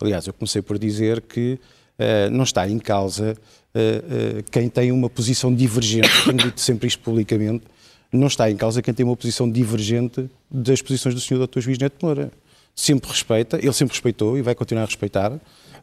Aliás, 0.00 0.26
eu 0.26 0.32
comecei 0.32 0.62
por 0.62 0.78
dizer 0.78 1.20
que 1.20 1.58
uh, 1.98 2.30
não 2.30 2.44
está 2.44 2.68
em 2.68 2.78
causa 2.78 3.36
uh, 3.74 4.42
quem 4.50 4.68
tem 4.68 4.92
uma 4.92 5.08
posição 5.08 5.54
divergente, 5.54 6.08
tenho 6.24 6.38
dito 6.38 6.60
sempre 6.60 6.88
isto 6.88 7.02
publicamente, 7.02 7.64
não 8.12 8.26
está 8.26 8.50
em 8.50 8.56
causa 8.56 8.82
quem 8.82 8.92
tem 8.92 9.04
uma 9.04 9.16
posição 9.16 9.50
divergente 9.50 10.28
das 10.50 10.82
posições 10.82 11.14
do 11.14 11.20
Sr. 11.20 11.46
Dr. 11.46 11.60
Juiz 11.60 11.78
Neto 11.78 12.04
Moura. 12.04 12.32
Sempre 12.74 13.10
respeita, 13.10 13.58
ele 13.58 13.72
sempre 13.72 13.94
respeitou 13.94 14.38
e 14.38 14.42
vai 14.42 14.54
continuar 14.54 14.82
a 14.82 14.86
respeitar 14.86 15.32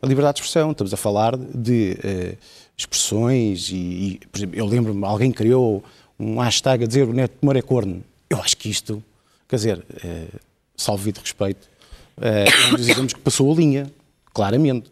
a 0.02 0.08
liberdade 0.08 0.36
de 0.36 0.42
expressão. 0.42 0.72
Estamos 0.72 0.94
a 0.94 0.98
falar 0.98 1.38
de 1.38 1.98
uh, 2.04 2.38
expressões 2.76 3.70
e, 3.70 3.76
e, 3.76 4.20
por 4.32 4.40
exemplo, 4.40 4.56
eu 4.56 4.66
lembro-me, 4.66 5.06
alguém 5.06 5.32
criou 5.32 5.84
um 6.20 6.40
hashtag 6.40 6.84
a 6.84 6.88
dizer 6.88 7.08
o 7.08 7.14
Neto 7.14 7.38
Moura 7.42 7.60
é 7.60 7.62
corno. 7.62 8.04
Eu 8.30 8.40
acho 8.40 8.58
que 8.58 8.70
isto, 8.70 9.04
quer 9.48 9.58
dizer, 9.58 9.78
uh, 9.80 10.40
salvo 10.76 11.12
de 11.12 11.20
respeito, 11.20 11.70
uh, 12.18 13.08
que 13.08 13.20
passou 13.20 13.52
a 13.52 13.56
linha, 13.56 13.92
claramente. 14.34 14.92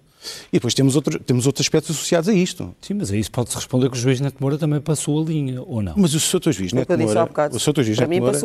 E 0.52 0.58
depois 0.58 0.74
temos, 0.74 0.96
outro, 0.96 1.20
temos 1.20 1.46
outros 1.46 1.66
aspectos 1.66 1.96
associados 1.96 2.30
a 2.30 2.34
isto. 2.34 2.76
Sim, 2.82 2.96
mas 2.96 3.12
a 3.12 3.18
isso 3.18 3.32
pode-se 3.32 3.56
responder 3.56 3.90
que 3.90 3.98
o 3.98 4.00
juiz 4.00 4.20
Neto 4.20 4.38
Moura 4.40 4.58
também 4.58 4.80
passou 4.80 5.22
a 5.22 5.26
linha, 5.26 5.62
ou 5.62 5.82
não? 5.82 5.94
Mas 5.96 6.14
o 6.14 6.20
Sr. 6.20 6.52
Juiz 6.52 6.74
Neto 6.74 6.98
Moura... 6.98 7.30
O 7.52 7.60
Sr. 7.60 7.84
Juiz 7.84 8.00
Neto 8.00 8.20
Moura... 8.20 8.40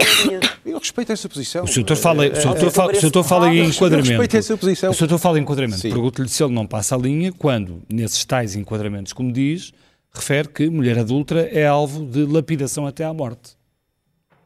Eu 0.64 0.78
respeito 0.78 1.12
essa 1.12 1.28
posição. 1.28 1.64
O 1.64 1.68
Sr. 1.68 1.96
fala, 1.96 2.28
o 2.28 2.36
senhor 2.36 2.70
fala, 2.70 2.92
o 2.92 2.96
senhor 2.96 3.24
fala 3.24 3.54
em 3.54 3.66
enquadramento. 3.66 4.12
Eu 4.12 4.18
respeito 4.18 4.36
essa 4.36 4.56
posição. 4.56 4.90
O 4.90 4.94
Sr. 4.94 5.18
fala 5.18 5.38
em 5.38 5.42
enquadramento. 5.42 5.82
Pergunto-lhe 5.82 6.28
se 6.28 6.42
ele 6.42 6.52
não 6.52 6.66
passa 6.66 6.94
a 6.94 6.98
linha 6.98 7.32
quando, 7.32 7.82
nesses 7.88 8.24
tais 8.24 8.56
enquadramentos, 8.56 9.12
como 9.12 9.32
diz, 9.32 9.72
refere 10.12 10.48
que 10.48 10.68
mulher 10.68 10.98
adulta 10.98 11.40
é 11.52 11.66
alvo 11.66 12.04
de 12.04 12.24
lapidação 12.24 12.86
até 12.86 13.04
à 13.04 13.12
morte. 13.12 13.59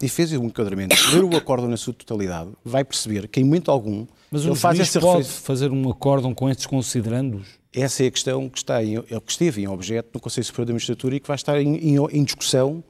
E 0.04 0.08
fez 0.08 0.30
um 0.32 0.44
enquadramento. 0.44 0.94
Ler 1.14 1.24
o 1.24 1.34
acordo 1.34 1.66
na 1.66 1.78
sua 1.78 1.94
totalidade, 1.94 2.50
vai 2.62 2.84
perceber 2.84 3.26
que 3.26 3.40
em 3.40 3.44
momento 3.44 3.70
algum 3.70 4.06
mas 4.30 4.44
ele 4.44 4.54
faz 4.54 4.78
essa 4.78 5.00
pode 5.00 5.24
fazer 5.26 5.70
um 5.70 5.88
acórdão 5.88 6.34
com 6.34 6.50
estes 6.50 6.66
considerandos? 6.66 7.46
Essa 7.72 8.04
é 8.04 8.08
a 8.08 8.10
questão 8.10 8.48
que, 8.48 8.58
está 8.58 8.84
em, 8.84 9.00
que 9.00 9.30
esteve 9.30 9.62
em 9.62 9.66
objeto 9.66 10.10
no 10.12 10.20
Conselho 10.20 10.44
Superior 10.44 10.66
da 10.66 10.72
Magistratura 10.74 11.16
e 11.16 11.20
que 11.20 11.26
vai 11.26 11.36
estar 11.36 11.58
em, 11.58 11.76
em, 11.76 11.96
em 11.96 12.22
discussão 12.22 12.84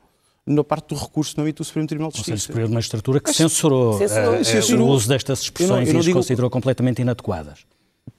na 0.45 0.65
parte 0.65 0.89
do 0.89 0.97
recurso 0.97 1.35
no 1.37 1.45
âmbito 1.45 1.63
do 1.63 1.67
Supremo 1.67 1.87
Tribunal 1.87 2.11
de 2.11 2.17
Justiça. 2.17 2.33
O 2.33 2.35
Conselho 2.35 2.47
Superior 2.47 2.69
da 2.69 2.75
Magistratura 2.75 3.21
que 3.21 3.33
censurou, 3.33 3.97
censurou, 3.97 4.41
uh, 4.41 4.45
censurou. 4.45 4.89
o 4.89 4.91
uso 4.91 5.09
destas 5.09 5.41
expressões 5.41 5.89
não, 5.89 5.95
e 5.95 5.99
as 5.99 6.05
digo, 6.05 6.19
considerou 6.19 6.51
completamente 6.51 7.01
inadequadas. 7.01 7.61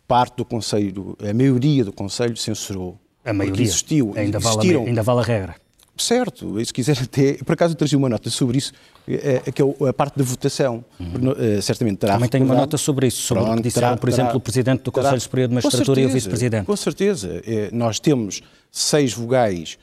Parte 0.07 0.37
do 0.37 0.45
Conselho, 0.45 1.17
a 1.19 1.33
maioria 1.33 1.83
do 1.83 1.91
Conselho 1.91 2.37
censurou. 2.37 2.97
A 3.25 3.33
maioria? 3.33 3.63
Existiu, 3.63 4.13
ainda, 4.15 4.39
vale 4.39 4.73
a, 4.73 4.79
ainda 4.79 5.03
vale 5.03 5.19
a 5.19 5.23
regra. 5.23 5.64
Certo, 5.97 6.65
se 6.65 6.73
quiser 6.73 6.97
até, 7.01 7.33
por 7.35 7.53
acaso 7.53 7.73
eu 7.73 7.77
trazi 7.77 7.95
uma 7.95 8.09
nota 8.09 8.29
sobre 8.29 8.57
isso, 8.57 8.73
é, 9.07 9.41
é, 9.45 9.51
que 9.51 9.61
é 9.61 9.65
a 9.87 9.93
parte 9.93 10.17
da 10.17 10.25
votação, 10.25 10.83
uhum. 10.99 11.31
uh, 11.31 11.61
certamente 11.61 11.99
terá 11.99 12.15
Também 12.15 12.27
tenho 12.27 12.43
uma 12.43 12.55
nota 12.55 12.77
sobre 12.77 13.07
isso, 13.07 13.21
sobre 13.21 13.43
Pronto, 13.43 13.59
o 13.59 13.61
que 13.61 13.69
disseram, 13.69 13.87
terá, 13.89 13.97
por 13.97 14.09
exemplo, 14.09 14.31
terá, 14.31 14.37
o 14.37 14.41
Presidente 14.41 14.83
do 14.83 14.91
Conselho 14.91 15.11
terá, 15.11 15.19
Superior 15.21 15.47
de 15.47 15.55
Magistratura 15.55 15.85
certeza, 15.85 16.01
e 16.01 16.11
o 16.11 16.13
Vice-Presidente. 16.13 16.65
Com 16.65 16.75
certeza, 16.75 17.41
nós 17.71 17.99
temos 17.99 18.41
seis 18.69 19.13
vogais 19.13 19.77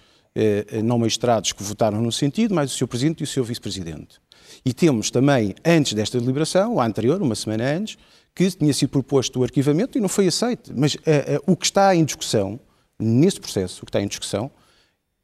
não 0.84 0.98
magistrados 0.98 1.52
que 1.52 1.62
votaram 1.62 2.00
no 2.02 2.12
sentido, 2.12 2.54
mais 2.54 2.72
o 2.72 2.76
Sr. 2.76 2.86
Presidente 2.86 3.20
e 3.20 3.24
o 3.24 3.26
Sr. 3.26 3.44
Vice-Presidente. 3.44 4.20
E 4.64 4.74
temos 4.74 5.10
também, 5.10 5.54
antes 5.64 5.94
desta 5.94 6.20
deliberação, 6.20 6.78
a 6.78 6.84
anterior, 6.84 7.22
uma 7.22 7.34
semana 7.34 7.64
antes, 7.64 7.96
que 8.34 8.50
tinha 8.50 8.72
sido 8.74 8.90
proposto 8.90 9.40
o 9.40 9.44
arquivamento 9.44 9.96
e 9.96 10.00
não 10.00 10.08
foi 10.08 10.26
aceito. 10.26 10.72
Mas 10.76 10.96
o 11.46 11.56
que 11.56 11.64
está 11.64 11.94
em 11.96 12.04
discussão, 12.04 12.60
nesse 12.98 13.40
processo, 13.40 13.82
o 13.82 13.86
que 13.86 13.90
está 13.90 14.02
em 14.02 14.06
discussão, 14.06 14.50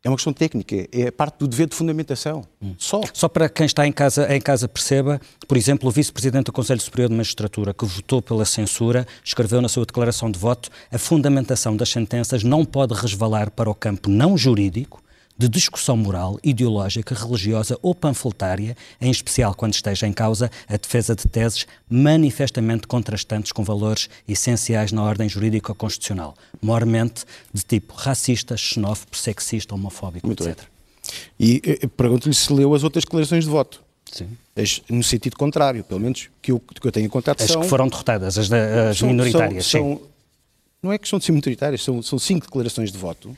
é 0.04 0.08
uma 0.08 0.16
questão 0.16 0.32
técnica, 0.32 0.88
é 0.92 1.10
parte 1.10 1.38
do 1.38 1.48
dever 1.48 1.66
de 1.66 1.74
fundamentação. 1.74 2.44
Hum. 2.62 2.74
Só. 2.78 3.00
Só 3.12 3.28
para 3.28 3.48
quem 3.48 3.66
está 3.66 3.84
em 3.86 3.90
casa, 3.90 4.32
em 4.32 4.40
casa 4.40 4.68
perceba, 4.68 5.20
por 5.46 5.56
exemplo, 5.56 5.88
o 5.88 5.92
vice-presidente 5.92 6.46
do 6.46 6.52
Conselho 6.52 6.80
Superior 6.80 7.08
de 7.08 7.16
Magistratura, 7.16 7.74
que 7.74 7.84
votou 7.84 8.22
pela 8.22 8.44
censura, 8.44 9.06
escreveu 9.24 9.60
na 9.60 9.68
sua 9.68 9.84
declaração 9.84 10.30
de 10.30 10.38
voto: 10.38 10.70
a 10.90 10.98
fundamentação 10.98 11.76
das 11.76 11.88
sentenças 11.88 12.44
não 12.44 12.64
pode 12.64 12.94
resvalar 12.94 13.50
para 13.50 13.68
o 13.68 13.74
campo 13.74 14.08
não 14.08 14.38
jurídico, 14.38 15.02
de 15.38 15.48
discussão 15.48 15.96
moral, 15.96 16.38
ideológica, 16.42 17.14
religiosa 17.14 17.78
ou 17.80 17.94
panfletária, 17.94 18.76
em 19.00 19.10
especial 19.10 19.54
quando 19.54 19.74
esteja 19.74 20.06
em 20.08 20.12
causa 20.12 20.50
a 20.68 20.76
defesa 20.76 21.14
de 21.14 21.28
teses 21.28 21.64
manifestamente 21.88 22.88
contrastantes 22.88 23.52
com 23.52 23.62
valores 23.62 24.10
essenciais 24.26 24.90
na 24.90 25.02
ordem 25.02 25.28
jurídica 25.28 25.72
constitucional, 25.72 26.34
mormente 26.60 27.24
de 27.54 27.62
tipo 27.62 27.94
racista, 27.94 28.56
xenófobo, 28.56 29.16
sexista, 29.16 29.74
homofóbico, 29.76 30.26
Muito 30.26 30.42
etc. 30.42 30.58
Bem. 30.58 30.66
E 31.38 31.62
eh, 31.64 31.86
pergunto-lhe 31.86 32.34
se 32.34 32.52
leu 32.52 32.74
as 32.74 32.82
outras 32.82 33.04
declarações 33.04 33.44
de 33.44 33.50
voto. 33.50 33.80
Sim. 34.10 34.28
As, 34.56 34.82
no 34.88 35.04
sentido 35.04 35.36
contrário, 35.36 35.84
pelo 35.84 36.00
menos 36.00 36.28
que 36.42 36.50
eu, 36.50 36.58
que 36.58 36.86
eu 36.86 36.90
tenho 36.90 37.08
contato 37.08 37.42
as 37.42 37.50
são... 37.50 37.62
Que 37.62 37.68
foram 37.68 37.86
derrotadas, 37.88 38.36
as, 38.38 38.50
as 38.50 38.98
são, 38.98 39.08
minoritárias, 39.08 39.66
são, 39.66 39.80
são, 39.80 40.02
Não 40.82 40.92
é 40.92 40.98
que 40.98 41.08
são 41.08 41.18
de 41.18 41.30
minoritárias, 41.30 41.82
são, 41.82 42.02
são 42.02 42.18
cinco 42.18 42.46
declarações 42.46 42.90
de 42.90 42.98
voto 42.98 43.36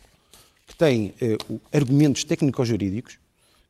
têm 0.81 1.14
uh, 1.21 1.61
argumentos 1.73 2.25
técnico-jurídicos 2.25 3.19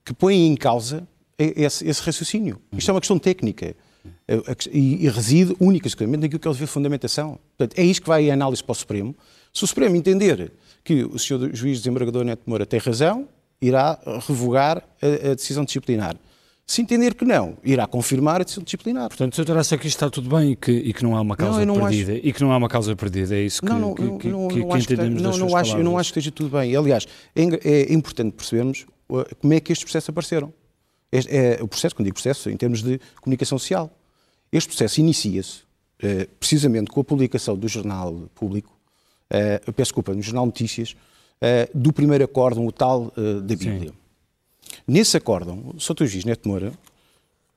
que 0.04 0.14
põem 0.14 0.46
em 0.46 0.56
causa 0.56 1.06
esse, 1.36 1.86
esse 1.86 2.02
raciocínio. 2.02 2.60
Isto 2.72 2.90
é 2.90 2.94
uma 2.94 3.00
questão 3.00 3.18
técnica 3.18 3.74
uh, 4.04 4.56
e, 4.70 5.04
e, 5.04 5.08
reside 5.08 5.56
única 5.58 5.88
exclusivamente 5.88 6.22
naquilo 6.22 6.38
que 6.38 6.48
dever 6.48 6.66
de 6.66 6.72
fundamentação. 6.72 7.38
Portanto, 7.56 7.78
é 7.78 7.84
isto 7.84 8.02
que 8.02 8.08
vai 8.08 8.30
a 8.30 8.34
análise 8.34 8.62
para 8.62 8.72
o 8.72 8.74
Supremo. 8.76 9.16
Se 9.52 9.64
o 9.64 9.66
Supremo 9.66 9.96
entender 9.96 10.52
que 10.84 11.04
o 11.04 11.18
Sr. 11.18 11.50
Juiz 11.52 11.78
Desembargador 11.78 12.24
Neto 12.24 12.42
Moura 12.46 12.64
tem 12.64 12.78
razão, 12.78 13.28
irá 13.60 13.98
revogar 14.26 14.82
a, 15.02 15.30
a 15.30 15.34
decisão 15.34 15.64
disciplinar. 15.64 16.16
Se 16.70 16.80
entender 16.80 17.16
que 17.16 17.24
não, 17.24 17.56
irá 17.64 17.84
confirmar 17.84 18.40
a 18.40 18.44
decisão 18.44 18.62
disciplinar. 18.62 19.08
Portanto, 19.08 19.32
o 19.32 19.44
Sr. 19.44 19.58
acha 19.58 19.76
que 19.76 19.88
isto 19.88 19.96
está 19.96 20.08
tudo 20.08 20.30
bem 20.36 20.52
e 20.52 20.56
que, 20.56 20.70
e 20.70 20.92
que 20.92 21.02
não 21.02 21.16
há 21.16 21.20
uma 21.20 21.34
causa 21.34 21.66
não, 21.66 21.74
perdida? 21.74 22.12
Acho... 22.12 22.20
E 22.22 22.32
que 22.32 22.40
não 22.40 22.52
há 22.52 22.56
uma 22.56 22.68
causa 22.68 22.94
perdida, 22.94 23.34
é 23.34 23.42
isso 23.42 23.60
que, 23.60 23.68
não, 23.68 23.80
não, 23.80 23.92
que, 23.92 24.02
que, 24.02 24.28
não, 24.28 24.46
que, 24.46 24.60
não, 24.60 24.68
que 24.68 24.78
entendemos 24.78 25.20
não, 25.20 25.36
não 25.36 25.56
acho, 25.56 25.76
Eu 25.76 25.82
não 25.82 25.98
acho 25.98 26.12
que 26.12 26.20
esteja 26.20 26.30
tudo 26.30 26.56
bem. 26.56 26.76
Aliás, 26.76 27.08
é, 27.34 27.42
é 27.42 27.92
importante 27.92 28.34
percebermos 28.36 28.86
uh, 29.08 29.24
como 29.40 29.52
é 29.52 29.58
que 29.58 29.72
estes 29.72 29.82
processos 29.82 30.10
apareceram. 30.10 30.54
Este 31.10 31.36
é, 31.36 31.58
o 31.60 31.66
processo, 31.66 31.96
quando 31.96 32.04
digo 32.04 32.14
processo, 32.14 32.48
em 32.48 32.56
termos 32.56 32.84
de 32.84 33.00
comunicação 33.20 33.58
social. 33.58 33.90
Este 34.52 34.68
processo 34.68 35.00
inicia-se 35.00 35.62
uh, 36.04 36.28
precisamente 36.38 36.92
com 36.92 37.00
a 37.00 37.04
publicação 37.04 37.56
do 37.56 37.66
jornal 37.66 38.30
público, 38.32 38.70
uh, 39.26 39.72
peço 39.72 39.88
desculpa, 39.88 40.14
no 40.14 40.22
jornal 40.22 40.46
Notícias, 40.46 40.94
do 41.74 41.92
primeiro 41.92 42.22
acórdão, 42.22 42.64
o 42.64 42.70
tal 42.70 43.12
da 43.16 43.56
Bíblia. 43.56 43.88
Sim. 43.88 43.99
Nesse 44.86 45.16
acórdão, 45.16 45.72
o 45.74 45.80
Sr. 45.80 46.06
Juiz 46.06 46.24
Neto 46.24 46.48
Moura 46.48 46.72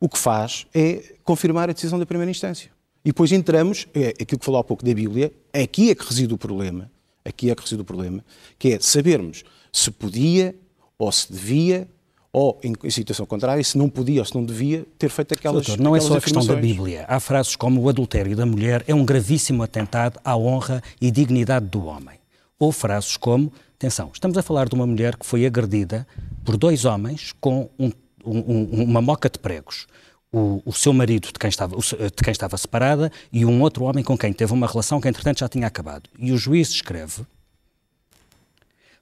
o 0.04 0.10
que 0.10 0.17
faz 0.17 0.67
é 0.76 1.02
confirmar 1.23 1.69
a 1.69 1.73
decisão 1.73 1.97
da 1.97 2.06
primeira 2.06 2.30
instância. 2.30 2.69
E 3.06 3.10
depois 3.10 3.32
entramos, 3.32 3.88
é 3.93 4.10
aquilo 4.10 4.38
que 4.38 4.45
falou 4.45 4.60
há 4.60 4.63
pouco 4.63 4.84
da 4.84 4.93
Bíblia, 4.93 5.32
aqui 5.54 5.89
é 5.89 5.95
que 5.95 6.06
reside 6.06 6.34
o 6.34 6.38
problema, 6.38 6.91
aqui 7.23 7.49
é 7.49 7.56
que 7.56 7.62
reside 7.62 7.82
o 7.82 7.86
problema, 7.86 8.21
que 8.60 8.73
é 8.73 8.80
sabermos 8.82 9.45
se 9.71 9.89
podia 9.89 10.54
ou 10.97 11.10
se 11.10 11.32
devia 11.32 11.88
ou, 12.34 12.60
em 12.62 12.89
situação 12.89 13.26
contrária, 13.26 13.63
se 13.63 13.78
não 13.78 13.88
podia 13.88 14.19
ou 14.19 14.26
se 14.26 14.36
não 14.36 14.43
devia 14.43 14.86
ter 14.97 15.08
feito 15.08 15.36
aquelas 15.36 15.67
Doutor, 15.67 15.82
não 15.82 15.95
é 15.95 16.02
só 16.02 16.17
a 16.17 16.21
questão 16.21 16.45
da 16.45 16.56
Bíblia. 16.56 17.06
Há 17.08 17.21
frases 17.21 17.56
como 17.56 17.80
o 17.80 17.88
adultério 17.88 18.36
da 18.36 18.45
mulher 18.45 18.84
é 18.86 18.93
um 18.93 19.06
gravíssimo 19.06 19.63
atentado 19.63 20.19
à 20.26 20.36
honra 20.36 20.84
e 20.99 21.12
dignidade 21.12 21.67
do 21.67 21.86
homem. 21.86 22.22
Ou 22.63 22.71
frases 22.71 23.17
como, 23.17 23.52
atenção, 23.76 24.10
estamos 24.13 24.38
a 24.38 24.41
falar 24.41 24.69
de 24.69 24.76
uma 24.76 24.88
mulher 24.88 25.17
que 25.17 25.26
foi 25.26 25.45
agredida 25.45 26.08
por 26.45 26.56
dois 26.56 26.86
homens 26.86 27.34
com 27.41 27.69
um 27.78 27.91
um, 28.26 28.84
uma 28.84 29.02
moca 29.02 29.30
de 29.30 29.38
pregos. 29.38 29.88
O, 30.32 30.62
o, 30.65 30.73
seu 30.73 30.93
marido, 30.93 31.28
de 31.28 31.34
quem, 31.34 31.49
estava, 31.49 31.76
de 31.76 32.23
quem 32.23 32.32
estava 32.32 32.58
separada, 32.58 33.12
e 33.32 33.45
um 33.45 33.62
outro 33.62 33.84
homem 33.84 34.04
com 34.04 34.17
quem 34.17 34.34
teve 34.34 34.52
uma 34.52 34.65
relação 34.65 34.99
que, 34.99 35.08
entretanto, 35.08 35.39
já 35.39 35.49
tinha 35.49 35.67
acabado. 35.67 36.10
E 36.17 36.32
o 36.32 36.38
juiz 36.38 36.69
escreve: 36.69 37.23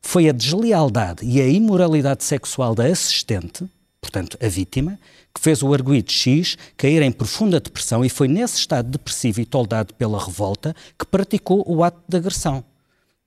Foi 0.01 0.27
a 0.27 0.33
deslealdade 0.33 1.23
e 1.23 1.39
a 1.39 1.47
imoralidade 1.47 2.23
sexual 2.23 2.75
da 2.75 2.85
assistente, 2.85 3.65
portanto, 4.01 4.37
a 4.43 4.47
vítima, 4.49 4.99
que 5.33 5.39
fez 5.39 5.63
o 5.63 5.73
arguído 5.73 6.11
X 6.11 6.57
cair 6.75 7.01
em 7.01 7.11
profunda 7.11 7.61
depressão 7.61 8.03
e 8.03 8.09
foi 8.09 8.27
nesse 8.27 8.57
estado 8.57 8.89
depressivo 8.89 9.39
e 9.39 9.45
toldado 9.45 9.93
pela 9.93 10.21
revolta 10.21 10.75
que 10.99 11.05
praticou 11.05 11.63
o 11.65 11.81
ato 11.81 12.01
de 12.09 12.17
agressão, 12.17 12.65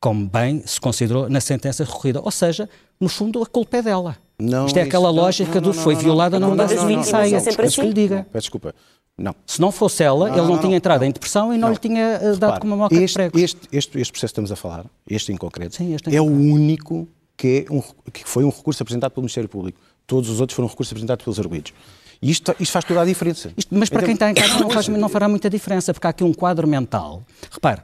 como 0.05 0.29
bem 0.29 0.63
se 0.67 0.79
considerou 0.79 1.31
na 1.31 1.41
sentença 1.41 1.83
recorrida. 1.83 2.21
Ou 2.21 2.31
seja, 2.31 2.69
no 3.01 3.09
fundo, 3.09 3.43
a 3.43 3.47
culpa 3.47 3.79
é 3.79 3.83
dela. 3.83 4.19
Não, 4.39 4.67
Isto 4.67 4.79
é 4.79 4.83
aquela 4.83 5.11
não, 5.11 5.15
lógica 5.15 5.55
não, 5.55 5.63
do 5.63 5.73
foi 5.73 5.95
violada, 5.95 6.39
não, 6.39 6.55
dá 6.55 6.69
se 6.69 6.77
vinho 6.85 7.03
saia. 7.03 7.41
Peço 7.41 7.81
que 7.81 7.87
lhe 7.87 7.95
diga. 7.95 8.27
Peço 8.31 8.43
desculpa. 8.43 8.75
Não. 9.17 9.35
Se 9.47 9.59
não 9.63 9.73
fosse 9.73 10.03
ela, 10.03 10.29
ele 10.29 10.47
não, 10.47 10.59
tinha 10.59 10.77
entrado 10.77 11.05
em 11.05 11.11
depressão 11.11 11.55
e 11.55 11.57
não, 11.57 11.71
lhe 11.71 11.79
tinha 11.79 12.21
uh, 12.23 12.37
dado 12.37 12.61
com 12.61 12.67
uma 12.67 12.77
moca 12.77 12.95
este, 12.95 13.07
de 13.07 13.15
pregos. 13.15 13.43
Este, 13.43 13.61
este, 13.73 13.99
este 13.99 14.13
processo 14.13 14.21
que 14.21 14.27
estamos 14.27 14.53
a 14.53 14.57
falar, 14.57 14.85
este 15.09 15.33
em 15.33 15.39
concreto, 15.39 15.77
Sim, 15.77 15.95
este 15.95 16.15
é 16.15 16.19
concreto. 16.19 16.39
o 16.39 16.53
único 16.53 17.09
que, 17.35 17.65
é 17.67 17.73
um, 17.73 17.81
que 18.13 18.29
foi 18.29 18.45
um 18.45 18.51
recurso 18.51 18.83
apresentado 18.83 19.13
pelo 19.13 19.23
Ministério 19.23 19.49
Público. 19.49 19.81
Todos 20.07 20.29
os 20.29 20.39
outros 20.39 20.55
foram 20.55 20.69
recursos 20.69 20.93
apresentados 20.93 21.25
pelos 21.25 21.39
arguidos. 21.39 21.73
E 22.21 22.31
isto, 22.31 22.55
isto 22.61 22.73
faz 22.73 22.85
toda 22.85 23.01
a 23.01 23.07
diferença. 23.07 23.55
Isto, 23.57 23.75
mas 23.75 23.89
para 23.89 24.01
então, 24.01 24.07
quem 24.07 24.13
está 24.15 24.31
em 24.31 24.35
casa 24.35 24.61
não, 24.61 24.69
faz, 24.69 24.87
não 24.87 25.09
fará 25.09 25.29
muita 25.31 25.49
diferença, 25.49 25.95
porque 25.95 26.07
há 26.07 26.11
aqui 26.11 26.25
um 26.25 26.35
quadro 26.35 26.69
mental. 26.69 27.23
Repare, 27.51 27.81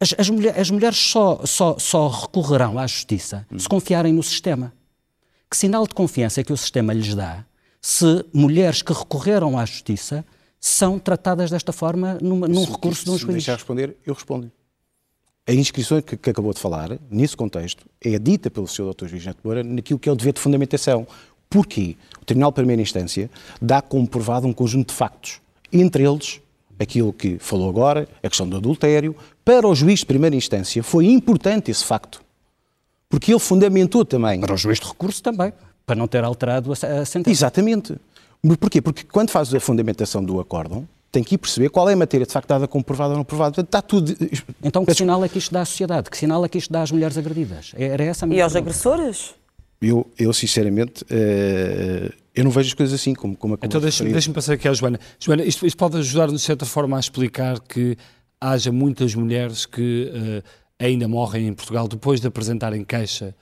as, 0.00 0.14
as, 0.18 0.30
mulher, 0.30 0.58
as 0.58 0.70
mulheres 0.70 0.98
só, 0.98 1.44
só, 1.44 1.78
só 1.78 2.08
recorrerão 2.08 2.78
à 2.78 2.86
justiça 2.86 3.46
hum. 3.52 3.58
se 3.58 3.68
confiarem 3.68 4.12
no 4.12 4.22
sistema. 4.22 4.72
Que 5.50 5.56
sinal 5.56 5.86
de 5.86 5.94
confiança 5.94 6.40
é 6.40 6.44
que 6.44 6.52
o 6.52 6.56
sistema 6.56 6.92
lhes 6.92 7.14
dá 7.14 7.44
se 7.80 8.24
mulheres 8.32 8.82
que 8.82 8.92
recorreram 8.92 9.58
à 9.58 9.64
justiça 9.64 10.24
são 10.60 10.98
tratadas 10.98 11.50
desta 11.50 11.72
forma 11.72 12.18
numa, 12.20 12.46
num 12.46 12.64
se, 12.64 12.70
recurso 12.70 13.04
de 13.04 13.10
um 13.10 13.18
juiz? 13.18 13.44
Se 13.44 13.50
responder, 13.50 13.96
eu 14.06 14.12
respondo-lhe. 14.12 14.52
A 15.46 15.52
inscrição 15.54 16.00
que, 16.02 16.16
que, 16.16 16.30
acabou 16.30 16.52
de 16.52 16.60
falar, 16.60 16.98
nesse 17.10 17.36
contexto, 17.36 17.86
é 18.00 18.18
dita 18.18 18.50
pelo 18.50 18.68
Sr. 18.68 18.94
Dr. 18.94 19.08
Juiz 19.08 19.24
Neto 19.24 19.38
Moura 19.42 19.64
naquilo 19.64 19.98
que 19.98 20.08
é 20.08 20.12
o 20.12 20.14
dever 20.14 20.34
de 20.34 20.40
fundamentação. 20.40 21.06
Porquê? 21.48 21.96
O 22.20 22.24
Tribunal 22.24 22.50
de 22.50 22.56
Primeira 22.56 22.82
Instância 22.82 23.30
dá 23.60 23.80
como 23.80 24.06
provado 24.06 24.46
um 24.46 24.52
conjunto 24.52 24.88
de 24.88 24.94
factos, 24.94 25.40
entre 25.72 26.04
eles 26.04 26.40
aquilo 26.80 27.12
que 27.12 27.38
falou 27.38 27.68
agora, 27.68 28.08
a 28.22 28.28
questão 28.28 28.48
do 28.48 28.56
adultério. 28.56 29.14
Para 29.44 29.68
o 29.68 29.74
juiz 29.74 30.00
de 30.00 30.06
primeira 30.06 30.34
instância 30.34 30.82
foi 30.82 31.06
importante 31.06 31.70
esse 31.70 31.84
facto. 31.84 32.22
Porque 33.08 33.32
ele 33.32 33.40
fundamentou 33.40 34.04
também. 34.04 34.40
Para 34.40 34.54
o 34.54 34.56
juiz 34.56 34.80
de 34.80 34.86
recurso 34.86 35.22
também, 35.22 35.52
para 35.84 35.96
não 35.96 36.06
ter 36.08 36.24
alterado 36.24 36.72
a 36.72 37.04
sentença. 37.04 37.30
Exatamente. 37.30 37.96
Porquê? 38.58 38.80
Porque 38.80 39.04
quando 39.04 39.30
faz 39.30 39.52
a 39.52 39.60
fundamentação 39.60 40.24
do 40.24 40.40
acórdão, 40.40 40.88
tem 41.12 41.22
que 41.24 41.34
ir 41.34 41.38
perceber 41.38 41.68
qual 41.70 41.90
é 41.90 41.92
a 41.92 41.96
matéria 41.96 42.24
de 42.24 42.32
facto 42.32 42.48
dada 42.48 42.68
como 42.68 42.84
provada 42.84 43.10
ou 43.12 43.16
não 43.18 43.24
provada. 43.24 43.50
Portanto, 43.52 43.66
está 43.66 43.82
tudo. 43.82 44.16
Então, 44.62 44.84
que 44.84 44.94
sinal 44.94 45.22
é 45.24 45.28
que 45.28 45.38
isto 45.38 45.52
dá 45.52 45.62
à 45.62 45.64
sociedade? 45.64 46.08
Que 46.08 46.16
sinal 46.16 46.44
é 46.44 46.48
que 46.48 46.56
isto 46.56 46.72
dá 46.72 46.82
às 46.82 46.90
mulheres 46.92 47.18
agredidas? 47.18 47.72
Era 47.76 48.04
essa 48.04 48.24
a 48.24 48.28
minha 48.28 48.38
E 48.38 48.42
aos 48.42 48.52
pergunta. 48.52 48.70
agressores? 48.70 49.34
Eu, 49.82 50.06
eu 50.16 50.32
sinceramente, 50.32 51.04
eh, 51.10 52.12
eu 52.34 52.44
não 52.44 52.50
vejo 52.50 52.68
as 52.68 52.74
coisas 52.74 53.00
assim 53.00 53.14
como, 53.14 53.36
como 53.36 53.54
a 53.54 53.58
Então 53.62 53.80
deixa-me 53.80 54.12
deixa 54.12 54.32
passar 54.32 54.54
aqui 54.54 54.68
à 54.68 54.72
Joana. 54.72 54.98
Joana, 55.18 55.44
isto, 55.44 55.66
isto 55.66 55.76
pode 55.76 55.96
ajudar, 55.98 56.28
de 56.28 56.38
certa 56.38 56.64
forma, 56.64 56.96
a 56.96 57.00
explicar 57.00 57.60
que 57.60 57.96
haja 58.40 58.72
muitas 58.72 59.14
mulheres 59.14 59.66
que 59.66 60.10
eh, 60.14 60.42
ainda 60.78 61.06
morrem 61.06 61.48
em 61.48 61.52
Portugal 61.52 61.86
depois 61.86 62.20
de 62.20 62.26
apresentarem 62.26 62.84
queixa, 62.84 63.34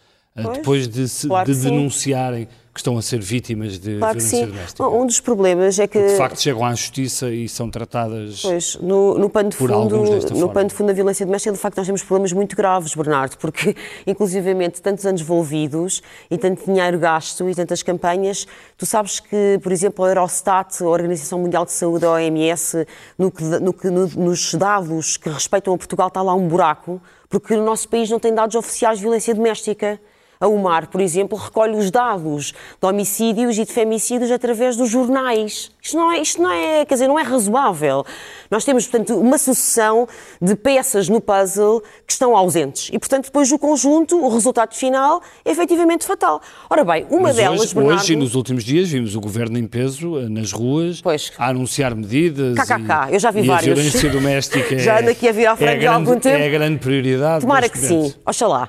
Pois, 0.45 0.57
depois 0.59 0.89
de, 0.89 1.26
claro 1.28 1.53
de 1.53 1.61
denunciarem 1.61 2.49
que 2.74 2.80
estão 2.80 2.97
a 2.97 3.03
ser 3.03 3.18
vítimas 3.20 3.76
de 3.76 3.99
Claro 3.99 4.20
violência 4.20 4.39
sim. 4.39 4.53
doméstica. 4.53 4.89
Um 4.89 5.05
dos 5.05 5.18
problemas 5.18 5.78
é 5.80 5.89
que. 5.89 6.01
De 6.01 6.16
facto, 6.16 6.41
chegam 6.41 6.64
à 6.64 6.70
justiça 6.70 7.28
e 7.28 7.49
são 7.49 7.68
tratadas. 7.68 8.41
Pois, 8.43 8.76
no, 8.76 9.18
no 9.18 9.28
pano 9.28 9.49
de 9.49 9.57
por 9.57 9.68
fundo, 9.68 9.97
alguns 9.97 10.11
desta 10.11 10.30
no 10.32 10.39
forma. 10.41 10.55
pano 10.55 10.68
de 10.68 10.74
fundo 10.76 10.86
da 10.86 10.93
violência 10.93 11.26
doméstica, 11.26 11.53
de 11.53 11.59
facto, 11.59 11.76
nós 11.78 11.86
temos 11.86 12.03
problemas 12.05 12.32
muito 12.32 12.55
graves, 12.55 12.95
Bernardo, 12.95 13.36
porque, 13.39 13.74
inclusivamente, 14.07 14.80
tantos 14.80 15.05
anos 15.07 15.20
envolvidos 15.22 16.03
e 16.30 16.39
tanto 16.39 16.64
dinheiro 16.66 17.01
gasto 17.01 17.49
e 17.51 17.55
tantas 17.55 17.82
campanhas, 17.82 18.47
tu 18.76 18.86
sabes 18.86 19.18
que, 19.18 19.59
por 19.61 19.72
exemplo, 19.72 20.05
a 20.05 20.09
Eurostat, 20.11 20.80
a 20.80 20.86
Organização 20.86 21.41
Mundial 21.41 21.64
de 21.64 21.72
Saúde, 21.72 22.05
a 22.05 22.12
OMS, 22.12 22.86
no 23.18 23.30
que, 23.32 23.43
no 23.43 23.72
que- 23.72 23.91
no- 23.91 24.07
nos 24.07 24.55
dados 24.55 25.16
que 25.16 25.28
respeitam 25.28 25.74
a 25.74 25.78
Portugal, 25.78 26.07
está 26.07 26.22
lá 26.22 26.32
um 26.34 26.47
buraco, 26.47 27.03
porque 27.28 27.55
o 27.55 27.64
nosso 27.64 27.89
país 27.89 28.09
não 28.09 28.20
tem 28.20 28.32
dados 28.32 28.55
oficiais 28.55 28.99
de 28.99 29.03
violência 29.03 29.34
doméstica. 29.34 30.01
A 30.41 30.47
UMAR, 30.47 30.89
por 30.89 31.01
exemplo, 31.01 31.36
recolhe 31.36 31.76
os 31.76 31.91
dados 31.91 32.53
de 32.80 32.86
homicídios 32.86 33.59
e 33.59 33.64
de 33.64 33.72
femicídios 33.72 34.30
através 34.30 34.76
dos 34.76 34.89
jornais. 34.89 35.70
Isto 35.82 35.97
não 35.97 36.12
é, 36.12 36.20
isto 36.20 36.43
não 36.43 36.51
é, 36.51 36.84
quer 36.84 36.95
dizer, 36.95 37.09
não 37.09 37.18
é 37.18 37.22
razoável. 37.22 38.05
Nós 38.51 38.64
temos, 38.64 38.86
portanto, 38.86 39.18
uma 39.18 39.36
sucessão 39.39 40.07
de 40.41 40.55
peças 40.55 41.09
no 41.09 41.20
puzzle 41.20 41.82
que 42.07 42.12
estão 42.12 42.36
ausentes. 42.36 42.89
E, 42.93 42.99
portanto, 42.99 43.24
depois 43.24 43.51
o 43.51 43.59
conjunto, 43.59 44.16
o 44.22 44.28
resultado 44.28 44.74
final, 44.74 45.20
é 45.45 45.51
efetivamente 45.51 46.05
fatal. 46.07 46.41
Ora 46.70 46.84
bem, 46.84 47.07
uma 47.11 47.22
Mas 47.22 47.36
delas, 47.36 47.61
hoje, 47.61 47.74
Bernardo... 47.74 48.01
hoje 48.01 48.12
e 48.12 48.16
nos 48.16 48.34
últimos 48.34 48.64
dias 48.64 48.89
vimos 48.91 49.16
o 49.16 49.20
governo 49.20 49.59
em 49.59 49.66
peso 49.66 50.18
eh, 50.18 50.28
nas 50.28 50.53
ruas 50.53 51.01
Pois. 51.01 51.32
a 51.39 51.49
anunciar 51.49 51.95
medidas. 51.95 52.55
KKK, 52.55 53.11
e, 53.11 53.14
eu 53.14 53.18
já 53.20 53.30
vi 53.30 53.43
vários. 53.43 53.70
A 53.72 53.74
violência 53.74 54.11
doméstica 54.11 54.78
Já 54.78 54.97
é- 54.97 55.01
ando 55.01 55.11
aqui 55.11 55.28
a 55.28 55.32
vir 55.32 55.47
à 55.47 55.53
é 55.53 55.57
frente 55.57 55.70
há 55.70 55.78
grande- 55.93 56.09
algum 56.11 56.20
tempo. 56.20 56.36
É 56.43 56.47
a 56.47 56.51
grande 56.51 56.78
prioridade. 56.78 57.41
Tomara 57.41 57.68
que 57.68 57.78
sim, 57.78 58.14
oxalá. 58.24 58.68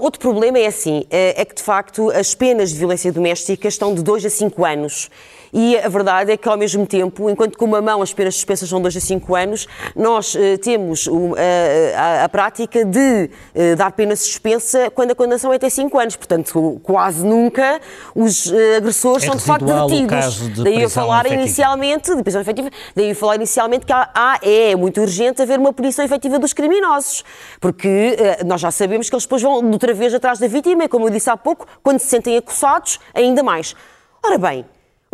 Outro 0.00 0.18
problema 0.18 0.58
é 0.58 0.66
assim, 0.66 1.03
é 1.10 1.40
é 1.40 1.44
que 1.44 1.54
de 1.54 1.62
facto 1.62 2.10
as 2.10 2.34
penas 2.34 2.70
de 2.70 2.78
violência 2.78 3.12
doméstica 3.12 3.68
estão 3.68 3.94
de 3.94 4.02
2 4.02 4.26
a 4.26 4.30
5 4.30 4.64
anos. 4.64 5.10
E 5.56 5.78
a 5.78 5.88
verdade 5.88 6.32
é 6.32 6.36
que, 6.36 6.48
ao 6.48 6.56
mesmo 6.58 6.84
tempo, 6.84 7.30
enquanto 7.30 7.56
com 7.56 7.64
uma 7.64 7.80
mão 7.80 8.02
as 8.02 8.12
penas 8.12 8.34
suspensas 8.34 8.68
são 8.68 8.82
2 8.82 8.96
a 8.96 9.00
5 9.00 9.36
anos, 9.36 9.68
nós 9.94 10.34
eh, 10.34 10.56
temos 10.56 11.06
o- 11.06 11.36
a, 11.36 12.00
a- 12.22 12.24
a 12.24 12.28
prática 12.28 12.84
de 12.84 13.30
eh, 13.54 13.76
dar 13.76 13.92
pena 13.92 14.16
suspensa 14.16 14.90
quando 14.90 15.12
a 15.12 15.14
condenação 15.14 15.52
é 15.52 15.56
até 15.56 15.70
5 15.70 15.96
anos. 15.96 16.16
Portanto, 16.16 16.80
quase 16.82 17.24
nunca 17.24 17.80
os 18.16 18.50
eh, 18.52 18.78
agressores 18.78 19.22
É 19.22 19.26
são 19.28 19.36
de 19.36 19.42
facto 19.44 19.64
detidos. 19.64 20.40
de 20.54 20.64
Daí 20.64 20.74
prisão 20.74 21.02
falar 21.04 21.20
efetiva. 21.26 21.42
inicialmente, 21.42 22.16
de 22.16 22.22
prisão 22.24 22.40
efetiva, 22.40 22.70
daí 22.96 23.12
a 23.12 23.14
falar 23.14 23.36
inicialmente 23.36 23.86
que 23.86 23.92
há, 23.92 24.10
há- 24.12 24.40
é 24.42 24.74
muito 24.74 25.00
urgente 25.00 25.40
haver 25.40 25.60
uma 25.60 25.72
punição 25.72 26.04
efetiva 26.04 26.36
dos 26.36 26.52
criminosos, 26.52 27.22
porque 27.60 28.16
eh, 28.18 28.42
nós 28.44 28.60
já 28.60 28.72
sabemos 28.72 29.08
que 29.08 29.14
eles 29.14 29.22
depois 29.24 29.40
vão 29.40 29.52
outra 29.70 29.94
vez 29.94 30.12
atrás 30.12 30.40
da 30.40 30.48
vítima 30.48 30.82
e, 30.82 30.88
como 30.88 31.06
eu 31.06 31.10
disse 31.10 31.30
há 31.30 31.36
pouco, 31.36 31.64
quando 31.80 32.00
se 32.00 32.06
sentem 32.08 32.36
acossados, 32.36 32.98
ainda 33.14 33.40
mais. 33.40 33.76
Ora 34.20 34.36
bem, 34.36 34.64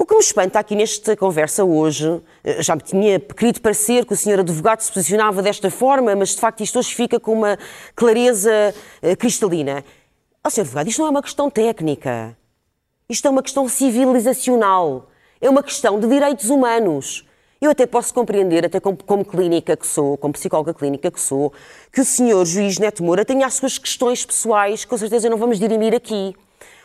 o 0.00 0.06
que 0.06 0.14
me 0.14 0.20
espanta 0.20 0.58
aqui 0.58 0.74
nesta 0.74 1.14
conversa 1.14 1.62
hoje, 1.62 2.22
eh, 2.42 2.62
já 2.62 2.74
me 2.74 2.80
tinha 2.80 3.20
querido 3.20 3.60
parecer 3.60 4.06
que 4.06 4.14
o 4.14 4.16
senhor 4.16 4.40
advogado 4.40 4.80
se 4.80 4.90
posicionava 4.90 5.42
desta 5.42 5.70
forma, 5.70 6.16
mas 6.16 6.30
de 6.30 6.40
facto 6.40 6.62
isto 6.62 6.78
hoje 6.78 6.94
fica 6.94 7.20
com 7.20 7.34
uma 7.34 7.58
clareza 7.94 8.74
eh, 9.02 9.14
cristalina. 9.14 9.84
Ó 10.42 10.48
senhor 10.48 10.64
advogado, 10.64 10.88
isto 10.88 11.00
não 11.00 11.08
é 11.08 11.10
uma 11.10 11.22
questão 11.22 11.50
técnica. 11.50 12.34
Isto 13.10 13.28
é 13.28 13.30
uma 13.30 13.42
questão 13.42 13.68
civilizacional. 13.68 15.10
É 15.38 15.50
uma 15.50 15.62
questão 15.62 16.00
de 16.00 16.08
direitos 16.08 16.48
humanos. 16.48 17.28
Eu 17.60 17.70
até 17.70 17.84
posso 17.84 18.14
compreender, 18.14 18.64
até 18.64 18.80
como, 18.80 18.96
como 19.04 19.22
clínica 19.22 19.76
que 19.76 19.86
sou, 19.86 20.16
como 20.16 20.32
psicóloga 20.32 20.72
clínica 20.72 21.10
que 21.10 21.20
sou, 21.20 21.52
que 21.92 22.00
o 22.00 22.04
senhor 22.06 22.46
juiz 22.46 22.78
Neto 22.78 23.04
Moura 23.04 23.22
tenha 23.22 23.44
as 23.44 23.52
suas 23.52 23.76
questões 23.76 24.24
pessoais, 24.24 24.82
que 24.82 24.88
com 24.88 24.96
certeza 24.96 25.28
não 25.28 25.36
vamos 25.36 25.58
dirimir 25.58 25.94
aqui. 25.94 26.34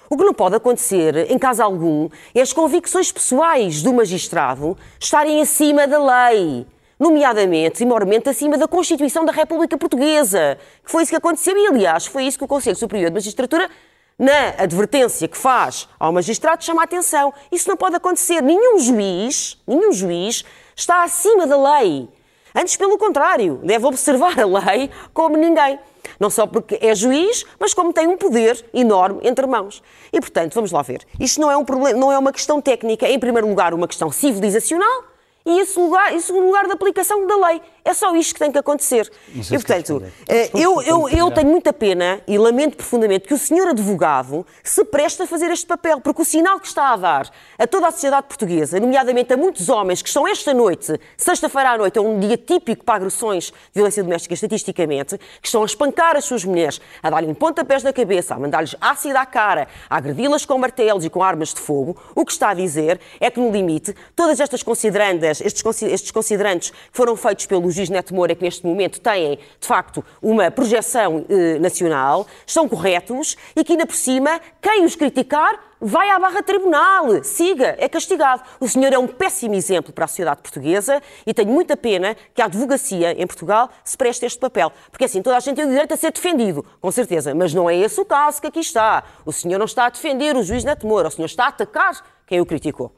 O 0.10 0.18
que 0.18 0.24
não 0.24 0.34
pode 0.34 0.56
acontecer, 0.56 1.32
em 1.32 1.38
caso 1.38 1.64
algum, 1.64 2.10
é 2.34 2.42
as 2.42 2.54
convicções 2.54 3.12
pessoais 3.12 3.82
do 3.82 3.94
magistrado 3.94 4.78
estarem 5.00 5.42
acima 5.42 5.88
da 5.88 5.98
lei. 6.30 6.66
Nomeadamente 7.00 7.84
e 7.84 7.86
maiormente 7.86 8.30
acima 8.30 8.58
da 8.58 8.68
Constituição 8.68 9.26
da 9.26 9.32
República 9.32 9.78
Portuguesa. 9.78 10.58
Que 10.84 10.92
foi 10.92 11.04
isso 11.04 11.12
que 11.12 11.18
aconteceu 11.18 11.58
e, 11.58 11.68
aliás, 11.68 12.06
foi 12.06 12.24
isso 12.24 12.38
que 12.38 12.44
o 12.44 12.48
Conselho 12.48 12.76
Superior 12.76 13.10
de 13.10 13.16
Magistratura 13.16 13.70
na 14.18 14.50
advertência 14.58 15.28
que 15.28 15.38
faz 15.38 15.90
ao 16.00 16.12
magistrado, 16.12 16.64
chama 16.64 16.82
a 16.82 16.86
atenção. 16.86 17.34
Isso 17.52 17.68
não 17.68 17.76
pode 17.76 17.96
acontecer. 17.96 18.42
Nenhum 18.42 18.80
juiz, 18.80 19.62
nenhum 19.68 19.92
juiz 19.92 20.46
está 20.76 21.04
acima 21.04 21.46
da 21.46 21.80
lei. 21.80 22.08
Antes, 22.54 22.78
pelo 22.78 22.98
contrário, 22.98 23.60
deve 23.64 23.86
observar 23.86 24.40
a 24.40 24.46
lei 24.46 24.90
como 25.14 25.36
ninguém. 25.36 25.78
Não 26.20 26.30
só 26.30 26.46
porque 26.48 26.78
é 26.82 26.94
juiz, 26.96 27.46
mas 27.60 27.74
como 27.74 27.94
tem 27.94 28.08
um 28.08 28.18
poder 28.18 28.64
enorme 28.74 29.20
entre 29.24 29.46
mãos. 29.46 29.82
E, 30.12 30.20
portanto, 30.20 30.54
vamos 30.54 30.72
lá 30.72 30.82
ver. 30.82 31.06
Isto 31.20 31.42
não 31.42 31.52
é, 31.52 31.58
um 31.58 31.66
problema, 31.66 31.98
não 31.98 32.12
é 32.12 32.18
uma 32.18 32.32
questão 32.32 32.62
técnica, 32.62 33.06
é, 33.06 33.12
em 33.12 33.20
primeiro 33.20 33.48
lugar, 33.48 33.74
uma 33.74 33.88
questão 33.88 34.12
civilizacional 34.12 35.15
e, 35.46 35.62
em 35.62 36.20
segundo 36.20 36.46
lugar, 36.48 36.68
da 36.68 36.74
aplicação 36.74 37.28
da 37.28 37.48
lei. 37.48 37.62
É 37.84 37.94
só 37.94 38.16
isto 38.16 38.34
que 38.34 38.40
tem 38.40 38.52
que 38.52 38.58
acontecer. 38.58 39.12
E, 39.32 39.44
portanto, 39.54 40.02
eh, 40.28 40.50
eu, 40.56 40.82
eu, 40.82 41.08
eu 41.08 41.30
tenho 41.30 41.48
muita 41.48 41.72
pena 41.72 42.20
e 42.28 42.36
lamento 42.36 42.76
profundamente 42.78 43.28
que 43.28 43.34
o 43.34 43.38
senhor 43.38 43.68
advogado 43.68 44.44
se 44.64 44.84
preste 44.86 45.22
a 45.22 45.28
fazer 45.28 45.52
este 45.52 45.68
papel, 45.68 46.02
porque 46.02 46.24
o 46.24 46.26
sinal 46.26 46.60
que 46.60 46.66
está 46.66 46.94
a 46.94 46.98
dar 46.98 47.30
a 47.60 47.68
toda 47.68 47.88
a 47.88 47.92
sociedade 47.92 48.26
portuguesa, 48.26 48.80
nomeadamente 48.80 49.32
a 49.34 49.38
muitos 49.38 49.70
homens 49.70 50.02
que 50.02 50.08
estão 50.08 50.28
esta 50.28 50.52
noite, 50.52 51.00
sexta-feira 51.16 51.72
à 51.74 51.78
noite, 51.78 52.00
é 52.00 52.02
um 52.02 52.20
dia 52.20 52.38
típico 52.38 52.84
para 52.84 52.96
agressões 52.96 53.46
de 53.46 53.54
violência 53.76 54.02
doméstica 54.02 54.34
estatisticamente, 54.34 55.20
que 55.40 55.48
estão 55.48 55.62
a 55.62 55.66
espancar 55.66 56.16
as 56.16 56.26
suas 56.26 56.44
mulheres, 56.44 56.82
a 57.04 57.10
dar-lhe 57.12 57.32
pontapés 57.36 57.84
na 57.84 57.94
cabeça, 57.94 58.34
a 58.34 58.40
mandar-lhes 58.40 58.76
ácido 58.82 59.18
à 59.20 59.28
cara, 59.28 59.68
a 59.88 59.98
agredi-las 59.98 60.44
com 60.44 60.58
martelos 60.58 61.06
e 61.06 61.10
com 61.10 61.22
armas 61.22 61.54
de 61.54 61.60
fogo, 61.60 61.96
o 62.16 62.26
que 62.26 62.32
está 62.32 62.50
a 62.50 62.54
dizer 62.56 63.00
é 63.20 63.30
que, 63.30 63.40
no 63.40 63.52
limite, 63.52 63.96
todas 64.16 64.40
estas 64.40 64.64
considerandas, 64.64 65.35
estes, 65.42 65.62
consi- 65.62 65.86
estes 65.86 66.12
considerantes 66.12 66.72
foram 66.92 67.16
feitos 67.16 67.46
pelo 67.46 67.70
juiz 67.72 67.90
Neto 67.90 68.14
Moura, 68.14 68.36
que 68.36 68.44
neste 68.44 68.66
momento 68.66 69.00
têm, 69.00 69.38
de 69.60 69.68
facto, 69.68 70.04
uma 70.22 70.50
projeção 70.52 71.26
eh, 71.30 71.60
nacional, 71.60 72.26
estão 72.46 72.68
corretos 72.68 73.36
e 73.56 73.64
que, 73.64 73.74
ainda 73.74 73.86
por 73.86 73.96
cima, 73.96 74.40
quem 74.62 74.84
os 74.86 74.96
criticar 74.96 75.60
vai 75.80 76.10
à 76.10 76.18
barra 76.18 76.42
tribunal, 76.42 77.24
siga, 77.24 77.76
é 77.78 77.88
castigado. 77.88 78.42
O 78.60 78.68
senhor 78.68 78.92
é 78.92 78.98
um 78.98 79.08
péssimo 79.08 79.54
exemplo 79.54 79.94
para 79.94 80.06
a 80.06 80.08
sociedade 80.08 80.42
portuguesa 80.42 81.02
e 81.28 81.34
tenho 81.34 81.50
muita 81.52 81.78
pena 81.78 82.16
que 82.34 82.42
a 82.42 82.46
advocacia 82.46 83.12
em 83.12 83.28
Portugal 83.28 83.70
se 83.84 83.96
preste 83.96 84.26
este 84.26 84.40
papel. 84.40 84.72
Porque 84.90 85.06
assim, 85.06 85.22
toda 85.22 85.38
a 85.38 85.40
gente 85.40 85.58
tem 85.58 85.66
o 85.66 85.70
direito 85.70 85.94
a 85.94 85.98
ser 85.98 86.12
defendido, 86.12 86.66
com 86.82 86.90
certeza, 86.92 87.36
mas 87.36 87.54
não 87.54 87.70
é 87.70 87.76
esse 87.76 88.00
o 88.00 88.06
caso 88.06 88.42
que 88.42 88.48
aqui 88.48 88.62
está. 88.62 89.04
O 89.26 89.32
senhor 89.32 89.60
não 89.60 89.66
está 89.66 89.86
a 89.86 89.90
defender 89.90 90.36
o 90.36 90.42
juiz 90.44 90.64
Neto 90.64 90.88
Moura, 90.88 91.10
o 91.10 91.12
senhor 91.12 91.28
está 91.28 91.46
a 91.46 91.48
atacar 91.50 92.04
quem 92.26 92.40
o 92.42 92.46
criticou. 92.46 92.92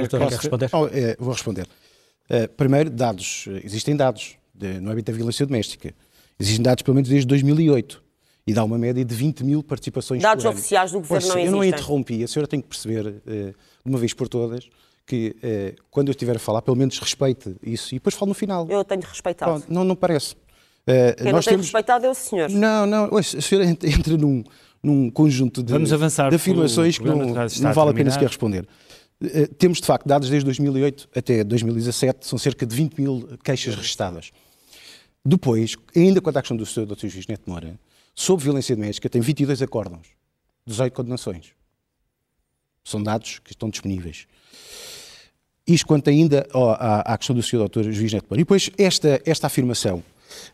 Doutora, 0.00 0.26
quer 0.28 0.36
responder? 0.38 0.70
Oh, 0.72 0.86
eh, 0.86 1.16
vou 1.18 1.32
responder. 1.32 1.66
Eh, 2.28 2.46
primeiro, 2.46 2.90
dados. 2.90 3.46
Existem 3.62 3.94
dados 3.96 4.36
de, 4.54 4.80
no 4.80 4.90
âmbito 4.90 5.10
da 5.10 5.16
violência 5.16 5.44
doméstica. 5.46 5.94
Existem 6.38 6.62
dados 6.62 6.82
pelo 6.82 6.94
menos 6.94 7.08
desde 7.08 7.26
2008. 7.26 8.02
E 8.46 8.52
dá 8.52 8.64
uma 8.64 8.76
média 8.76 9.04
de 9.04 9.14
20 9.14 9.44
mil 9.44 9.62
participações 9.62 10.20
Dados 10.20 10.44
oficiais 10.44 10.90
do 10.90 10.98
governo 10.98 11.24
Ouça, 11.26 11.38
não 11.38 11.44
Eu 11.44 11.52
não 11.52 11.60
a 11.60 11.64
existem. 11.64 11.80
interrompi. 11.80 12.24
A 12.24 12.26
senhora 12.26 12.48
tem 12.48 12.60
que 12.60 12.66
perceber, 12.66 13.22
eh, 13.24 13.52
de 13.52 13.54
uma 13.90 13.98
vez 13.98 14.12
por 14.12 14.28
todas, 14.28 14.68
que 15.06 15.36
quando 15.90 16.08
eu 16.08 16.12
estiver 16.12 16.36
a 16.36 16.38
falar, 16.38 16.62
pelo 16.62 16.76
menos 16.76 16.98
respeite 16.98 17.54
isso. 17.62 17.94
E 17.94 17.98
depois 17.98 18.14
falo 18.14 18.30
no 18.30 18.34
final. 18.34 18.66
Eu 18.68 18.84
tenho 18.84 19.02
respeitado. 19.02 19.64
Não, 19.68 19.84
não 19.84 19.94
parece. 19.94 20.34
Quem 20.84 21.26
não 21.26 21.32
nós 21.32 21.44
tem 21.44 21.52
temos... 21.52 21.66
respeitado 21.66 22.06
é 22.06 22.10
o 22.10 22.14
senhor. 22.14 22.50
Não, 22.50 22.86
não. 22.86 23.08
Ouça, 23.12 23.38
a 23.38 23.40
senhora 23.40 23.66
entra, 23.70 24.16
num, 24.16 24.42
num 24.82 25.10
conjunto 25.10 25.62
de, 25.62 25.72
Vamos 25.72 25.92
avançar, 25.92 26.28
de 26.28 26.36
afirmações 26.36 26.98
que 26.98 27.04
não, 27.04 27.16
não 27.16 27.72
vale 27.72 27.90
a 27.90 27.94
pena 27.94 28.10
sequer 28.10 28.26
responder. 28.26 28.66
Eh, 29.22 29.46
Temos, 29.58 29.80
de 29.80 29.86
facto, 29.86 30.06
dados 30.06 30.28
desde 30.28 30.44
2008 30.44 31.08
até 31.14 31.44
2017, 31.44 32.26
são 32.26 32.38
cerca 32.38 32.66
de 32.66 32.74
20 32.74 33.00
mil 33.00 33.38
queixas 33.44 33.74
registadas. 33.74 34.32
Depois, 35.24 35.76
ainda 35.94 36.20
quanto 36.20 36.38
à 36.38 36.42
questão 36.42 36.56
do 36.56 36.66
Sr. 36.66 36.86
Dr. 36.86 37.06
Juiz 37.06 37.26
Neto 37.28 37.48
Moura, 37.48 37.78
sobre 38.14 38.44
violência 38.44 38.74
doméstica, 38.74 39.08
tem 39.08 39.20
22 39.20 39.62
acórdãos, 39.62 40.08
18 40.66 40.92
condenações. 40.92 41.52
São 42.84 43.00
dados 43.00 43.38
que 43.38 43.52
estão 43.52 43.70
disponíveis. 43.70 44.26
Isto 45.64 45.86
quanto 45.86 46.10
ainda 46.10 46.46
à, 46.52 47.14
à 47.14 47.18
questão 47.18 47.36
do 47.36 47.42
Sr. 47.42 47.68
Dr. 47.68 47.92
Juiz 47.92 48.12
Neto 48.12 48.26
Moura. 48.28 48.40
E 48.40 48.44
depois, 48.44 48.70
esta, 48.76 49.22
esta 49.24 49.46
afirmação 49.46 50.02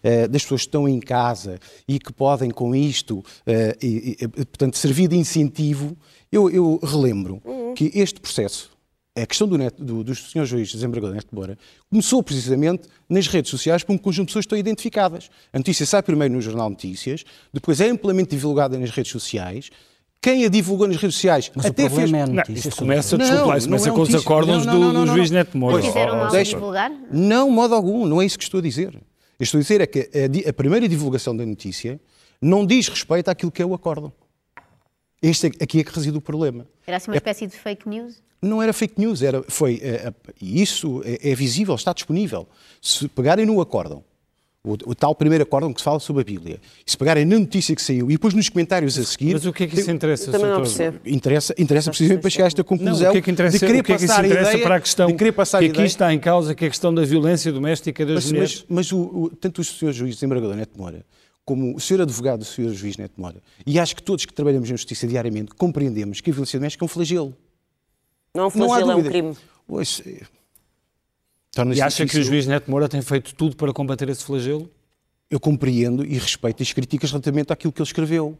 eh, 0.02 0.28
das 0.28 0.42
pessoas 0.42 0.62
que 0.62 0.68
estão 0.68 0.88
em 0.88 1.00
casa 1.00 1.58
e 1.86 1.98
que 1.98 2.12
podem, 2.12 2.50
com 2.50 2.74
isto, 2.74 3.24
eh, 3.46 3.76
e- 3.82 4.16
e, 4.20 4.28
portanto, 4.28 4.76
servir 4.76 5.08
de 5.08 5.16
incentivo, 5.16 5.96
eu, 6.30 6.50
eu 6.50 6.78
relembro 6.82 7.42
que 7.74 7.90
este 7.94 8.20
processo 8.20 8.70
a 9.20 9.26
questão 9.26 9.48
do, 9.48 9.58
neto, 9.58 9.82
do, 9.82 10.04
do 10.04 10.14
Sr. 10.14 10.44
Juiz 10.44 10.70
Desembargador 10.70 11.16
Neto 11.16 11.34
Moura 11.34 11.58
começou 11.90 12.22
precisamente 12.22 12.88
nas 13.08 13.26
redes 13.26 13.50
sociais 13.50 13.82
por 13.82 13.92
um 13.92 13.98
conjunto 13.98 14.26
de 14.26 14.30
pessoas 14.30 14.44
que 14.44 14.46
estão 14.46 14.58
identificadas. 14.58 15.28
A 15.52 15.58
notícia 15.58 15.84
sai 15.84 16.02
primeiro 16.04 16.32
no 16.34 16.40
Jornal 16.40 16.70
Notícias, 16.70 17.24
depois 17.52 17.80
é 17.80 17.88
amplamente 17.88 18.30
divulgada 18.30 18.78
nas 18.78 18.90
redes 18.90 19.10
sociais, 19.10 19.70
quem 20.20 20.44
a 20.44 20.48
divulgou 20.48 20.86
nas 20.86 20.96
redes 20.96 21.16
sociais 21.16 21.50
Mas 21.54 21.66
até 21.66 21.86
o 21.86 21.90
fez... 21.90 22.12
É 22.12 22.26
não, 22.26 22.42
isto 22.48 22.76
começa, 22.76 23.16
não, 23.16 23.24
desculpa 23.24 23.46
lá, 23.48 23.58
isso 23.58 23.66
começa 23.66 23.88
é 23.88 23.92
com 23.92 24.00
os 24.02 24.14
acórdãos 24.14 24.66
do, 24.66 24.92
do 24.92 25.06
juiz 25.06 25.30
Neto 25.30 25.56
Moura. 25.58 25.82
Quiseram 25.82 26.16
mal 26.16 26.30
divulgar? 26.30 26.92
Não, 27.12 27.50
modo 27.50 27.74
algum, 27.74 28.06
não 28.06 28.22
é 28.22 28.26
isso 28.26 28.38
que 28.38 28.44
estou 28.44 28.58
a 28.58 28.62
dizer. 28.62 28.96
Eu 29.38 29.44
estou 29.44 29.58
a 29.58 29.62
dizer 29.62 29.80
é 29.80 29.86
que 29.86 30.10
a, 30.46 30.50
a 30.50 30.52
primeira 30.52 30.88
divulgação 30.88 31.36
da 31.36 31.46
notícia 31.46 32.00
não 32.40 32.66
diz 32.66 32.88
respeito 32.88 33.28
àquilo 33.28 33.52
que 33.52 33.62
é 33.62 33.66
o 33.66 33.72
acórdão. 33.72 34.12
Este 35.22 35.46
é, 35.46 35.50
aqui 35.62 35.80
é 35.80 35.84
que 35.84 35.94
reside 35.94 36.16
o 36.16 36.20
problema. 36.20 36.66
Era 36.86 36.96
assim 36.96 37.10
uma 37.10 37.16
é, 37.16 37.18
espécie 37.18 37.46
de 37.46 37.56
fake 37.56 37.88
news? 37.88 38.22
Não 38.42 38.62
era 38.62 38.72
fake 38.72 39.00
news, 39.00 39.22
era, 39.22 39.42
foi, 39.48 39.80
é, 39.82 40.12
e 40.40 40.62
isso 40.62 41.02
é, 41.04 41.30
é, 41.30 41.34
visível, 41.34 41.74
está 41.74 41.92
disponível. 41.92 42.48
Se 42.80 43.08
pegarem 43.08 43.44
no 43.44 43.60
acórdão, 43.60 44.04
o, 44.70 44.90
o, 44.90 44.94
tal 44.94 45.14
primeiro 45.14 45.44
acórdão 45.44 45.72
que 45.72 45.80
se 45.80 45.84
fala 45.84 45.98
sobre 46.00 46.22
a 46.22 46.24
Bíblia, 46.24 46.60
e 46.86 46.90
se 46.90 46.96
pegarem 46.96 47.24
na 47.24 47.38
notícia 47.38 47.74
que 47.74 47.82
saiu 47.82 48.10
e 48.10 48.14
depois 48.14 48.34
nos 48.34 48.48
comentários 48.48 48.98
a 48.98 49.04
seguir... 49.04 49.32
Mas 49.32 49.46
o 49.46 49.52
que 49.52 49.64
é 49.64 49.66
que 49.66 49.78
isso 49.78 49.90
interessa, 49.90 50.30
também 50.30 50.50
não 50.50 50.56
percebo. 50.58 50.98
Interessa, 51.04 51.54
interessa 51.58 51.90
precisamente 51.90 52.20
para 52.20 52.30
chegar 52.30 52.44
a 52.44 52.48
esta 52.48 52.64
conclusão 52.64 52.98
não, 52.98 53.08
o 53.08 53.12
que 53.12 53.18
é 53.18 53.22
que 53.22 53.30
interessa, 53.30 53.58
de 53.58 53.66
querer 53.66 53.80
o 53.80 53.84
que 53.84 53.92
é 53.92 53.96
que 53.96 54.04
isso 54.04 54.20
interessa 54.20 54.50
ideia, 54.50 54.62
para 54.62 54.76
a 54.76 54.80
questão 54.80 55.16
que 55.16 55.24
aqui 55.66 55.82
está 55.82 56.12
em 56.12 56.18
causa, 56.18 56.54
que 56.54 56.64
é 56.64 56.68
a 56.68 56.70
questão 56.70 56.94
da 56.94 57.04
violência 57.04 57.52
doméstica 57.52 58.04
das 58.04 58.14
mas, 58.16 58.26
mulheres. 58.26 58.64
Mas, 58.68 58.90
mas 58.90 58.92
o, 58.92 58.98
o, 58.98 59.30
tanto 59.30 59.60
o 59.60 59.64
Sr. 59.64 59.92
Juiz 59.92 60.14
desembargador 60.14 60.56
Neto 60.56 60.78
Moura 60.78 61.04
como 61.44 61.74
o 61.74 61.80
Sr. 61.80 62.02
Advogado, 62.02 62.42
o 62.42 62.44
Sr. 62.44 62.74
Juiz 62.74 62.98
Neto 62.98 63.18
Moura, 63.18 63.42
e 63.66 63.80
acho 63.80 63.96
que 63.96 64.02
todos 64.02 64.26
que 64.26 64.34
trabalhamos 64.34 64.68
na 64.68 64.76
Justiça 64.76 65.06
diariamente 65.06 65.52
compreendemos 65.54 66.20
que 66.20 66.28
a 66.28 66.32
violência 66.32 66.58
doméstica 66.58 66.84
é 66.84 66.86
um 66.86 66.88
flagelo. 66.88 67.34
Não 68.34 68.44
é 68.44 68.46
um 68.48 68.50
flagelo, 68.50 68.90
é 68.90 68.96
um 68.96 69.02
crime. 69.02 69.34
Pois, 69.66 70.02
é. 70.04 70.37
E 71.74 71.80
acha 71.80 72.06
que 72.06 72.18
o 72.18 72.22
Juiz 72.22 72.46
Neto 72.46 72.70
Moura 72.70 72.88
tem 72.88 73.02
feito 73.02 73.34
tudo 73.34 73.56
para 73.56 73.72
combater 73.72 74.08
esse 74.08 74.24
flagelo? 74.24 74.70
Eu 75.30 75.40
compreendo 75.40 76.04
e 76.04 76.14
respeito 76.14 76.62
as 76.62 76.72
críticas 76.72 77.10
relativamente 77.10 77.52
àquilo 77.52 77.72
que 77.72 77.80
ele 77.80 77.86
escreveu. 77.86 78.38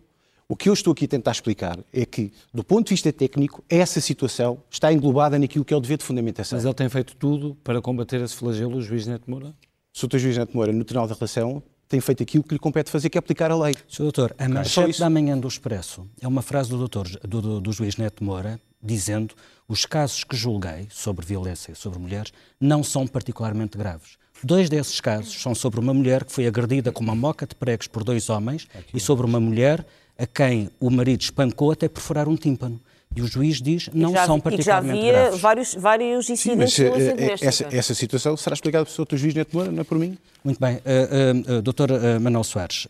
O 0.49 0.57
que 0.57 0.71
eu 0.71 0.73
estou 0.73 0.93
aqui 0.93 1.05
a 1.05 1.09
tentar 1.09 1.33
explicar 1.33 1.79
é 1.93 2.07
que, 2.07 2.33
do 2.55 2.65
ponto 2.65 2.87
de 2.87 2.95
vista 2.95 3.13
técnico, 3.13 3.63
essa 3.69 4.01
situação 4.01 4.63
está 4.71 4.91
englobada 4.91 5.39
naquilo 5.39 5.63
que 5.63 5.75
é 5.75 5.77
o 5.77 5.81
dever 5.81 5.99
de 5.99 6.05
fundamentação. 6.05 6.57
Mas 6.57 6.65
ele 6.65 6.73
tem 6.73 6.89
feito 6.89 7.15
tudo 7.17 7.55
para 7.63 7.83
combater 7.83 8.23
esse 8.23 8.35
flagelo, 8.35 8.79
o 8.79 8.83
Juiz 8.83 9.07
Neto 9.07 9.31
Moura? 9.31 9.49
O 9.95 9.99
Sr. 9.99 10.19
Juiz 10.19 10.39
Neto 10.39 10.57
Moura, 10.57 10.73
no 10.73 10.85
Tribunal 10.85 11.07
da 11.07 11.15
Relação, 11.15 11.63
tem 11.87 12.01
feito 12.01 12.23
aquilo 12.23 12.43
que 12.45 12.55
lhe 12.55 12.59
compete 12.59 12.91
fazer, 12.91 13.11
que 13.11 13.19
é 13.19 13.21
aplicar 13.21 13.51
a 13.51 13.59
lei. 13.59 13.75
Sr. 13.89 14.05
Doutor, 14.05 14.35
a 14.39 14.49
manchete 14.49 14.99
da 14.99 15.11
manhã 15.11 15.37
do 15.37 15.47
Expresso 15.47 16.07
é 16.19 16.27
uma 16.27 16.41
frase 16.41 16.71
do, 16.71 16.79
doutor, 16.79 17.07
do, 17.23 17.43
do, 17.43 17.61
do 17.61 17.73
juiz 17.73 17.99
Neto 17.99 18.25
Moura, 18.25 18.59
dizendo 18.83 19.35
os 19.69 19.85
casos 19.85 20.25
que 20.25 20.37
julguei 20.37 20.89
sobre 20.91 21.27
violência 21.27 21.75
sobre 21.75 21.99
mulheres 21.99 22.33
não 22.61 22.83
são 22.83 23.07
particularmente 23.07 23.77
graves. 23.77 24.17
Dois 24.43 24.71
desses 24.71 25.01
casos 25.01 25.41
são 25.41 25.55
sobre 25.55 25.81
uma 25.81 25.93
mulher 25.93 26.25
que 26.25 26.33
foi 26.33 26.47
agredida 26.47 26.93
com 26.93 27.03
uma 27.03 27.15
moca 27.15 27.47
de 27.47 27.55
pregos 27.55 27.89
por 27.89 28.05
dois 28.05 28.31
homens 28.31 28.69
e 28.95 29.01
sobre 29.01 29.27
uma 29.27 29.41
mulher 29.41 29.85
a 30.17 30.27
quem 30.27 30.71
o 30.81 30.91
marido 30.91 31.21
espancou 31.21 31.73
até 31.73 31.89
perfurar 31.89 32.29
um 32.29 32.37
tímpano. 32.37 32.81
E 33.17 33.23
o 33.23 33.27
juiz 33.27 33.61
diz 33.61 33.89
não 33.93 34.13
já, 34.13 34.27
são 34.27 34.39
particularmente 34.39 35.07
graves. 35.07 35.15
já 35.15 35.27
havia 35.27 35.37
vários, 35.39 35.75
vários 35.75 36.31
incidentes 36.31 36.75
Sim, 36.75 36.91
mas, 36.91 37.41
uh, 37.41 37.47
essa, 37.47 37.69
essa, 37.73 37.95
situação 37.95 38.37
será 38.37 38.55
explicada 38.55 38.85
pelo 38.85 39.07
Dr. 39.07 39.17
Juiz 39.17 39.35
Neto 39.35 39.57
Moura, 39.57 39.73
não 39.73 39.81
é 39.81 39.85
por 39.85 39.99
mim? 39.99 40.17
Muito 40.45 40.61
bem. 40.61 40.77
Uh, 40.77 41.59
uh, 41.59 41.63
Dr. 41.63 41.91
Uh, 41.91 42.21
Manuel 42.21 42.45
Soares, 42.45 42.87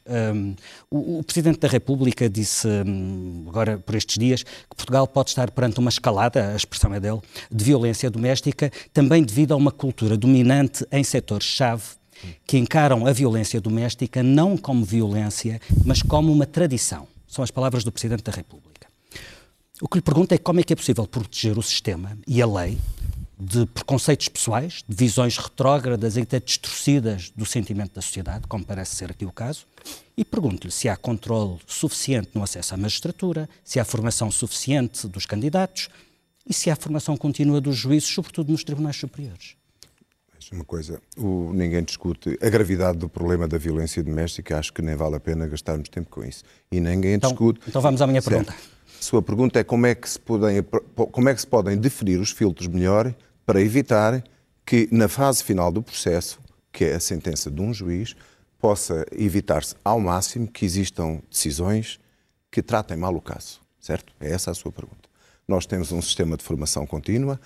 o, 0.91 1.19
o, 1.19 1.25
Presidente 1.25 1.61
da 1.61 1.69
República 1.69 2.29
disse 2.29 2.69
um, 2.69 3.47
agora 3.49 3.79
por 3.79 3.95
estes 3.95 4.19
dias 4.19 4.43
que 4.43 4.77
Portugal 4.77 5.07
pode 5.07 5.31
estar 5.31 5.51
perante 5.51 5.79
uma 5.79 5.89
escalada, 5.89 6.53
a 6.53 6.57
expressão 6.57 6.93
é 6.93 7.01
dele, 7.01 7.21
de 7.51 7.65
violência 7.65 8.11
doméstica, 8.11 8.71
também 8.93 9.23
devido 9.23 9.53
a 9.53 9.57
uma 9.57 9.73
cultura 9.73 10.17
dominante 10.17 10.87
em 10.93 11.03
setores-chave 11.03 11.99
que 12.47 12.59
encaram 12.59 13.07
a 13.07 13.13
violência 13.13 13.61
doméstica 13.61 14.23
não 14.23 14.57
como 14.57 14.85
violência, 14.85 15.61
mas 15.85 16.03
como 16.03 16.33
uma 16.33 16.47
tradição. 16.47 17.07
São 17.27 17.45
as 17.45 17.51
palavras 17.51 17.85
do 17.85 17.93
Presidente 17.93 18.23
da 18.23 18.33
República. 18.33 18.78
O 19.81 19.87
que 19.87 19.99
lhe 19.99 20.03
pergunto 20.03 20.35
é 20.35 20.39
como 20.39 20.59
é 20.59 20.63
que 20.65 20.73
é 20.73 20.77
possível 20.77 21.07
proteger 21.07 21.57
o 21.57 21.63
sistema 21.63 22.19
e 22.27 22.43
a 22.43 22.47
lei 22.47 22.79
de 23.39 23.65
preconceitos 23.67 24.29
pessoais, 24.29 24.85
de 24.89 24.97
visões 24.97 25.37
retrógradas 25.37 26.17
e 26.17 26.23
até 26.23 26.41
distorcidas 26.41 27.31
do 27.37 27.47
sentimento 27.47 27.95
da 27.95 28.03
sociedade, 28.03 28.49
como 28.49 28.65
parece 28.65 28.97
ser 28.97 29.13
aqui 29.13 29.25
o 29.25 29.31
caso, 29.31 29.65
e 30.17 30.25
pergunto-lhe 30.25 30.73
se 30.73 30.89
há 30.89 30.97
controle 30.97 31.59
suficiente 31.65 32.31
no 32.35 32.43
acesso 32.43 32.75
à 32.75 32.77
magistratura, 32.77 33.49
se 33.63 33.79
há 33.79 33.85
formação 33.85 34.29
suficiente 34.33 35.07
dos 35.07 35.25
candidatos 35.25 35.89
e 36.45 36.53
se 36.53 36.69
há 36.69 36.75
formação 36.75 37.17
contínua 37.17 37.61
dos 37.61 37.77
juízes, 37.77 38.09
sobretudo 38.09 38.51
nos 38.51 38.65
tribunais 38.65 38.97
superiores. 38.97 39.57
Uma 40.51 40.65
coisa, 40.65 41.01
o, 41.17 41.53
ninguém 41.53 41.85
discute 41.85 42.37
a 42.43 42.49
gravidade 42.49 42.99
do 42.99 43.09
problema 43.09 43.47
da 43.47 43.59
violência 43.59 44.03
doméstica, 44.03 44.59
acho 44.59 44.73
que 44.73 44.83
nem 44.83 44.97
vale 44.97 45.15
a 45.15 45.21
pena 45.21 45.47
gastarmos 45.47 45.89
tempo 45.91 46.09
com 46.09 46.25
isso. 46.25 46.43
E 46.73 46.81
ninguém 46.81 47.13
então, 47.13 47.31
discute. 47.31 47.61
Então 47.69 47.83
vamos 47.83 48.01
à 48.01 48.07
minha 48.07 48.23
certo. 48.23 48.47
pergunta 48.47 48.78
sua 49.01 49.23
pergunta 49.23 49.59
é 49.59 49.65
como 49.65 49.87
é, 49.87 49.95
que 49.95 50.09
se 50.09 50.19
podem, 50.19 50.63
como 50.95 51.29
é 51.29 51.35
que 51.35 51.41
se 51.41 51.47
podem 51.47 51.77
definir 51.77 52.19
os 52.21 52.31
filtros 52.31 52.69
melhor 52.69 53.15
para 53.47 53.61
evitar 53.61 54.23
que, 54.65 54.89
na 54.93 55.09
fase 55.09 55.43
final 55.43 55.73
do 55.73 55.83
processo, 55.83 56.39
que 56.73 56.85
é 56.85 56.95
a 56.95 57.01
sentença 57.01 57.51
de 57.51 57.61
um 57.61 57.73
juiz, 57.73 58.15
possa 58.59 59.07
evitar-se 59.13 59.75
ao 59.85 60.01
máximo 60.01 60.47
que 60.47 60.65
existam 60.65 61.21
decisões 61.31 61.99
que 62.51 62.63
tratem 62.63 62.97
mal 62.97 63.15
o 63.15 63.21
caso, 63.21 63.61
certo? 63.81 64.13
É 64.21 64.31
essa 64.31 64.51
a 64.51 64.55
sua 64.55 64.73
pergunta. 64.73 65.09
Nós 65.47 65.65
temos 65.65 65.93
um 65.93 66.03
sistema 66.03 66.37
de 66.37 66.45
formação 66.45 66.87
contínua, 66.87 67.41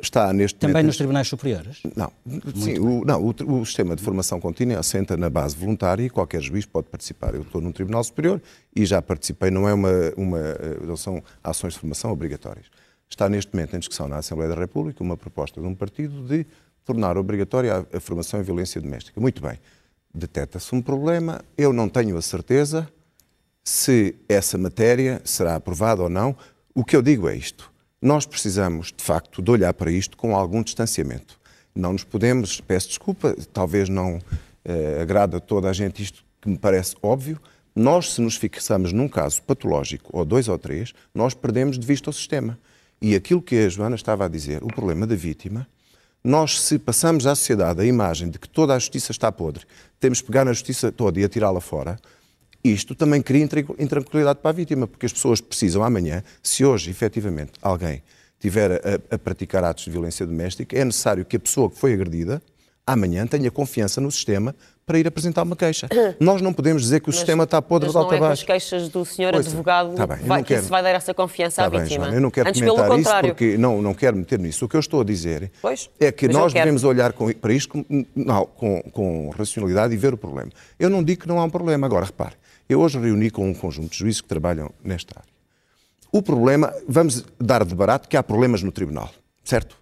está 0.00 0.32
neste 0.32 0.58
Também 0.58 0.74
momento... 0.74 0.86
nos 0.86 0.96
tribunais 0.96 1.28
superiores? 1.28 1.82
Não, 1.96 2.12
sim, 2.54 2.78
o, 2.78 3.04
não, 3.04 3.20
o, 3.20 3.60
o, 3.60 3.66
sistema 3.66 3.96
de 3.96 4.02
formação 4.02 4.40
contínua 4.40 4.78
assenta 4.78 5.16
na 5.16 5.28
base 5.28 5.56
voluntária 5.56 6.04
e 6.04 6.10
qualquer 6.10 6.40
juiz 6.40 6.64
pode 6.64 6.88
participar. 6.88 7.34
Eu 7.34 7.42
estou 7.42 7.60
num 7.60 7.72
tribunal 7.72 8.02
superior 8.04 8.40
e 8.74 8.86
já 8.86 9.02
participei, 9.02 9.50
não 9.50 9.68
é 9.68 9.74
uma, 9.74 9.90
uma 10.16 10.38
não 10.84 10.96
são 10.96 11.22
ações 11.42 11.74
de 11.74 11.80
formação 11.80 12.12
obrigatórias. 12.12 12.66
Está 13.10 13.28
neste 13.28 13.52
momento 13.52 13.74
em 13.74 13.78
discussão 13.80 14.06
na 14.06 14.18
Assembleia 14.18 14.54
da 14.54 14.60
República 14.60 15.02
uma 15.02 15.16
proposta 15.16 15.60
de 15.60 15.66
um 15.66 15.74
partido 15.74 16.26
de 16.26 16.46
tornar 16.84 17.16
obrigatória 17.16 17.86
a, 17.92 17.96
a 17.96 18.00
formação 18.00 18.38
em 18.38 18.42
violência 18.42 18.80
doméstica. 18.80 19.20
Muito 19.20 19.42
bem, 19.42 19.58
detecta-se 20.14 20.72
um 20.74 20.80
problema, 20.80 21.42
eu 21.56 21.72
não 21.72 21.88
tenho 21.88 22.16
a 22.16 22.22
certeza 22.22 22.88
se 23.64 24.14
essa 24.28 24.56
matéria 24.56 25.20
será 25.24 25.56
aprovada 25.56 26.02
ou 26.02 26.08
não. 26.08 26.36
O 26.74 26.84
que 26.84 26.94
eu 26.94 27.02
digo 27.02 27.28
é 27.28 27.34
isto 27.36 27.72
nós 28.00 28.26
precisamos, 28.26 28.92
de 28.96 29.02
facto, 29.02 29.42
de 29.42 29.50
olhar 29.50 29.74
para 29.74 29.90
isto 29.90 30.16
com 30.16 30.36
algum 30.36 30.62
distanciamento. 30.62 31.38
Não 31.74 31.92
nos 31.92 32.04
podemos, 32.04 32.60
peço 32.60 32.88
desculpa, 32.88 33.36
talvez 33.52 33.88
não 33.88 34.20
eh, 34.64 34.98
agrada 35.02 35.38
a 35.38 35.40
toda 35.40 35.68
a 35.68 35.72
gente 35.72 36.02
isto 36.02 36.24
que 36.40 36.48
me 36.48 36.58
parece 36.58 36.94
óbvio, 37.02 37.40
nós, 37.74 38.14
se 38.14 38.20
nos 38.20 38.36
fixamos 38.36 38.92
num 38.92 39.08
caso 39.08 39.42
patológico, 39.42 40.10
ou 40.12 40.24
dois 40.24 40.48
ou 40.48 40.58
três, 40.58 40.92
nós 41.14 41.34
perdemos 41.34 41.78
de 41.78 41.86
vista 41.86 42.10
o 42.10 42.12
sistema. 42.12 42.58
E 43.00 43.14
aquilo 43.14 43.40
que 43.40 43.56
a 43.56 43.68
Joana 43.68 43.94
estava 43.94 44.24
a 44.24 44.28
dizer, 44.28 44.62
o 44.62 44.66
problema 44.66 45.06
da 45.06 45.14
vítima, 45.14 45.66
nós, 46.22 46.60
se 46.60 46.78
passamos 46.78 47.26
à 47.26 47.34
sociedade 47.34 47.80
a 47.80 47.84
imagem 47.84 48.30
de 48.30 48.38
que 48.38 48.48
toda 48.48 48.74
a 48.74 48.78
justiça 48.78 49.12
está 49.12 49.30
podre, 49.30 49.64
temos 50.00 50.20
que 50.20 50.26
pegar 50.26 50.44
na 50.44 50.52
justiça 50.52 50.90
toda 50.90 51.20
e 51.20 51.24
atirá-la 51.24 51.60
fora, 51.60 51.98
isto 52.62 52.94
também 52.94 53.22
cria 53.22 53.48
intranquilidade 53.78 54.40
para 54.40 54.50
a 54.50 54.52
vítima, 54.52 54.86
porque 54.86 55.06
as 55.06 55.12
pessoas 55.12 55.40
precisam 55.40 55.82
amanhã, 55.82 56.22
se 56.42 56.64
hoje 56.64 56.90
efetivamente 56.90 57.52
alguém 57.62 58.02
tiver 58.38 58.72
a, 58.72 59.14
a, 59.14 59.18
praticar 59.18 59.64
atos 59.64 59.84
de 59.84 59.90
violência 59.90 60.26
doméstica, 60.26 60.76
é 60.78 60.84
necessário 60.84 61.24
que 61.24 61.36
a 61.36 61.40
pessoa 61.40 61.70
que 61.70 61.76
foi 61.76 61.92
agredida 61.92 62.42
amanhã 62.86 63.26
tenha 63.26 63.50
confiança 63.50 64.00
no 64.00 64.10
sistema 64.10 64.54
para 64.86 64.98
ir 64.98 65.06
apresentar 65.06 65.42
uma 65.42 65.54
queixa. 65.54 65.86
Nós 66.18 66.40
não 66.40 66.52
podemos 66.52 66.80
dizer 66.80 67.00
que 67.00 67.08
o 67.08 67.10
mas, 67.10 67.16
sistema 67.16 67.44
está 67.44 67.60
podre 67.60 67.90
de 67.90 67.96
alta 67.96 68.16
é 68.16 68.18
baixo. 68.18 68.42
as 68.42 68.42
queixas 68.42 68.88
do 68.88 69.04
senhor 69.04 69.36
advogado 69.36 69.94
tá 69.94 70.06
bem, 70.06 70.16
vai, 70.24 70.42
que 70.42 70.48
quero, 70.48 70.62
isso 70.62 70.70
vai 70.70 70.82
dar 70.82 70.90
essa 70.90 71.12
confiança 71.12 71.56
tá 71.56 71.66
à 71.66 71.80
vítima. 71.80 72.06
Bem, 72.06 72.14
eu 72.14 72.20
não 72.22 72.30
quero 72.30 72.48
Antes 72.48 72.62
comentar 72.62 72.98
isso 72.98 73.20
porque 73.20 73.58
não, 73.58 73.82
não 73.82 73.92
quero 73.92 74.16
meter 74.16 74.38
nisso. 74.38 74.64
O 74.64 74.68
que 74.68 74.76
eu 74.76 74.80
estou 74.80 75.02
a 75.02 75.04
dizer 75.04 75.52
pois, 75.60 75.90
é 76.00 76.10
que 76.10 76.26
nós 76.28 76.54
devemos 76.54 76.84
olhar 76.84 77.12
com, 77.12 77.30
para 77.34 77.52
isto 77.52 77.68
com, 77.68 77.84
não, 78.16 78.46
com, 78.46 78.80
com 78.90 79.30
racionalidade 79.36 79.92
e 79.92 79.96
ver 79.98 80.14
o 80.14 80.16
problema. 80.16 80.50
Eu 80.78 80.88
não 80.88 81.04
digo 81.04 81.22
que 81.22 81.28
não 81.28 81.38
há 81.38 81.44
um 81.44 81.50
problema. 81.50 81.86
Agora, 81.86 82.06
repare, 82.06 82.34
eu 82.68 82.80
hoje 82.80 82.98
reuni 82.98 83.30
com 83.30 83.48
um 83.48 83.54
conjunto 83.54 83.92
de 83.92 83.98
juízes 83.98 84.20
que 84.20 84.28
trabalham 84.28 84.70
nesta 84.84 85.18
área. 85.18 85.32
O 86.10 86.22
problema, 86.22 86.72
vamos 86.88 87.24
dar 87.38 87.64
de 87.64 87.74
barato 87.74 88.08
que 88.08 88.16
há 88.16 88.22
problemas 88.22 88.62
no 88.62 88.72
tribunal, 88.72 89.12
certo? 89.44 89.76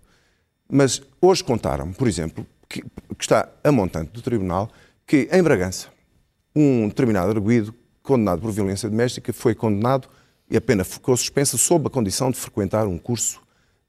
Mas 0.70 1.00
hoje 1.20 1.44
contaram, 1.44 1.92
por 1.92 2.08
exemplo, 2.08 2.46
que, 2.68 2.82
que 2.82 2.88
está 3.20 3.48
a 3.62 3.70
montante 3.70 4.12
do 4.12 4.22
tribunal, 4.22 4.70
que 5.06 5.28
em 5.30 5.42
Bragança, 5.42 5.88
um 6.54 6.88
determinado 6.88 7.30
arguído 7.30 7.74
condenado 8.02 8.40
por 8.40 8.50
violência 8.50 8.88
doméstica 8.88 9.32
foi 9.32 9.54
condenado 9.54 10.08
e 10.50 10.56
a 10.56 10.60
pena 10.60 10.84
ficou 10.84 11.16
suspensa 11.16 11.56
sob 11.56 11.86
a 11.86 11.90
condição 11.90 12.30
de 12.30 12.38
frequentar 12.38 12.86
um 12.86 12.98
curso 12.98 13.40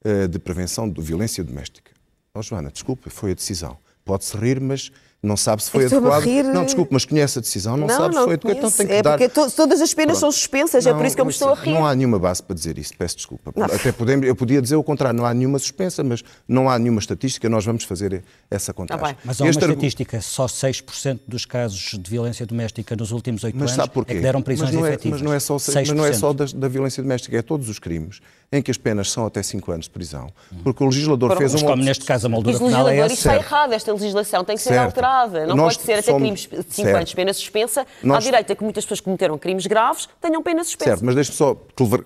uh, 0.03 0.27
de 0.27 0.39
prevenção 0.39 0.89
de 0.89 1.01
violência 1.01 1.43
doméstica. 1.43 1.91
Oh, 2.33 2.41
Joana, 2.41 2.71
desculpe, 2.71 3.09
foi 3.09 3.31
a 3.31 3.33
decisão. 3.33 3.77
Pode-se 4.03 4.35
rir, 4.37 4.59
mas 4.59 4.91
não 5.21 5.35
sabe 5.35 5.63
se 5.63 5.71
foi 5.71 5.85
adequado. 5.85 6.25
Não, 6.53 6.63
desculpe, 6.63 6.93
mas 6.93 7.03
conhece 7.03 7.39
a 7.39 7.41
decisão, 7.41 7.75
não, 7.75 7.87
não 7.87 7.95
sabe 7.95 8.13
não 8.13 8.21
se 8.21 8.25
foi 8.25 8.33
adequado. 8.35 8.57
Então 8.57 8.71
tem 8.71 8.87
que 8.87 8.93
é 8.93 9.01
dar... 9.01 9.17
porque 9.17 9.29
to 9.29 9.49
todas 9.51 9.81
as 9.81 9.93
penas 9.93 10.19
Pronto. 10.19 10.19
são 10.19 10.31
suspensas, 10.31 10.85
não, 10.85 10.91
é 10.91 10.95
por 10.95 11.05
isso 11.05 11.15
que 11.15 11.21
eu 11.21 11.25
me 11.25 11.31
estou 11.31 11.49
a 11.49 11.55
rir. 11.55 11.73
Não 11.73 11.85
há 11.85 11.95
nenhuma 11.95 12.19
base 12.19 12.43
para 12.43 12.55
dizer 12.55 12.77
isso, 12.77 12.93
peço 12.97 13.17
desculpa. 13.17 13.51
Não. 13.55 13.65
Até 13.65 13.91
podemos, 13.91 14.27
eu 14.27 14.35
podia 14.35 14.61
dizer 14.61 14.75
o 14.75 14.83
contrário, 14.83 15.17
não 15.17 15.25
há 15.25 15.33
nenhuma 15.33 15.57
suspensa, 15.57 16.03
mas 16.03 16.23
não 16.47 16.69
há 16.69 16.77
nenhuma 16.77 16.99
estatística, 16.99 17.49
nós 17.49 17.65
vamos 17.65 17.83
fazer 17.83 18.23
essa 18.49 18.73
contagem. 18.73 19.15
Tá 19.15 19.15
mas 19.25 19.41
há 19.41 19.43
uma 19.43 19.49
este 19.49 19.63
estatística, 19.63 20.21
só 20.21 20.45
6% 20.45 21.19
dos 21.27 21.45
casos 21.45 21.97
de 21.99 22.09
violência 22.09 22.45
doméstica 22.45 22.95
nos 22.95 23.11
últimos 23.11 23.43
8 23.43 23.55
mas 23.55 23.71
anos 23.71 23.75
sabe 23.75 23.93
porquê? 23.93 24.13
é 24.13 24.15
que 24.15 24.21
deram 24.21 24.41
prisões 24.41 24.69
mas 24.69 24.79
não 24.79 24.85
é, 24.85 24.89
efetivas. 24.89 25.21
Mas 25.21 25.27
não 25.27 25.33
é 25.33 25.39
só, 25.39 25.55
6%. 25.55 25.73
mas 25.75 25.89
não 25.89 26.05
é 26.05 26.13
só 26.13 26.31
da, 26.31 26.45
da 26.45 26.67
violência 26.67 27.01
doméstica, 27.01 27.35
é 27.35 27.41
todos 27.41 27.69
os 27.69 27.79
crimes 27.79 28.21
em 28.51 28.61
que 28.61 28.71
as 28.71 28.77
penas 28.77 29.11
são 29.11 29.25
até 29.25 29.43
5 29.43 29.71
anos 29.71 29.85
de 29.85 29.91
prisão. 29.91 30.31
Porque 30.63 30.81
o 30.81 30.87
legislador 30.87 31.35
fez 31.37 31.53
um... 31.53 31.65
Como 31.65 31.83
neste 31.83 32.05
caso 32.05 32.27
a 32.27 32.29
moldura 32.29 32.57
penal 32.57 32.87
é 32.87 32.97
essa. 32.97 33.13
Isso 33.13 33.27
está 33.27 33.35
errado, 33.35 33.73
esta 33.73 33.91
legislação 33.91 34.43
tem 34.45 34.55
que 34.55 34.61
ser 34.61 34.69
certo. 34.69 34.85
alterada. 34.85 35.45
Não 35.45 35.55
Nós 35.55 35.75
pode 35.75 35.85
ser 35.85 35.93
até 35.93 36.03
somos... 36.03 36.45
crimes 36.45 36.65
de 36.65 36.73
5 36.73 36.89
anos 36.89 37.09
de 37.09 37.15
pena 37.15 37.33
suspensa. 37.33 37.85
Nós... 38.01 38.17
À 38.17 38.19
direita 38.21 38.55
que 38.55 38.63
muitas 38.63 38.85
pessoas 38.85 39.01
cometeram 39.01 39.37
crimes 39.37 39.67
graves 39.67 40.07
tenham 40.21 40.41
pena 40.41 40.63
suspensa. 40.63 40.91
Certo, 40.91 41.05
mas 41.05 41.15
deixe-me 41.15 41.35
só, 41.35 41.55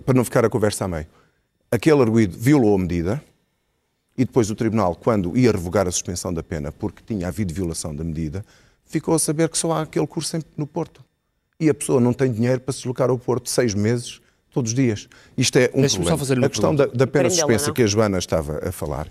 para 0.03 0.13
não 0.15 0.23
ficar 0.23 0.43
a 0.43 0.49
conversa 0.49 0.85
a 0.85 0.87
meio. 0.87 1.05
Aquele 1.69 2.01
arguído 2.01 2.35
violou 2.37 2.75
a 2.75 2.79
medida 2.79 3.23
e 4.17 4.25
depois 4.25 4.49
o 4.49 4.55
Tribunal, 4.55 4.95
quando 4.95 5.37
ia 5.37 5.51
revogar 5.51 5.87
a 5.87 5.91
suspensão 5.91 6.33
da 6.33 6.41
pena 6.41 6.71
porque 6.71 7.03
tinha 7.05 7.27
havido 7.27 7.53
violação 7.53 7.95
da 7.95 8.03
medida, 8.03 8.43
ficou 8.83 9.13
a 9.13 9.19
saber 9.19 9.47
que 9.47 9.57
só 9.57 9.73
há 9.73 9.81
aquele 9.83 10.07
curso 10.07 10.39
no 10.57 10.65
Porto. 10.65 11.03
E 11.59 11.69
a 11.69 11.73
pessoa 11.73 12.01
não 12.01 12.13
tem 12.13 12.31
dinheiro 12.31 12.59
para 12.61 12.73
se 12.73 12.79
deslocar 12.79 13.11
ao 13.11 13.17
Porto 13.17 13.47
seis 13.47 13.75
meses 13.75 14.20
todos 14.51 14.71
os 14.71 14.75
dias. 14.75 15.07
Isto 15.37 15.57
é 15.57 15.65
um 15.73 15.81
problema. 15.81 16.09
Só 16.09 16.17
fazer 16.17 16.37
uma 16.37 16.47
a 16.47 16.49
questão 16.49 16.75
da, 16.75 16.85
da, 16.85 17.07
pena 17.07 17.29
suspensa 17.29 17.71
que 17.71 17.83
a 17.83 17.87
Joana 17.87 18.17
estava 18.17 18.67
a 18.67 18.71
falar. 18.71 19.07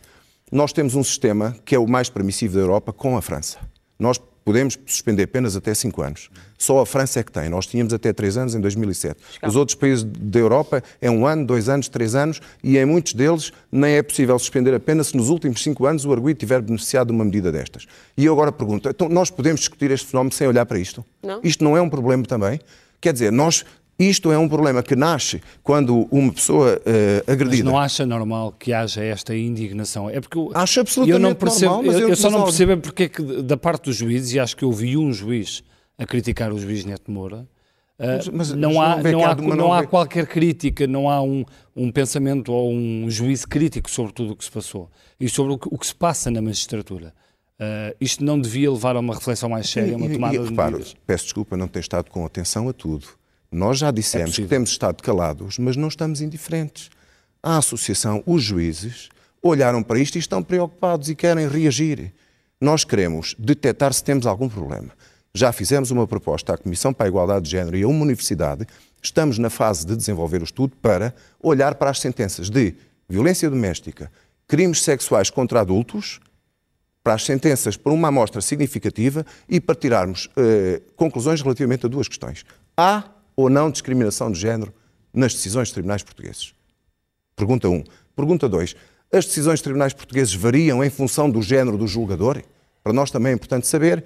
Nós 0.53 0.73
temos 0.73 0.95
um 0.95 1.05
sistema 1.05 1.57
que 1.65 1.75
é 1.75 1.79
o 1.79 1.87
mais 1.87 2.09
permissivo 2.09 2.55
da 2.55 2.61
Europa 2.61 2.93
com 2.93 3.17
a 3.17 3.23
França. 3.23 3.59
Nós 3.99 4.21
podemos 4.45 4.79
suspender 4.87 5.27
penas 5.29 5.55
até 5.55 5.73
5 5.73 6.03
anos. 6.03 6.31
Só 6.59 6.81
a 6.81 6.87
França 6.87 7.21
é 7.21 7.23
que 7.23 7.31
tem. 7.31 7.49
Nós 7.49 7.67
tínhamos 7.67 7.93
até 7.93 8.13
3 8.13 8.37
anos 8.37 8.55
em 8.55 8.61
2007. 8.61 9.21
Os 9.47 9.55
outros 9.55 9.75
países 9.75 10.03
da 10.05 10.39
Europa 10.39 10.83
é 11.01 11.11
um 11.11 11.27
ano, 11.27 11.47
dois 11.47 11.69
anos, 11.69 11.89
três 11.89 12.15
anos 12.15 12.41
e 12.63 12.77
em 12.77 12.85
muitos 12.85 13.13
deles 13.15 13.53
nem 13.71 13.95
é 13.95 14.03
possível 14.03 14.39
suspender 14.39 14.75
a 14.75 14.81
pena 14.81 15.05
se 15.05 15.17
nos 15.17 15.29
últimos 15.29 15.63
5 15.63 15.87
anos 15.87 16.05
o 16.05 16.13
arguido 16.13 16.39
tiver 16.39 16.61
beneficiado 16.63 17.09
de 17.09 17.13
uma 17.13 17.25
medida 17.25 17.53
destas. 17.53 17.87
E 18.17 18.25
eu 18.25 18.33
agora 18.33 18.51
pergunto, 18.51 18.89
então 18.89 19.09
nós 19.09 19.31
podemos 19.31 19.61
discutir 19.61 19.91
este 19.91 20.07
fenómeno 20.07 20.33
sem 20.33 20.49
olhar 20.49 20.67
para 20.67 20.79
isto? 20.79 21.05
Não. 21.23 21.41
Isto 21.45 21.63
não 21.63 21.77
é 21.77 21.81
um 21.81 21.89
problema 21.89 22.25
também? 22.25 22.61
Quer 23.01 23.13
dizer, 23.13 23.33
nós 23.33 23.65
isto 24.05 24.33
é 24.33 24.39
um 24.39 24.49
problema 24.49 24.83
que 24.83 24.97
nasce 24.97 25.43
quando 25.63 26.09
uma 26.11 26.33
pessoa 26.33 26.81
uh, 26.81 27.31
agredida. 27.31 27.65
Mas 27.65 27.73
não 27.73 27.79
acha 27.79 28.07
normal 28.07 28.53
que 28.53 28.73
haja 28.73 29.03
esta 29.05 29.37
indignação? 29.37 30.09
É 30.09 30.21
porque 30.21 30.39
eu, 30.39 30.51
acho 30.55 30.81
absolutamente 30.81 31.23
eu 31.23 31.29
não 31.29 31.35
percebo, 31.35 31.75
normal, 31.75 31.93
eu, 31.93 32.09
eu, 32.09 32.17
só 32.17 32.31
não 32.31 32.45
percebo 32.45 32.73
é 32.73 32.77
porque 32.77 33.03
é 33.05 33.09
que 33.09 33.23
da 33.43 33.57
parte 33.57 33.85
dos 33.85 33.97
juízes, 33.97 34.33
e 34.33 34.41
acho 34.41 34.57
que 34.57 34.65
eu 34.65 34.73
vi 34.73 34.97
um 34.97 35.13
juiz 35.13 35.63
a 35.99 36.07
criticar 36.07 36.51
o 36.51 36.59
juiz 36.59 36.85
Neto 36.85 37.11
Moura, 37.11 37.47
uh, 37.99 38.31
mas, 38.33 38.53
não, 38.53 38.75
mas 38.75 39.07
há, 39.07 39.11
não, 39.11 39.25
há, 39.25 39.35
não, 39.35 39.57
não 39.57 39.73
há 39.73 39.87
qualquer 39.87 40.27
crítica, 40.27 40.87
não 40.87 41.11
há 41.11 41.21
um, 41.21 41.45
um 41.77 41.93
pensamento 41.93 42.53
ou 42.53 42.73
um 42.73 43.11
juízo 43.11 43.47
crítico 43.47 43.91
sobre 43.91 44.13
tudo 44.15 44.33
o 44.33 44.37
que 44.37 44.45
se 44.45 44.51
passou 44.51 44.91
e 45.21 45.29
sobre 45.29 45.53
o 45.53 45.59
que, 45.59 45.69
o 45.71 45.77
que 45.77 45.87
se 45.87 45.95
passa 45.95 46.31
na 46.31 46.41
magistratura. 46.41 47.13
Uh, 47.61 47.95
isto 48.01 48.25
não 48.25 48.41
devia 48.41 48.71
levar 48.71 48.97
a 48.97 49.01
uma 49.01 49.15
reflexão 49.15 49.51
mais 49.51 49.69
séria, 49.69 49.93
a 49.93 49.97
uma 49.99 50.09
tomada 50.09 50.35
e, 50.35 50.39
e, 50.39 50.43
de 50.43 50.49
reparo, 50.49 50.73
medidas. 50.79 50.97
Peço 51.07 51.25
desculpa 51.25 51.59
não 51.59 51.69
ter 51.69 51.81
estado 51.81 52.09
com 52.09 52.25
atenção 52.25 52.67
a 52.71 52.73
tudo 52.73 53.20
nós 53.51 53.79
já 53.79 53.91
dissemos 53.91 54.39
é 54.39 54.43
que 54.43 54.49
temos 54.49 54.71
estado 54.71 55.03
calados, 55.03 55.59
mas 55.59 55.77
não 55.77 55.89
estamos 55.89 56.21
indiferentes. 56.21 56.89
A 57.43 57.57
associação, 57.57 58.23
os 58.25 58.43
juízes, 58.43 59.09
olharam 59.43 59.83
para 59.83 59.99
isto 59.99 60.17
e 60.17 60.19
estão 60.19 60.43
preocupados 60.43 61.09
e 61.09 61.15
querem 61.15 61.49
reagir. 61.49 62.13
Nós 62.61 62.85
queremos 62.85 63.35
detectar 63.39 63.93
se 63.93 64.05
temos 64.05 64.27
algum 64.27 64.49
problema. 64.49 64.91
Já 65.35 65.53
fizemos 65.53 65.91
uma 65.91 66.07
proposta 66.07 66.55
à 66.55 66.59
Comissão 66.59 66.93
para 66.93 67.07
a 67.07 67.09
Igualdade 67.09 67.47
de 67.47 67.51
Género 67.51 67.77
e 67.77 67.83
a 67.83 67.89
uma 67.89 68.03
universidade. 68.03 68.67
Estamos 69.03 69.39
na 69.39 69.49
fase 69.49 69.87
de 69.87 69.97
desenvolver 69.97 70.41
o 70.41 70.45
estudo 70.45 70.77
para 70.77 71.15
olhar 71.43 71.75
para 71.77 71.91
as 71.91 72.01
sentenças 72.01 72.51
de 72.51 72.75
violência 73.09 73.49
doméstica, 73.49 74.11
crimes 74.47 74.83
sexuais 74.83 75.31
contra 75.31 75.61
adultos, 75.61 76.21
para 77.03 77.15
as 77.15 77.25
sentenças 77.25 77.77
por 77.77 77.93
uma 77.93 78.09
amostra 78.09 78.41
significativa 78.41 79.25
e 79.49 79.61
para 79.61 79.75
tirarmos 79.75 80.29
eh, 80.37 80.83
conclusões 80.97 81.41
relativamente 81.41 81.87
a 81.87 81.89
duas 81.89 82.07
questões. 82.07 82.45
Há 82.77 83.05
ou 83.37 83.51
não 83.51 83.71
discriminação 83.71 84.31
de 84.31 84.39
género 84.39 84.73
nas 85.13 85.35
decisões 85.35 85.69
de 85.69 85.75
tribunais 85.75 86.03
portugueses? 86.03 86.55
Pergunta 87.37 87.69
1. 87.69 87.75
Um. 87.75 87.85
Pergunta 88.15 88.49
2. 88.49 88.77
As 89.13 89.27
decisões 89.27 89.59
de 89.59 89.65
tribunais 89.65 89.93
portugueses 89.93 90.35
variam 90.35 90.85
em 90.85 90.91
função 90.91 91.31
do 91.31 91.43
género 91.43 91.77
do 91.77 91.87
julgador? 91.87 92.43
Para 92.83 92.93
nós 92.93 93.11
também 93.11 93.33
é 93.33 93.35
importante 93.35 93.67
saber 93.67 94.05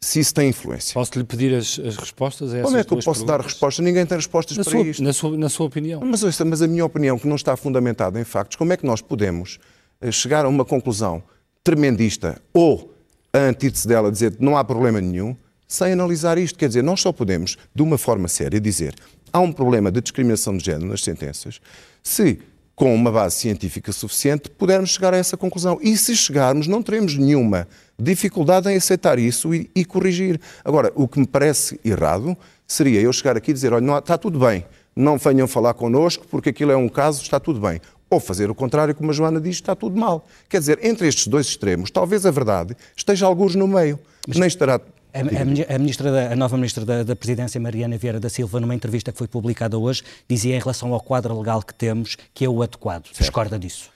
se 0.00 0.20
isso 0.20 0.34
tem 0.34 0.50
influência. 0.50 0.94
Posso-lhe 0.94 1.24
pedir 1.24 1.54
as, 1.54 1.78
as, 1.78 1.96
respostas 1.96 2.52
a 2.52 2.58
essas 2.58 2.66
Como 2.66 2.76
é 2.76 2.84
que 2.84 2.92
eu 2.92 2.98
posso 2.98 3.20
perguntas? 3.20 3.38
dar 3.38 3.40
respostas? 3.40 3.84
Ninguém 3.84 4.06
tem 4.06 4.16
respostas 4.16 4.56
na 4.56 4.62
para 4.62 4.70
sua, 4.70 4.82
isto. 4.82 5.02
Na 5.02 5.12
sua, 5.12 5.36
na 5.36 5.48
sua 5.48 5.66
opinião. 5.66 6.00
Mas, 6.04 6.22
mas 6.40 6.62
a 6.62 6.66
minha 6.66 6.84
opinião, 6.84 7.18
que 7.18 7.26
não 7.26 7.36
está 7.36 7.56
fundamentada 7.56 8.20
em 8.20 8.24
factos, 8.24 8.56
como 8.56 8.72
é 8.72 8.76
que 8.76 8.86
nós 8.86 9.00
podemos 9.00 9.58
eh, 10.00 10.12
chegar 10.12 10.44
a 10.44 10.48
uma 10.48 10.64
conclusão 10.64 11.22
tremendista 11.64 12.40
ou 12.54 12.94
a 13.32 13.38
antítese 13.38 13.88
dela 13.88 14.12
dizer 14.12 14.36
que 14.36 14.44
não 14.44 14.56
há 14.56 14.62
problema 14.62 15.00
nenhum 15.00 15.36
sem 15.66 15.92
analisar 15.92 16.38
isto. 16.38 16.58
Quer 16.58 16.68
dizer, 16.68 16.82
nós 16.82 17.00
só 17.00 17.12
podemos, 17.12 17.56
de 17.74 17.82
uma 17.82 17.98
forma 17.98 18.28
séria, 18.28 18.60
dizer 18.60 18.94
há 19.32 19.40
um 19.40 19.52
problema 19.52 19.90
de 19.90 20.00
discriminação 20.00 20.56
de 20.56 20.64
género 20.64 20.86
nas 20.86 21.02
sentenças 21.02 21.60
se, 22.02 22.38
com 22.74 22.94
uma 22.94 23.10
base 23.10 23.36
científica 23.36 23.92
suficiente, 23.92 24.48
pudermos 24.48 24.90
chegar 24.90 25.12
a 25.12 25.16
essa 25.16 25.36
conclusão. 25.36 25.78
E 25.82 25.96
se 25.96 26.16
chegarmos, 26.16 26.66
não 26.66 26.82
teremos 26.82 27.16
nenhuma 27.16 27.66
dificuldade 27.98 28.70
em 28.70 28.76
aceitar 28.76 29.18
isso 29.18 29.54
e, 29.54 29.70
e 29.74 29.84
corrigir. 29.84 30.40
Agora, 30.64 30.92
o 30.94 31.08
que 31.08 31.18
me 31.18 31.26
parece 31.26 31.80
errado 31.84 32.36
seria 32.66 33.00
eu 33.00 33.12
chegar 33.12 33.36
aqui 33.36 33.50
e 33.50 33.54
dizer: 33.54 33.72
olha, 33.72 33.84
não, 33.84 33.98
está 33.98 34.16
tudo 34.16 34.38
bem, 34.38 34.64
não 34.94 35.18
venham 35.18 35.48
falar 35.48 35.74
connosco 35.74 36.26
porque 36.30 36.50
aquilo 36.50 36.70
é 36.70 36.76
um 36.76 36.88
caso, 36.88 37.22
está 37.22 37.40
tudo 37.40 37.60
bem. 37.60 37.80
Ou 38.08 38.20
fazer 38.20 38.48
o 38.50 38.54
contrário, 38.54 38.94
como 38.94 39.10
a 39.10 39.14
Joana 39.14 39.40
diz, 39.40 39.56
está 39.56 39.74
tudo 39.74 39.98
mal. 39.98 40.24
Quer 40.48 40.60
dizer, 40.60 40.78
entre 40.80 41.08
estes 41.08 41.26
dois 41.26 41.46
extremos, 41.46 41.90
talvez 41.90 42.24
a 42.24 42.30
verdade 42.30 42.76
esteja 42.96 43.26
alguns 43.26 43.56
no 43.56 43.66
meio. 43.66 43.98
Mas... 44.28 44.36
Nem 44.38 44.46
estará 44.46 44.80
a, 45.20 45.74
a, 45.74 45.78
ministra 45.78 46.10
da, 46.10 46.32
a 46.32 46.36
nova 46.36 46.56
ministra 46.56 46.84
da, 46.84 47.02
da, 47.02 47.16
Presidência, 47.16 47.60
Mariana 47.60 47.96
Vieira 47.96 48.20
da 48.20 48.28
Silva, 48.28 48.60
numa 48.60 48.74
entrevista 48.74 49.12
que 49.12 49.18
foi 49.18 49.28
publicada 49.28 49.78
hoje, 49.78 50.02
dizia 50.28 50.56
em 50.56 50.58
relação 50.58 50.92
ao 50.92 51.00
quadro 51.00 51.38
legal 51.38 51.62
que 51.62 51.74
temos 51.74 52.16
que 52.34 52.44
é 52.44 52.48
o 52.48 52.62
adequado. 52.62 53.06
Certo. 53.06 53.20
Discorda 53.20 53.58
disso? 53.58 53.90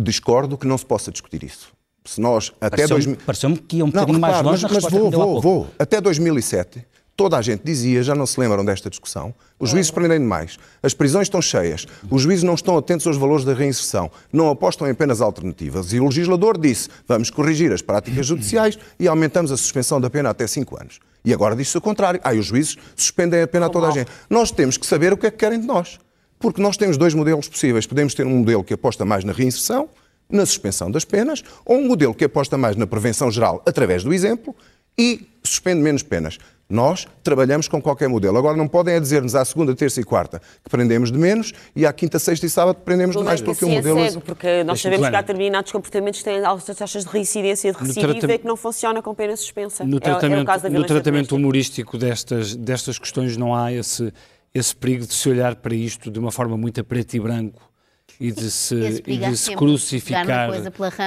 Discordo 0.00 0.56
que 0.56 0.66
não 0.66 0.78
se 0.78 0.86
possa 0.86 1.10
discutir 1.10 1.42
isso. 1.44 1.72
Se 2.04 2.20
nós 2.20 2.52
até 2.60 2.70
pareceu-me, 2.78 3.04
2000... 3.04 3.26
pareceu 3.26 3.56
que 3.56 3.76
ia 3.76 3.84
um 3.84 3.88
bocadinho 3.88 4.14
não, 4.14 4.20
mais 4.20 4.42
longe 4.42 4.62
mas, 4.64 4.72
mas 4.72 4.92
vou, 4.92 5.10
vou, 5.10 5.40
vou. 5.40 5.68
Até 5.78 6.00
2007 6.00 6.84
Toda 7.14 7.36
a 7.36 7.42
gente 7.42 7.62
dizia, 7.62 8.02
já 8.02 8.14
não 8.14 8.26
se 8.26 8.40
lembram 8.40 8.64
desta 8.64 8.88
discussão, 8.88 9.34
os 9.58 9.70
juízes 9.70 9.90
prendem 9.90 10.18
demais, 10.18 10.58
as 10.82 10.94
prisões 10.94 11.26
estão 11.26 11.42
cheias, 11.42 11.86
os 12.10 12.22
juízes 12.22 12.42
não 12.42 12.54
estão 12.54 12.76
atentos 12.76 13.06
aos 13.06 13.18
valores 13.18 13.44
da 13.44 13.52
reinserção, 13.52 14.10
não 14.32 14.48
apostam 14.48 14.88
em 14.88 14.94
penas 14.94 15.20
alternativas. 15.20 15.92
E 15.92 16.00
o 16.00 16.06
legislador 16.06 16.58
disse, 16.58 16.88
vamos 17.06 17.28
corrigir 17.28 17.70
as 17.70 17.82
práticas 17.82 18.26
judiciais 18.26 18.78
e 18.98 19.06
aumentamos 19.06 19.52
a 19.52 19.56
suspensão 19.56 20.00
da 20.00 20.08
pena 20.08 20.30
até 20.30 20.46
5 20.46 20.80
anos. 20.80 21.00
E 21.24 21.32
agora 21.32 21.54
diz-se 21.54 21.76
o 21.76 21.80
contrário. 21.80 22.20
Ah, 22.24 22.32
os 22.32 22.46
juízes 22.46 22.76
suspendem 22.96 23.42
a 23.42 23.46
pena 23.46 23.66
a 23.66 23.68
toda 23.68 23.88
a 23.88 23.90
gente. 23.90 24.10
Nós 24.28 24.50
temos 24.50 24.76
que 24.76 24.86
saber 24.86 25.12
o 25.12 25.16
que 25.16 25.26
é 25.26 25.30
que 25.30 25.36
querem 25.36 25.60
de 25.60 25.66
nós. 25.66 25.98
Porque 26.38 26.60
nós 26.60 26.76
temos 26.76 26.96
dois 26.96 27.14
modelos 27.14 27.48
possíveis. 27.48 27.86
Podemos 27.86 28.14
ter 28.14 28.26
um 28.26 28.38
modelo 28.38 28.64
que 28.64 28.74
aposta 28.74 29.04
mais 29.04 29.22
na 29.22 29.32
reinserção, 29.32 29.88
na 30.28 30.44
suspensão 30.44 30.90
das 30.90 31.04
penas, 31.04 31.44
ou 31.64 31.76
um 31.76 31.86
modelo 31.86 32.14
que 32.14 32.24
aposta 32.24 32.58
mais 32.58 32.74
na 32.74 32.86
prevenção 32.86 33.30
geral 33.30 33.62
através 33.64 34.02
do 34.02 34.12
exemplo 34.12 34.56
e 34.98 35.28
suspende 35.42 35.80
menos 35.80 36.02
penas. 36.02 36.38
Nós 36.72 37.06
trabalhamos 37.22 37.68
com 37.68 37.82
qualquer 37.82 38.08
modelo. 38.08 38.38
Agora, 38.38 38.56
não 38.56 38.66
podem 38.66 38.94
é 38.94 39.00
dizer-nos 39.00 39.34
à 39.34 39.44
segunda, 39.44 39.74
terça 39.74 40.00
e 40.00 40.04
quarta 40.04 40.40
que 40.64 40.70
prendemos 40.70 41.12
de 41.12 41.18
menos 41.18 41.52
e 41.76 41.84
à 41.84 41.92
quinta, 41.92 42.18
sexta 42.18 42.46
e 42.46 42.48
sábado 42.48 42.76
que 42.76 42.82
prendemos 42.82 43.14
de 43.14 43.22
mais, 43.22 43.42
porque 43.42 43.62
o 43.62 43.68
modelo... 43.68 43.98
É 43.98 44.08
cego, 44.08 44.22
porque 44.22 44.64
nós 44.64 44.80
sabemos 44.80 45.10
que 45.10 45.14
há 45.14 45.20
determinados 45.20 45.70
comportamentos 45.70 46.20
que 46.20 46.24
têm 46.24 46.42
altas 46.42 46.74
taxas 46.74 47.04
de 47.04 47.10
reincidência 47.10 47.68
e 47.68 47.72
de 47.72 47.78
recidiva 47.78 48.32
e 48.32 48.38
que 48.38 48.46
não 48.46 48.56
funciona 48.56 49.02
com 49.02 49.14
pena 49.14 49.36
suspensa. 49.36 49.84
No 49.84 50.00
tratamento, 50.00 50.50
é, 50.50 50.66
é 50.66 50.70
no 50.70 50.84
tratamento 50.84 51.36
humorístico 51.36 51.98
destas, 51.98 52.56
destas 52.56 52.98
questões 52.98 53.36
não 53.36 53.54
há 53.54 53.70
esse, 53.70 54.10
esse 54.54 54.74
perigo 54.74 55.06
de 55.06 55.12
se 55.12 55.28
olhar 55.28 55.56
para 55.56 55.74
isto 55.74 56.10
de 56.10 56.18
uma 56.18 56.32
forma 56.32 56.56
muito 56.56 56.80
a 56.80 56.84
preto 56.84 57.12
e 57.14 57.20
branco 57.20 57.71
e 58.20 58.30
de 58.30 58.50
se, 58.50 59.02
e 59.06 59.18
de 59.18 59.36
se 59.36 59.54
crucificar 59.54 60.48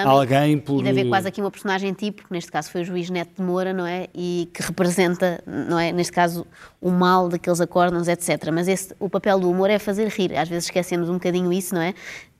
alguém 0.05 0.57
por... 0.57 0.79
E 0.79 0.83
de 0.83 0.89
haver 0.89 1.07
quase 1.07 1.27
aqui 1.27 1.41
uma 1.41 1.51
personagem 1.51 1.93
tipo, 1.93 2.23
que 2.25 2.31
neste 2.31 2.51
caso 2.51 2.69
foi 2.71 2.81
o 2.81 2.85
juiz 2.85 3.09
Neto 3.09 3.35
de 3.37 3.41
Moura, 3.41 3.73
não 3.73 3.85
é? 3.85 4.07
E 4.13 4.49
que 4.53 4.61
representa, 4.61 5.41
não 5.45 5.79
é? 5.79 5.91
Neste 5.91 6.11
caso, 6.11 6.45
o 6.81 6.89
mal 6.91 7.29
daqueles 7.29 7.61
acórdãos, 7.61 8.07
etc. 8.07 8.49
Mas 8.53 8.67
esse, 8.67 8.93
o 8.99 9.09
papel 9.09 9.39
do 9.39 9.49
humor 9.49 9.69
é 9.69 9.79
fazer 9.79 10.07
rir. 10.09 10.35
Às 10.35 10.49
vezes 10.49 10.65
esquecemos 10.65 11.09
um 11.09 11.13
bocadinho 11.13 11.51
isso, 11.51 11.73
não 11.73 11.81
é? 11.81 11.93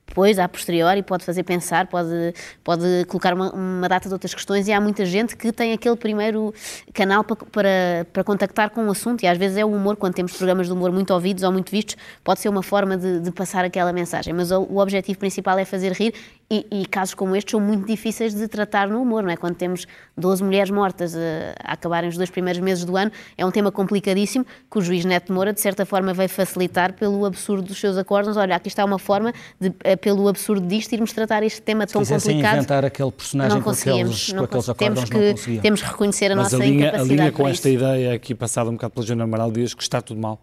Depois, 0.08 0.38
a 0.40 0.48
posteriori, 0.48 1.02
pode 1.04 1.26
fazer 1.26 1.44
pensar, 1.44 1.88
pode, 1.88 2.34
pode 2.64 3.06
colocar 3.08 3.34
uma, 3.34 3.52
uma, 3.54 3.90
data 3.90 4.08
de 4.08 4.14
outras 4.14 4.34
questões 4.34 4.68
e 4.68 4.72
há 4.72 4.80
muita 4.80 5.06
gente 5.06 5.36
que 5.36 5.52
tem 5.52 5.74
aquele 5.74 5.96
primeiro 5.96 6.54
canal 6.94 7.24
para, 7.24 7.36
para, 7.36 8.08
para 8.14 8.24
contactar 8.24 8.70
com 8.70 8.88
o 8.88 8.92
assunto 8.92 9.24
e 9.24 9.28
às 9.28 9.38
vezes 9.38 9.58
é 9.58 9.66
o 9.66 9.72
humor, 9.72 9.96
quando 9.96 10.14
temos 10.14 10.34
programas 10.38 10.68
de 10.68 10.74
humor 10.74 10.92
muito 10.92 11.14
ouvidos 11.14 11.44
ou 11.44 11.52
muito 11.52 11.72
vistos, 11.72 11.98
pode 12.24 12.40
ser 12.40 12.50
uma 12.50 12.64
forma 12.64 12.96
de, 12.96 13.20
de 13.20 13.32
passar 13.32 13.66
aquela 13.66 13.92
mensagem, 13.92 14.34
mas 14.34 14.52
o, 14.52 14.62
o 14.62 14.78
objetivo 14.78 15.18
principal 15.20 15.58
é 15.58 15.66
fazer 15.66 15.92
rir 15.92 16.14
e, 16.50 16.66
e, 16.72 16.86
casos 16.86 17.16
como 17.16 17.36
estes 17.36 17.52
são 17.52 17.60
muito 17.60 17.88
difíceis 17.88 18.34
de 18.34 18.48
tratar 18.48 18.88
no 18.88 19.02
humor, 19.02 19.24
não 19.24 19.32
é? 19.32 19.36
Quando 19.36 19.56
temos 19.56 19.88
12 20.16 20.44
mulheres 20.44 20.70
mortas 20.70 21.16
a, 21.16 21.20
eh, 21.20 21.56
a 21.64 21.74
acabarem 21.74 22.08
os 22.08 22.18
dois 22.18 22.30
primeiros 22.30 22.62
meses 22.62 22.86
do 22.86 22.96
ano, 22.96 23.12
é 23.36 23.44
um 23.44 23.50
tema 23.50 23.72
complicadíssimo 23.72 24.46
que 24.70 24.78
o 24.78 24.82
juiz 24.82 25.04
Neto 25.06 25.34
Moura, 25.34 25.52
de 25.52 25.60
certa 25.60 25.88
forma, 25.88 26.14
veio 26.14 26.30
facilitar 26.30 26.94
pelo 26.94 27.26
absurdo 27.26 27.64
dos 27.64 27.80
seus 27.80 27.98
acordos. 27.98 28.38
Olha, 28.38 28.56
aqui 28.56 28.68
está 28.68 28.86
uma 28.86 29.00
forma, 29.00 29.34
de, 29.60 29.74
eh, 29.84 29.95
pelo 29.98 30.28
absurdo 30.28 30.66
disto, 30.68 30.94
irmos 30.94 31.14
tratar 31.14 31.44
este 31.44 31.62
tema 31.62 31.86
tão 31.86 32.04
complicado. 32.04 32.56
inventar 32.56 32.86
aquele 32.86 33.12
personagem 33.12 33.62
com 33.62 33.70
aqueles, 33.70 34.32
com 34.34 34.44
aqueles 34.44 34.70
acordos, 34.70 35.10
temos 35.10 35.46
que, 35.46 35.58
Temos 35.60 35.82
que 35.82 35.88
reconhecer 35.88 36.32
a 36.32 36.36
Mas 36.36 36.52
nossa 36.52 36.64
a 36.64 36.66
linha, 36.66 36.88
incapacidade 36.88 37.14
a 37.14 37.16
linha 37.16 37.32
com 37.32 37.48
esta 37.48 37.70
ideia 37.70 38.14
aqui 38.14 38.36
passada 38.36 38.70
um 38.70 38.74
bocado 38.74 38.94
pela 38.94 39.06
Joana 39.06 39.24
Amaral 39.24 39.52
diz 39.52 39.74
que 39.74 39.84
está 39.84 40.02
tudo 40.02 40.20
mal. 40.20 40.40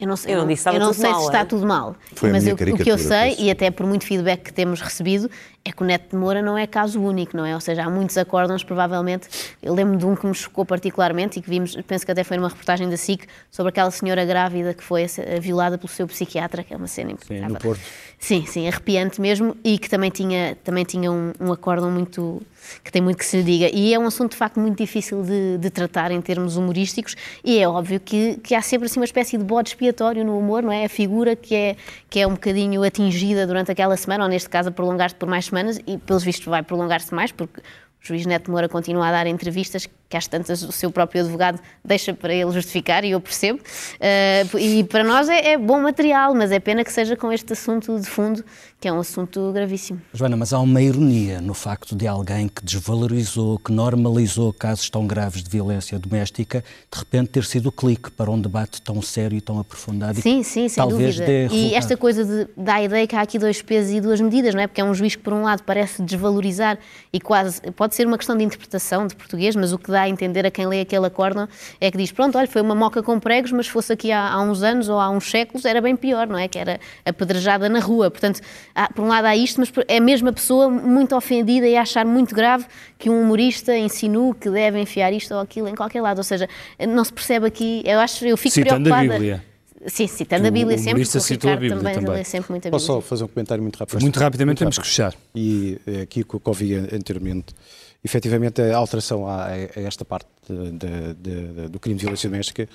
Eu 0.00 0.08
não, 0.08 0.16
sei, 0.16 0.32
eu 0.32 0.38
não, 0.38 0.46
disse, 0.46 0.66
eu 0.66 0.80
não 0.80 0.94
sei 0.94 1.10
mal, 1.10 1.20
se 1.20 1.26
está 1.26 1.40
é? 1.40 1.44
tudo 1.44 1.66
mal, 1.66 1.94
Foi 2.14 2.32
mas 2.32 2.46
eu, 2.46 2.54
o 2.54 2.56
que 2.56 2.90
eu 2.90 2.96
sei, 2.96 3.36
e 3.38 3.50
até 3.50 3.70
por 3.70 3.84
muito 3.84 4.06
feedback 4.06 4.44
que 4.44 4.52
temos 4.52 4.80
recebido, 4.80 5.30
é 5.64 5.72
que 5.72 5.82
o 5.82 5.86
Neto 5.86 6.10
de 6.10 6.16
Moura 6.16 6.40
não 6.40 6.56
é 6.56 6.66
caso 6.66 7.00
único, 7.00 7.36
não 7.36 7.44
é? 7.44 7.54
Ou 7.54 7.60
seja, 7.60 7.84
há 7.84 7.90
muitos 7.90 8.16
acórdãos, 8.16 8.64
provavelmente. 8.64 9.28
Eu 9.62 9.74
lembro 9.74 9.96
de 9.96 10.06
um 10.06 10.16
que 10.16 10.26
me 10.26 10.34
chocou 10.34 10.64
particularmente 10.64 11.38
e 11.38 11.42
que 11.42 11.50
vimos, 11.50 11.76
penso 11.86 12.04
que 12.04 12.12
até 12.12 12.24
foi 12.24 12.38
numa 12.38 12.48
reportagem 12.48 12.88
da 12.88 12.96
SIC, 12.96 13.26
sobre 13.50 13.68
aquela 13.68 13.90
senhora 13.90 14.24
grávida 14.24 14.72
que 14.72 14.82
foi 14.82 15.06
violada 15.40 15.76
pelo 15.76 15.88
seu 15.88 16.06
psiquiatra, 16.06 16.64
que 16.64 16.72
é 16.72 16.76
uma 16.76 16.86
cena 16.86 17.14
Sim, 17.26 17.40
no 17.40 17.58
Porto. 17.58 17.80
Sim, 18.18 18.44
sim, 18.46 18.68
arrepiante 18.68 19.20
mesmo, 19.20 19.56
e 19.62 19.78
que 19.78 19.88
também 19.88 20.10
tinha, 20.10 20.56
também 20.64 20.84
tinha 20.84 21.10
um, 21.12 21.32
um 21.38 21.52
acórdão 21.52 21.90
muito 21.90 22.42
que 22.84 22.92
tem 22.92 23.00
muito 23.00 23.18
que 23.18 23.24
se 23.24 23.38
lhe 23.38 23.42
diga. 23.42 23.70
E 23.72 23.94
é 23.94 23.98
um 23.98 24.06
assunto, 24.06 24.32
de 24.32 24.36
facto, 24.36 24.60
muito 24.60 24.78
difícil 24.78 25.22
de, 25.22 25.58
de 25.58 25.70
tratar 25.70 26.10
em 26.10 26.20
termos 26.20 26.56
humorísticos 26.56 27.16
e 27.44 27.58
é 27.58 27.68
óbvio 27.68 27.98
que, 27.98 28.36
que 28.42 28.54
há 28.54 28.62
sempre 28.62 28.86
assim 28.86 29.00
uma 29.00 29.04
espécie 29.04 29.38
de 29.38 29.44
bode 29.44 29.70
expiatório 29.70 30.24
no 30.24 30.38
humor, 30.38 30.62
não 30.62 30.72
é? 30.72 30.84
A 30.84 30.88
figura 30.88 31.34
que 31.34 31.54
é, 31.54 31.76
que 32.08 32.20
é 32.20 32.26
um 32.26 32.32
bocadinho 32.32 32.82
atingida 32.82 33.46
durante 33.46 33.72
aquela 33.72 33.96
semana, 33.96 34.24
ou 34.24 34.30
neste 34.30 34.48
caso 34.48 34.68
a 34.68 34.72
prolongar-se 34.72 35.14
por 35.16 35.28
mais 35.28 35.49
semanas 35.50 35.78
e, 35.86 35.98
pelos 35.98 36.24
vistos, 36.24 36.46
vai 36.46 36.62
prolongar-se 36.62 37.14
mais, 37.14 37.30
porque 37.30 37.60
o 37.60 37.62
juiz 38.00 38.24
Neto 38.24 38.50
Moura 38.50 38.68
continua 38.68 39.08
a 39.08 39.12
dar 39.12 39.26
entrevistas 39.26 39.88
que 40.10 40.16
às 40.16 40.26
tantas 40.26 40.64
o 40.64 40.72
seu 40.72 40.90
próprio 40.90 41.22
advogado 41.22 41.60
deixa 41.84 42.12
para 42.12 42.34
ele 42.34 42.50
justificar, 42.50 43.04
e 43.04 43.12
eu 43.12 43.20
percebo. 43.20 43.60
Uh, 43.60 44.58
e 44.58 44.82
para 44.82 45.04
nós 45.04 45.28
é, 45.28 45.52
é, 45.52 45.56
bom 45.56 45.80
material, 45.80 46.34
mas 46.34 46.50
é 46.50 46.58
pena 46.58 46.82
que 46.82 46.92
seja 46.92 47.16
com 47.16 47.32
este 47.32 47.52
assunto 47.52 47.96
de 47.98 48.06
fundo, 48.06 48.44
que 48.80 48.88
é 48.88 48.92
um 48.92 48.98
assunto 48.98 49.52
gravíssimo. 49.52 50.00
Joana, 50.12 50.36
mas 50.36 50.52
há 50.52 50.58
uma 50.58 50.82
ironia 50.82 51.40
no 51.40 51.54
facto 51.54 51.94
de 51.94 52.08
alguém 52.08 52.48
que 52.48 52.64
desvalorizou, 52.64 53.56
que 53.60 53.70
normalizou 53.70 54.52
casos 54.52 54.90
tão 54.90 55.06
graves 55.06 55.44
de 55.44 55.48
violência 55.48 55.96
doméstica, 55.96 56.64
de 56.92 56.98
repente 56.98 57.28
ter 57.28 57.44
sido 57.44 57.68
o 57.68 57.72
clique 57.72 58.10
para 58.10 58.28
um 58.28 58.40
debate 58.40 58.82
tão 58.82 59.00
sério 59.00 59.38
e 59.38 59.40
tão 59.40 59.60
aprofundado. 59.60 60.20
Sim, 60.20 60.42
sim, 60.42 60.68
sem 60.68 60.82
talvez 60.82 61.20
dúvida. 61.20 61.54
e 61.54 61.72
esta 61.74 61.96
coisa 61.96 62.24
de, 62.24 62.48
dá 62.56 62.74
a 62.74 62.82
ideia 62.82 63.06
que 63.06 63.14
há 63.14 63.20
aqui 63.20 63.38
dois 63.38 63.62
pesos 63.62 63.92
e 63.92 64.00
duas 64.00 64.20
medidas, 64.20 64.56
não 64.56 64.60
é? 64.60 64.66
Porque 64.66 64.80
é 64.80 64.84
um 64.84 64.92
juiz 64.92 65.14
que, 65.14 65.22
por 65.22 65.32
um 65.32 65.42
lado, 65.42 65.62
parece 65.62 66.02
desvalorizar 66.02 66.78
e 67.12 67.20
quase. 67.20 67.60
pode 67.76 67.94
ser 67.94 68.08
uma 68.08 68.18
questão 68.18 68.36
de 68.36 68.42
interpretação 68.42 69.06
de 69.06 69.14
português, 69.14 69.54
mas 69.54 69.72
o 69.72 69.78
que 69.78 69.90
dá 69.90 69.99
dá 70.00 70.02
a 70.02 70.08
entender 70.08 70.46
a 70.46 70.50
quem 70.50 70.66
lê 70.66 70.80
aquele 70.80 71.06
acórdão 71.06 71.48
é 71.80 71.90
que 71.90 71.98
diz, 71.98 72.10
pronto, 72.10 72.38
olha, 72.38 72.48
foi 72.48 72.62
uma 72.62 72.74
moca 72.74 73.02
com 73.02 73.20
pregos, 73.20 73.52
mas 73.52 73.66
fosse 73.66 73.92
aqui 73.92 74.10
há, 74.10 74.32
há, 74.32 74.40
uns 74.40 74.62
anos 74.62 74.88
ou 74.88 74.98
há 74.98 75.10
uns 75.10 75.30
séculos 75.30 75.64
era 75.64 75.80
bem 75.80 75.94
pior, 75.94 76.26
não 76.26 76.38
é? 76.38 76.48
Que 76.48 76.58
era 76.58 76.80
apedrejada 77.04 77.68
na 77.68 77.80
rua. 77.80 78.10
Portanto, 78.10 78.40
há, 78.74 78.92
por 78.92 79.04
um 79.04 79.08
lado 79.08 79.26
há 79.26 79.36
isto, 79.36 79.60
mas 79.60 79.70
é 79.88 79.98
a 79.98 80.00
mesma 80.00 80.32
pessoa 80.32 80.70
muito 80.70 81.14
ofendida 81.14 81.66
e 81.66 81.76
a 81.76 81.82
achar 81.82 82.04
muito 82.04 82.34
grave 82.34 82.64
que 82.98 83.10
um 83.10 83.20
humorista 83.20 83.76
insinue 83.76 84.34
que 84.34 84.50
deve 84.50 84.80
enfiar 84.80 85.12
isto 85.12 85.34
ou 85.34 85.40
aquilo 85.40 85.68
em 85.68 85.74
qualquer 85.74 86.00
lado. 86.00 86.18
Ou 86.18 86.24
seja, 86.24 86.48
não 86.88 87.04
se 87.04 87.12
percebe 87.12 87.46
aqui, 87.46 87.82
eu 87.84 87.98
acho, 88.00 88.24
eu 88.24 88.36
fico 88.36 88.54
Citando 88.54 88.84
preocupada... 88.84 89.14
a 89.14 89.18
Bíblia. 89.18 89.50
Sim, 89.86 90.06
citando 90.06 90.46
a 90.46 90.50
Bíblia 90.50 90.76
sempre, 90.76 91.02
o 91.02 91.06
citou 91.06 91.50
a 91.50 91.56
Bíblia 91.56 91.78
também, 91.78 91.94
também. 91.94 92.10
lê 92.10 92.24
sempre 92.24 92.50
muito 92.50 92.64
a 92.64 92.68
Bíblia. 92.68 92.72
Posso 92.72 92.86
só 92.86 93.00
fazer 93.00 93.24
um 93.24 93.28
comentário 93.28 93.62
muito 93.62 93.76
rápido? 93.76 93.98
Muito 94.02 94.18
rapidamente 94.18 94.62
muito 94.62 94.74
temos 94.74 94.76
rápido. 94.76 94.90
que 94.90 94.96
fechar. 94.96 95.14
E 95.34 95.80
eh, 95.86 96.02
aqui 96.02 96.20
o 96.20 96.24
que 96.26 96.34
eu 96.34 96.42
ouvi 96.44 96.74
anteriormente, 96.74 97.54
efetivamente 98.02 98.60
a 98.62 98.76
alteração 98.76 99.26
a, 99.26 99.46
a 99.46 99.80
esta 99.80 100.04
parte 100.04 100.28
de, 100.48 100.70
de, 100.72 101.14
de, 101.14 101.68
do 101.68 101.78
crime 101.78 101.96
de 101.96 102.02
violência 102.02 102.28
doméstica, 102.28 102.68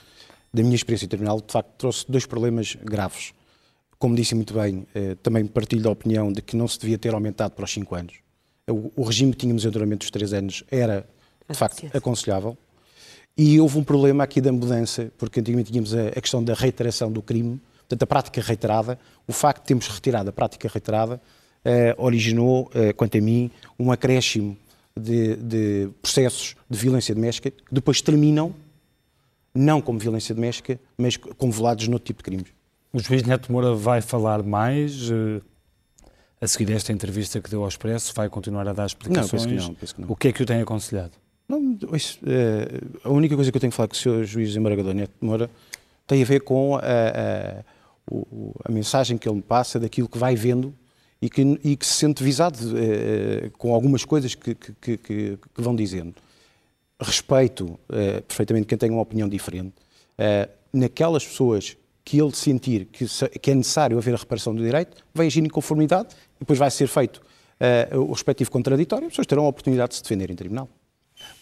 da 0.53 0.63
minha 0.63 0.76
experiência 0.76 1.07
terminal, 1.07 1.41
de 1.41 1.51
facto 1.51 1.69
trouxe 1.78 2.05
dois 2.07 2.26
problemas 2.26 2.78
graves. 2.82 3.34
Como 3.97 4.15
disse 4.15 4.36
muito 4.36 4.53
bem, 4.53 4.86
eh, 4.93 5.15
também 5.21 5.45
partilho 5.45 5.82
da 5.82 5.89
opinião 5.89 6.32
de 6.32 6.41
que 6.41 6.55
não 6.55 6.67
se 6.67 6.80
devia 6.80 6.97
ter 6.97 7.13
aumentado 7.13 7.51
para 7.51 7.65
os 7.65 7.71
5 7.71 7.95
anos. 7.95 8.13
O, 8.69 8.91
o, 8.95 9.03
regime 9.03 9.32
que 9.32 9.39
tínhamos 9.39 9.65
anteriormente 9.65 9.99
dos 9.99 10.11
3 10.11 10.34
anos 10.34 10.63
era, 10.69 11.05
de 11.49 11.57
facto, 11.57 11.86
aconselhável. 11.93 12.57
E 13.38 13.59
houve 13.59 13.78
um 13.78 13.84
problema 13.84 14.23
aqui 14.23 14.39
da 14.39 14.51
mudança, 14.51 15.11
porque 15.17 15.39
antigamente 15.39 15.71
tínhamos 15.71 15.93
a, 15.93 16.07
a 16.07 16.21
questão 16.21 16.43
da 16.43 16.53
reiteração 16.53 17.11
do 17.11 17.21
crime, 17.21 17.59
portanto, 17.80 18.03
a 18.03 18.07
prática 18.07 18.41
reiterada. 18.41 18.99
O 19.28 19.34
facto 19.34 19.61
de 19.61 19.67
termos 19.67 19.88
retirado 19.88 20.30
a 20.30 20.34
prática 20.34 20.69
reiterada 20.69 21.21
eh, 21.63 21.95
originou, 21.97 22.69
eh, 22.73 22.93
quanto 22.93 23.17
a 23.17 23.21
mim, 23.21 23.51
um 23.78 23.91
acréscimo 23.91 24.57
de, 24.99 25.35
de 25.35 25.89
processos 26.01 26.55
de 26.69 26.77
violência 26.77 27.13
doméstica 27.13 27.51
que 27.51 27.63
depois 27.73 28.01
terminam 28.01 28.53
não 29.53 29.81
como 29.81 29.97
violência 29.97 30.35
doméstica, 30.35 30.79
mas 30.97 31.15
convolados 31.15 31.87
noutro 31.87 32.05
tipo 32.05 32.19
de 32.19 32.23
crimes. 32.23 32.53
O 32.91 32.99
juiz 32.99 33.23
Neto 33.23 33.51
Moura 33.51 33.73
vai 33.73 34.01
falar 34.01 34.43
mais 34.43 35.09
uh, 35.09 35.41
a 36.39 36.47
seguir 36.47 36.71
esta 36.73 36.91
entrevista 36.91 37.39
que 37.41 37.49
deu 37.49 37.61
ao 37.61 37.67
Expresso? 37.67 38.13
Vai 38.13 38.29
continuar 38.29 38.67
a 38.67 38.73
dar 38.73 38.85
explicações? 38.85 39.45
Não, 39.45 39.49
penso 39.49 39.63
que 39.63 39.69
não. 39.69 39.75
Penso 39.75 39.95
que 39.95 40.01
não. 40.01 40.11
O 40.11 40.15
que 40.15 40.27
é 40.27 40.33
que 40.33 40.43
o 40.43 40.45
tem 40.45 40.61
aconselhado? 40.61 41.11
Não, 41.47 41.77
isso, 41.93 42.19
uh, 42.23 43.07
a 43.07 43.09
única 43.09 43.35
coisa 43.35 43.51
que 43.51 43.57
eu 43.57 43.61
tenho 43.61 43.71
que 43.71 43.77
falar 43.77 43.87
com 43.87 43.93
o 43.93 43.97
Sr. 43.97 44.23
Juiz 44.23 44.49
Desembargador 44.49 44.93
Neto 44.93 45.13
Moura 45.21 45.49
tem 46.07 46.21
a 46.21 46.25
ver 46.25 46.41
com 46.41 46.75
a, 46.75 46.79
a, 46.79 47.63
a, 48.65 48.71
mensagem 48.71 49.17
que 49.17 49.27
ele 49.27 49.37
me 49.37 49.41
passa 49.41 49.79
daquilo 49.79 50.07
que 50.07 50.17
vai 50.17 50.35
vendo 50.35 50.73
e 51.22 51.30
que, 51.30 51.41
e 51.63 51.76
que 51.76 51.86
se 51.86 51.93
sente 51.93 52.24
visado 52.24 52.57
eh, 52.78 53.49
com 53.57 53.74
algumas 53.74 54.03
coisas 54.05 54.36
que, 54.36 54.53
que, 54.53 54.97
que, 54.97 55.38
vão 55.55 55.76
dizendo. 55.76 56.16
Respeito 56.99 57.80
eh, 57.89 58.22
perfeitamente 58.22 58.68
quem 58.68 58.78
tem 58.78 58.89
uma 58.89 59.01
opinião 59.01 59.28
diferente. 59.28 59.74
Eh, 60.18 60.49
naquelas 60.74 61.26
pessoas 61.26 61.78
que 62.03 62.22
ele 62.22 62.36
sentir 62.36 62.86
que, 62.86 63.05
que, 63.39 63.51
é 63.51 63.55
necessário 63.55 63.97
haver 63.97 64.13
a 64.13 64.18
reparação 64.18 64.53
do 64.53 64.63
direito, 64.63 65.03
vai 65.13 65.26
agir 65.26 65.43
em 65.43 65.49
conformidade 65.49 66.09
e 66.36 66.39
depois 66.39 66.59
vai 66.59 66.70
ser 66.70 66.88
feito 66.88 67.22
o 67.93 68.11
respectivo 68.11 68.51
contraditório, 68.51 69.07
as 69.07 69.13
pessoas 69.13 69.26
terão 69.26 69.45
a 69.45 69.47
oportunidade 69.47 69.91
de 69.91 69.95
se 69.95 70.03
defender 70.03 70.30
em 70.30 70.36
tribunal. 70.36 70.70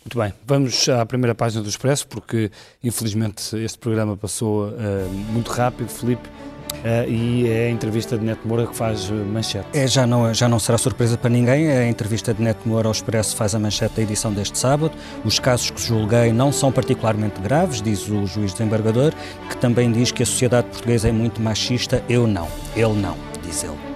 Muito 0.06 0.18
bem, 0.18 0.34
vamos 0.46 0.88
à 0.88 1.06
primeira 1.06 1.34
página 1.34 1.64
do 1.64 1.70
Expresso, 1.70 2.08
porque 2.08 2.52
infelizmente 2.84 3.58
este 3.58 3.78
programa 3.78 4.16
passou 4.16 4.70
uh, 4.70 5.10
muito 5.32 5.50
rápido, 5.52 5.90
Felipe. 5.90 6.30
Uh, 6.74 7.10
e 7.10 7.50
é 7.50 7.68
a 7.68 7.70
entrevista 7.70 8.18
de 8.18 8.26
Neto 8.26 8.48
Moura 8.48 8.68
que 8.68 8.76
faz 8.76 9.10
eh, 9.10 9.14
manchete. 9.14 9.68
É, 9.74 9.88
já, 9.88 10.06
não, 10.06 10.34
já 10.34 10.50
não 10.50 10.60
será 10.60 10.78
surpresa 10.78 11.18
para 11.18 11.30
ninguém, 11.30 11.72
a 11.72 11.88
entrevista 11.88 12.34
de 12.34 12.42
Neto 12.42 12.68
Moura 12.68 12.90
ao 12.90 12.92
Expresso 12.92 13.36
faz 13.36 13.56
a 13.56 13.60
manchete 13.60 13.96
da 13.96 14.02
edição 14.02 14.34
deste 14.34 14.58
sábado. 14.58 14.92
Os 15.24 15.40
casos 15.40 15.70
que 15.70 15.82
julguei 15.82 16.34
não 16.34 16.52
são 16.52 16.72
particularmente 16.72 17.40
graves, 17.40 17.82
diz 17.82 18.10
o 18.10 18.26
juiz 18.26 18.52
desembargador, 18.54 19.14
que 19.50 19.58
também 19.58 19.92
diz 19.92 20.12
que 20.12 20.24
a 20.24 20.26
sociedade 20.26 20.68
portuguesa 20.68 21.08
é 21.08 21.12
muito 21.12 21.42
machista. 21.42 22.04
Eu 22.10 22.28
não, 22.28 22.48
ele 22.76 22.94
não, 22.94 23.16
diz 23.44 23.64
ele. 23.64 23.93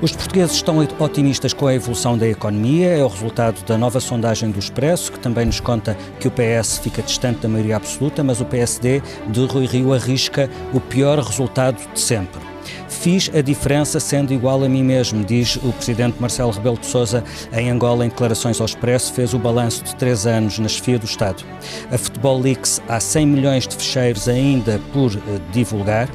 Os 0.00 0.12
portugueses 0.12 0.54
estão 0.54 0.78
otimistas 1.00 1.52
com 1.52 1.66
a 1.66 1.74
evolução 1.74 2.16
da 2.16 2.28
economia, 2.28 2.90
é 2.90 3.02
o 3.02 3.08
resultado 3.08 3.64
da 3.64 3.76
nova 3.76 3.98
sondagem 3.98 4.48
do 4.48 4.58
Expresso, 4.60 5.10
que 5.10 5.18
também 5.18 5.44
nos 5.44 5.58
conta 5.58 5.96
que 6.20 6.28
o 6.28 6.30
PS 6.30 6.78
fica 6.78 7.02
distante 7.02 7.40
da 7.40 7.48
maioria 7.48 7.74
absoluta, 7.74 8.22
mas 8.22 8.40
o 8.40 8.44
PSD 8.44 9.02
de 9.26 9.44
Rui 9.46 9.66
Rio 9.66 9.92
arrisca 9.92 10.48
o 10.72 10.80
pior 10.80 11.18
resultado 11.18 11.84
de 11.92 12.00
sempre. 12.00 12.40
Fiz 12.88 13.28
a 13.34 13.40
diferença 13.40 13.98
sendo 13.98 14.32
igual 14.32 14.62
a 14.62 14.68
mim 14.68 14.84
mesmo, 14.84 15.24
diz 15.24 15.56
o 15.56 15.72
presidente 15.72 16.20
Marcelo 16.20 16.52
Rebelo 16.52 16.78
de 16.78 16.86
Sousa 16.86 17.24
em 17.52 17.68
Angola 17.68 18.06
em 18.06 18.08
declarações 18.08 18.60
ao 18.60 18.66
Expresso, 18.66 19.12
fez 19.12 19.34
o 19.34 19.38
balanço 19.38 19.82
de 19.82 19.96
três 19.96 20.28
anos 20.28 20.60
na 20.60 20.68
chefia 20.68 20.98
do 20.98 21.06
Estado. 21.06 21.42
A 21.90 21.98
Futebol 21.98 22.40
Leaks 22.40 22.80
há 22.88 23.00
100 23.00 23.26
milhões 23.26 23.66
de 23.66 23.74
fecheiros 23.74 24.28
ainda 24.28 24.80
por 24.92 25.12
uh, 25.12 25.20
divulgar. 25.50 26.08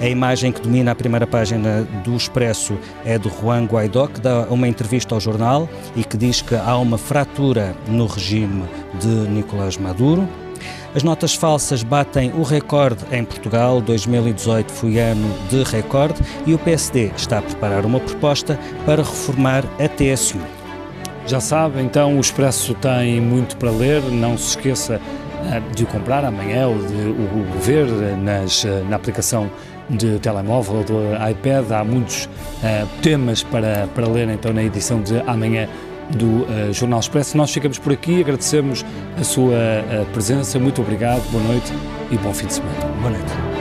A 0.00 0.06
imagem 0.06 0.52
que 0.52 0.60
domina 0.60 0.92
a 0.92 0.94
primeira 0.94 1.26
página 1.26 1.86
do 2.04 2.16
Expresso 2.16 2.76
é 3.04 3.18
de 3.18 3.28
Juan 3.28 3.64
Guaidó, 3.64 4.06
que 4.06 4.20
dá 4.20 4.46
uma 4.50 4.68
entrevista 4.68 5.14
ao 5.14 5.20
jornal 5.20 5.68
e 5.96 6.04
que 6.04 6.16
diz 6.16 6.42
que 6.42 6.54
há 6.54 6.76
uma 6.76 6.98
fratura 6.98 7.74
no 7.88 8.06
regime 8.06 8.64
de 9.00 9.08
Nicolás 9.08 9.76
Maduro. 9.76 10.28
As 10.94 11.02
notas 11.02 11.34
falsas 11.34 11.82
batem 11.82 12.32
o 12.34 12.42
recorde 12.42 13.04
em 13.10 13.24
Portugal. 13.24 13.80
2018 13.80 14.70
foi 14.72 14.98
ano 14.98 15.28
de 15.50 15.64
recorde 15.64 16.20
e 16.46 16.54
o 16.54 16.58
PSD 16.58 17.10
está 17.16 17.38
a 17.38 17.42
preparar 17.42 17.84
uma 17.84 17.98
proposta 17.98 18.58
para 18.86 19.02
reformar 19.02 19.64
a 19.80 19.88
TSU. 19.88 20.38
Já 21.26 21.40
sabe, 21.40 21.80
então 21.80 22.16
o 22.16 22.20
Expresso 22.20 22.74
tem 22.74 23.20
muito 23.20 23.56
para 23.56 23.70
ler. 23.70 24.02
Não 24.02 24.36
se 24.36 24.50
esqueça 24.50 25.00
de 25.74 25.84
o 25.84 25.86
comprar 25.86 26.24
amanhã 26.24 26.68
ou 26.68 26.78
de 26.78 26.94
o 26.94 27.58
ver 27.60 27.86
nas, 28.16 28.64
eh, 28.64 28.82
na 28.88 28.96
aplicação 28.96 29.50
de 29.88 30.18
telemóvel 30.18 30.76
ou 30.76 30.84
do 30.84 30.94
iPad. 31.30 31.70
Há 31.70 31.84
muitos 31.84 32.24
uh, 32.24 32.86
temas 33.02 33.42
para, 33.42 33.86
para 33.94 34.08
ler 34.08 34.28
então 34.30 34.52
na 34.52 34.62
edição 34.62 35.02
de 35.02 35.18
amanhã 35.26 35.68
do 36.10 36.46
Jornal 36.72 37.00
Expresso. 37.00 37.36
Nós 37.36 37.50
ficamos 37.50 37.78
por 37.78 37.92
aqui, 37.92 38.20
agradecemos 38.20 38.84
a 39.18 39.24
sua 39.24 39.54
presença, 40.12 40.58
muito 40.58 40.82
obrigado, 40.82 41.22
boa 41.30 41.42
noite 41.44 41.72
e 42.10 42.18
bom 42.18 42.32
fim 42.34 42.46
de 42.46 42.54
semana. 42.54 42.74
Boa 43.00 43.10
noite. 43.10 43.53